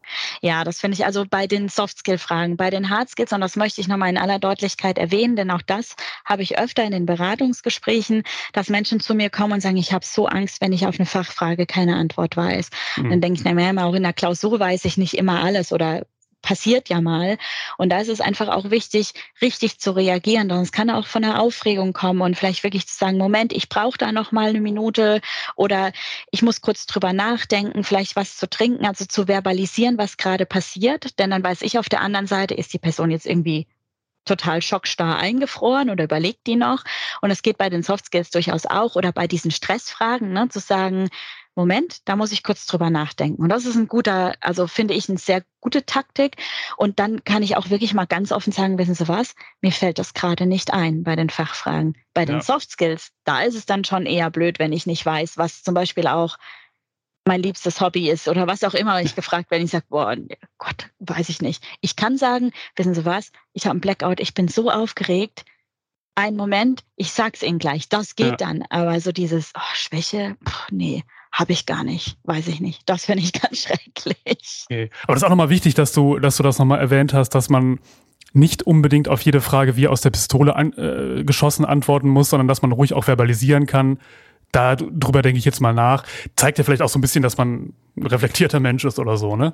Ja, 0.42 0.64
das 0.64 0.80
finde 0.80 0.96
ich 0.96 1.06
also 1.06 1.24
bei 1.30 1.46
den 1.46 1.70
Soft-Skill-Fragen. 1.70 2.58
Bei 2.58 2.72
den 2.72 2.90
Hard-Skills, 2.90 3.34
und 3.34 3.42
das 3.42 3.56
möchte 3.56 3.82
ich 3.82 3.88
nochmal 3.88 4.10
in 4.10 4.18
aller 4.18 4.40
Deutlichkeit 4.40 4.98
erwähnen, 4.98 5.36
denn 5.36 5.52
auch 5.52 5.62
das 5.62 5.96
habe 6.26 6.42
ich 6.42 6.58
öfter 6.58 6.84
in 6.84 6.92
den 6.92 7.06
Beratungsgesprächen, 7.06 8.24
dass 8.54 8.70
Menschen 8.70 9.00
zu 9.00 9.14
mir 9.14 9.30
kommen 9.30 9.54
und 9.54 9.62
sagen, 9.62 9.78
ich 9.78 9.94
habe 9.94 10.04
so 10.04 10.26
Angst, 10.26 10.60
wenn 10.60 10.74
ich 10.74 10.88
auf 10.88 10.98
eine 10.98 11.06
Fachfrage 11.06 11.68
keine 11.68 11.98
Antwort 11.98 12.36
weiß. 12.36 12.72
Mhm. 12.98 13.10
Dann 13.12 13.22
denke 13.22 13.40
ich, 13.40 13.46
na, 13.46 13.86
auch 13.86 13.94
in 13.94 14.02
der 14.02 14.14
Klausur 14.14 14.60
weiß 14.60 14.86
ich 14.86 14.98
nicht 14.98 15.16
immer 15.16 15.44
alles 15.44 15.72
oder 15.72 16.08
passiert 16.46 16.88
ja 16.88 17.02
mal. 17.02 17.38
Und 17.78 17.90
da 17.90 18.00
ist 18.00 18.08
es 18.08 18.22
einfach 18.22 18.48
auch 18.48 18.70
wichtig, 18.70 19.14
richtig 19.42 19.80
zu 19.80 19.92
reagieren. 19.92 20.48
Sonst 20.48 20.72
kann 20.72 20.90
auch 20.90 21.08
von 21.08 21.24
der 21.24 21.42
Aufregung 21.42 21.92
kommen 21.92 22.22
und 22.22 22.38
vielleicht 22.38 22.64
wirklich 22.64 22.88
zu 22.88 22.96
sagen, 22.96 23.18
Moment, 23.18 23.52
ich 23.52 23.68
brauche 23.68 23.98
da 23.98 24.14
noch 24.14 24.32
mal 24.32 24.50
eine 24.50 24.62
Minute 24.62 25.20
oder 25.56 25.92
ich 26.32 26.42
muss 26.44 26.62
kurz 26.62 26.86
drüber 26.86 27.12
nachdenken, 27.12 27.84
vielleicht 27.84 28.16
was 28.16 28.38
zu 28.38 28.50
trinken, 28.50 28.86
also 28.86 29.06
zu 29.06 29.28
verbalisieren, 29.28 29.98
was 29.98 30.18
gerade 30.18 30.46
passiert. 30.46 31.20
Denn 31.20 31.32
dann 31.32 31.44
weiß 31.44 31.64
ich 31.64 31.78
auf 31.80 31.90
der 31.90 32.02
anderen 32.02 32.28
Seite, 32.28 32.54
ist 32.54 32.72
die 32.72 32.80
Person 32.80 33.12
jetzt 33.12 33.26
irgendwie 33.26 33.68
total 34.24 34.62
schockstarr 34.62 35.18
eingefroren 35.18 35.90
oder 35.90 36.04
überlegt 36.04 36.48
die 36.48 36.56
noch. 36.56 36.84
Und 37.22 37.32
es 37.32 37.42
geht 37.42 37.58
bei 37.58 37.70
den 37.70 37.84
Soft 37.84 38.06
Skills 38.06 38.30
durchaus 38.30 38.66
auch 38.66 38.96
oder 38.96 39.12
bei 39.12 39.28
diesen 39.28 39.52
Stressfragen, 39.52 40.32
ne, 40.32 40.48
zu 40.50 40.60
sagen, 40.60 41.10
Moment, 41.56 42.08
da 42.08 42.18
muss 42.18 42.34
ich 42.34 42.44
kurz 42.44 42.66
drüber 42.66 42.90
nachdenken. 42.90 43.42
Und 43.42 43.50
das 43.50 43.66
ist 43.66 43.76
ein 43.76 43.88
guter, 43.88 44.36
also 44.42 44.68
finde 44.68 44.94
ich 44.94 45.08
eine 45.08 45.18
sehr 45.18 45.44
gute 45.62 45.86
Taktik. 45.86 46.36
Und 46.76 47.00
dann 47.00 47.24
kann 47.24 47.44
ich 47.44 47.56
auch 47.56 47.70
wirklich 47.70 47.94
mal 47.94 48.06
ganz 48.06 48.34
offen 48.34 48.52
sagen, 48.52 48.78
wissen 48.78 48.94
Sie 48.94 49.08
was, 49.08 49.36
mir 49.62 49.72
fällt 49.72 49.98
das 49.98 50.14
gerade 50.14 50.46
nicht 50.46 50.74
ein 50.74 51.04
bei 51.04 51.16
den 51.16 51.30
Fachfragen. 51.30 51.98
Bei 52.14 52.26
den 52.26 52.36
ja. 52.36 52.42
Soft 52.42 52.72
Skills, 52.72 53.12
da 53.24 53.42
ist 53.42 53.56
es 53.56 53.66
dann 53.66 53.86
schon 53.86 54.06
eher 54.06 54.30
blöd, 54.30 54.60
wenn 54.60 54.74
ich 54.74 54.86
nicht 54.86 55.06
weiß, 55.06 55.38
was 55.38 55.64
zum 55.64 55.74
Beispiel 55.74 56.08
auch 56.08 56.38
mein 57.26 57.42
liebstes 57.42 57.82
Hobby 57.82 58.10
ist 58.10 58.28
oder 58.28 58.48
was 58.48 58.64
auch 58.64 58.74
immer 58.74 59.02
ich 59.02 59.16
gefragt 59.16 59.50
werde. 59.50 59.64
Ich 59.64 59.72
sage, 59.72 59.86
boah, 59.90 60.16
Gott, 60.58 60.90
weiß 61.00 61.30
ich 61.30 61.42
nicht. 61.42 61.64
Ich 61.80 61.96
kann 61.96 62.18
sagen, 62.18 62.52
wissen 62.76 62.94
Sie 62.94 63.06
was, 63.06 63.32
ich 63.54 63.66
habe 63.66 63.72
einen 63.72 63.82
Blackout, 63.82 64.20
ich 64.20 64.34
bin 64.34 64.50
so 64.50 64.70
aufgeregt. 64.70 65.46
Ein 66.16 66.36
Moment, 66.36 66.84
ich 66.96 67.12
sag's 67.12 67.44
Ihnen 67.44 67.60
gleich, 67.60 67.90
das 67.90 68.16
geht 68.16 68.28
ja. 68.28 68.36
dann. 68.36 68.64
Aber 68.70 69.00
so 69.00 69.12
dieses 69.12 69.52
oh, 69.56 69.74
Schwäche, 69.74 70.38
pff, 70.46 70.68
nee, 70.72 71.04
habe 71.36 71.52
ich 71.52 71.66
gar 71.66 71.84
nicht, 71.84 72.18
weiß 72.24 72.48
ich 72.48 72.62
nicht. 72.62 72.84
Das 72.86 73.06
finde 73.06 73.22
ich 73.22 73.34
ganz 73.42 73.64
schrecklich. 73.64 74.66
Okay. 74.66 74.90
Aber 75.04 75.14
das 75.14 75.22
ist 75.22 75.26
auch 75.26 75.30
nochmal 75.30 75.50
wichtig, 75.50 75.74
dass 75.74 75.92
du, 75.92 76.18
dass 76.18 76.38
du 76.38 76.44
das 76.44 76.58
nochmal 76.58 76.80
erwähnt 76.80 77.14
hast, 77.14 77.30
dass 77.32 77.50
man 77.50 77.80
nicht 78.32 78.64
unbedingt 78.64 79.10
auf 79.10 79.22
jede 79.22 79.42
Frage 79.42 79.76
wie 79.76 79.88
aus 79.88 80.02
der 80.02 80.10
Pistole 80.12 80.56
an, 80.56 80.74
äh, 80.74 81.24
geschossen 81.24 81.66
antworten 81.66 82.10
muss, 82.10 82.30
sondern 82.30 82.48
dass 82.48 82.62
man 82.62 82.72
ruhig 82.72 82.94
auch 82.94 83.04
verbalisieren 83.04 83.66
kann. 83.66 84.00
Darüber 84.52 85.22
denke 85.22 85.38
ich 85.38 85.46
jetzt 85.46 85.60
mal 85.60 85.74
nach. 85.74 86.06
Zeigt 86.38 86.58
ja 86.58 86.64
vielleicht 86.64 86.82
auch 86.82 86.90
so 86.90 86.98
ein 86.98 87.02
bisschen, 87.02 87.22
dass 87.22 87.38
man 87.38 87.74
ein 87.98 88.08
reflektierter 88.08 88.62
Mensch 88.62 88.86
ist 88.86 89.00
oder 89.00 89.18
so, 89.18 89.36
ne? 89.36 89.54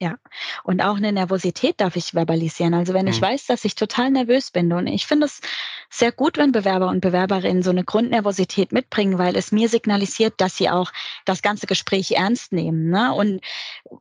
Ja, 0.00 0.16
und 0.64 0.82
auch 0.82 0.96
eine 0.96 1.12
Nervosität 1.12 1.80
darf 1.80 1.94
ich 1.94 2.14
verbalisieren. 2.14 2.74
Also 2.74 2.94
wenn 2.94 3.06
ich 3.06 3.20
mhm. 3.20 3.26
weiß, 3.26 3.46
dass 3.46 3.64
ich 3.64 3.76
total 3.76 4.10
nervös 4.10 4.50
bin 4.50 4.72
und 4.72 4.88
ich 4.88 5.06
finde 5.06 5.26
es 5.26 5.40
sehr 5.88 6.10
gut, 6.10 6.36
wenn 6.36 6.50
Bewerber 6.50 6.88
und 6.88 7.00
Bewerberinnen 7.00 7.62
so 7.62 7.70
eine 7.70 7.84
Grundnervosität 7.84 8.72
mitbringen, 8.72 9.18
weil 9.18 9.36
es 9.36 9.52
mir 9.52 9.68
signalisiert, 9.68 10.34
dass 10.38 10.56
sie 10.56 10.68
auch 10.68 10.90
das 11.24 11.42
ganze 11.42 11.68
Gespräch 11.68 12.10
ernst 12.10 12.52
nehmen. 12.52 12.90
Ne? 12.90 13.14
Und 13.14 13.40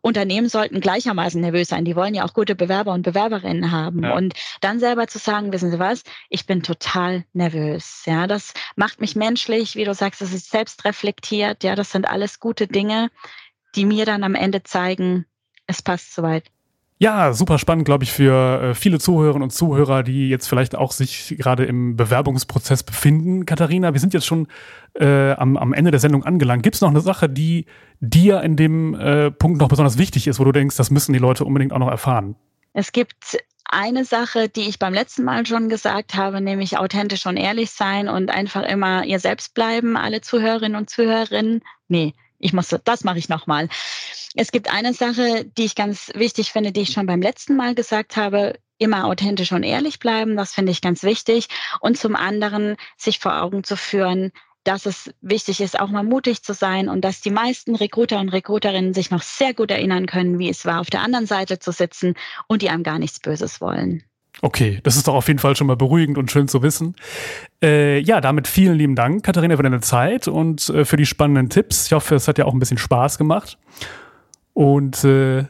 Unternehmen 0.01 0.49
sollten 0.49 0.81
gleichermaßen 0.81 1.39
nervös 1.39 1.67
sein. 1.67 1.85
Die 1.85 1.95
wollen 1.95 2.15
ja 2.15 2.25
auch 2.25 2.33
gute 2.33 2.55
Bewerber 2.55 2.91
und 2.93 3.03
Bewerberinnen 3.03 3.71
haben. 3.71 4.03
Ja. 4.03 4.15
Und 4.15 4.33
dann 4.61 4.79
selber 4.79 5.07
zu 5.07 5.19
sagen, 5.19 5.53
wissen 5.53 5.69
Sie 5.69 5.79
was, 5.79 6.03
ich 6.29 6.47
bin 6.47 6.63
total 6.63 7.23
nervös. 7.33 8.03
Ja, 8.07 8.25
das 8.25 8.55
macht 8.75 8.99
mich 8.99 9.15
menschlich, 9.15 9.75
wie 9.75 9.85
du 9.85 9.93
sagst, 9.93 10.21
das 10.21 10.33
ist 10.33 10.49
selbst 10.49 10.85
reflektiert. 10.85 11.63
Ja, 11.63 11.75
das 11.75 11.91
sind 11.91 12.07
alles 12.07 12.39
gute 12.39 12.67
Dinge, 12.67 13.11
die 13.75 13.85
mir 13.85 14.05
dann 14.05 14.23
am 14.23 14.33
Ende 14.33 14.63
zeigen, 14.63 15.27
es 15.67 15.81
passt 15.81 16.13
soweit. 16.13 16.45
Ja, 16.99 17.33
super 17.33 17.59
spannend, 17.59 17.85
glaube 17.85 18.05
ich, 18.05 18.13
für 18.13 18.61
äh, 18.61 18.73
viele 18.75 18.97
Zuhörerinnen 18.97 19.43
und 19.43 19.49
Zuhörer, 19.49 20.03
die 20.03 20.29
jetzt 20.29 20.47
vielleicht 20.47 20.75
auch 20.75 20.91
sich 20.91 21.35
gerade 21.37 21.65
im 21.65 21.97
Bewerbungsprozess 21.97 22.83
befinden. 22.83 23.45
Katharina, 23.45 23.91
wir 23.91 23.99
sind 23.99 24.13
jetzt 24.13 24.25
schon 24.25 24.47
äh, 24.93 25.31
am, 25.31 25.57
am 25.57 25.73
Ende 25.73 25.91
der 25.91 25.99
Sendung 25.99 26.23
angelangt. 26.23 26.63
Gibt 26.63 26.75
es 26.75 26.81
noch 26.81 26.91
eine 26.91 27.01
Sache, 27.01 27.27
die 27.27 27.65
dir 27.99 28.41
in 28.41 28.55
dem 28.55 28.93
äh, 28.95 29.31
Punkt 29.31 29.59
noch 29.59 29.67
besonders 29.67 29.97
wichtig 29.97 30.27
ist, 30.27 30.39
wo 30.39 30.45
du 30.45 30.53
denkst, 30.53 30.77
das 30.77 30.91
müssen 30.91 31.11
die 31.11 31.19
Leute 31.19 31.43
unbedingt 31.43 31.73
auch 31.73 31.79
noch 31.79 31.89
erfahren? 31.89 32.35
Es 32.71 32.91
gibt 32.91 33.37
eine 33.65 34.05
Sache, 34.05 34.49
die 34.49 34.69
ich 34.69 34.79
beim 34.79 34.93
letzten 34.93 35.23
Mal 35.23 35.45
schon 35.45 35.67
gesagt 35.67 36.15
habe, 36.15 36.41
nämlich 36.41 36.77
authentisch 36.77 37.25
und 37.25 37.37
ehrlich 37.37 37.71
sein 37.71 38.07
und 38.07 38.29
einfach 38.29 38.63
immer 38.63 39.03
ihr 39.03 39.19
selbst 39.19 39.55
bleiben, 39.55 39.97
alle 39.97 40.21
Zuhörerinnen 40.21 40.77
und 40.77 40.89
Zuhörerinnen. 40.89 41.63
Nee, 41.87 42.13
ich 42.43 42.53
muss, 42.53 42.75
das 42.83 43.03
mache 43.03 43.19
ich 43.19 43.29
nochmal. 43.29 43.69
Es 44.35 44.51
gibt 44.51 44.71
eine 44.71 44.93
Sache, 44.93 45.45
die 45.45 45.65
ich 45.65 45.75
ganz 45.75 46.11
wichtig 46.15 46.51
finde, 46.51 46.71
die 46.71 46.81
ich 46.81 46.91
schon 46.91 47.05
beim 47.05 47.21
letzten 47.21 47.55
Mal 47.55 47.75
gesagt 47.75 48.17
habe, 48.17 48.59
immer 48.77 49.05
authentisch 49.05 49.51
und 49.51 49.63
ehrlich 49.63 49.99
bleiben, 49.99 50.35
das 50.35 50.53
finde 50.53 50.71
ich 50.71 50.81
ganz 50.81 51.03
wichtig. 51.03 51.47
Und 51.79 51.97
zum 51.97 52.15
anderen 52.15 52.75
sich 52.97 53.19
vor 53.19 53.41
Augen 53.41 53.63
zu 53.63 53.77
führen, 53.77 54.31
dass 54.63 54.85
es 54.85 55.13
wichtig 55.21 55.61
ist, 55.61 55.79
auch 55.79 55.89
mal 55.89 56.03
mutig 56.03 56.43
zu 56.43 56.53
sein 56.53 56.89
und 56.89 57.01
dass 57.01 57.21
die 57.21 57.31
meisten 57.31 57.75
Recruiter 57.75 58.19
und 58.19 58.29
Recruiterinnen 58.29 58.93
sich 58.93 59.11
noch 59.11 59.21
sehr 59.21 59.53
gut 59.53 59.71
erinnern 59.71 60.05
können, 60.05 60.39
wie 60.39 60.49
es 60.49 60.65
war, 60.65 60.79
auf 60.79 60.89
der 60.89 61.01
anderen 61.01 61.25
Seite 61.25 61.59
zu 61.59 61.71
sitzen 61.71 62.15
und 62.47 62.61
die 62.61 62.69
einem 62.69 62.83
gar 62.83 62.99
nichts 62.99 63.19
Böses 63.19 63.61
wollen. 63.61 64.03
Okay, 64.43 64.81
das 64.83 64.97
ist 64.97 65.07
doch 65.07 65.13
auf 65.13 65.29
jeden 65.29 65.39
Fall 65.39 65.55
schon 65.55 65.67
mal 65.67 65.77
beruhigend 65.77 66.17
und 66.17 66.29
schön 66.29 66.49
zu 66.49 66.61
wissen. 66.61 66.95
Äh, 67.63 67.99
ja, 67.99 68.19
damit 68.19 68.45
vielen 68.49 68.77
lieben 68.77 68.93
Dank, 68.93 69.23
Katharina, 69.23 69.55
für 69.55 69.63
deine 69.63 69.79
Zeit 69.79 70.27
und 70.27 70.67
äh, 70.67 70.83
für 70.83 70.97
die 70.97 71.05
spannenden 71.05 71.49
Tipps. 71.49 71.85
Ich 71.85 71.93
hoffe, 71.93 72.15
es 72.15 72.27
hat 72.27 72.37
ja 72.37 72.43
auch 72.43 72.51
ein 72.51 72.59
bisschen 72.59 72.77
Spaß 72.77 73.17
gemacht. 73.17 73.57
Und 74.51 75.05
äh, 75.05 75.45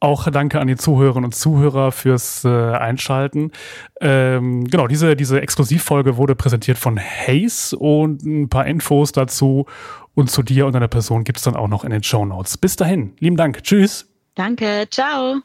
auch 0.00 0.30
danke 0.30 0.60
an 0.60 0.66
die 0.66 0.76
Zuhörerinnen 0.76 1.26
und 1.26 1.34
Zuhörer 1.34 1.92
fürs 1.92 2.42
äh, 2.46 2.48
Einschalten. 2.48 3.52
Ähm, 4.00 4.64
genau, 4.64 4.86
diese, 4.86 5.14
diese 5.14 5.42
Exklusivfolge 5.42 6.16
wurde 6.16 6.34
präsentiert 6.34 6.78
von 6.78 6.98
Hayes 6.98 7.74
und 7.74 8.22
ein 8.22 8.48
paar 8.48 8.66
Infos 8.66 9.12
dazu 9.12 9.66
und 10.14 10.30
zu 10.30 10.42
dir 10.42 10.64
und 10.64 10.72
deiner 10.72 10.88
Person 10.88 11.24
gibt 11.24 11.36
es 11.36 11.44
dann 11.44 11.54
auch 11.54 11.68
noch 11.68 11.84
in 11.84 11.90
den 11.90 12.02
Show 12.02 12.24
Notes. 12.24 12.56
Bis 12.56 12.76
dahin, 12.76 13.12
lieben 13.18 13.36
Dank. 13.36 13.62
Tschüss. 13.62 14.08
Danke, 14.34 14.86
ciao. 14.90 15.42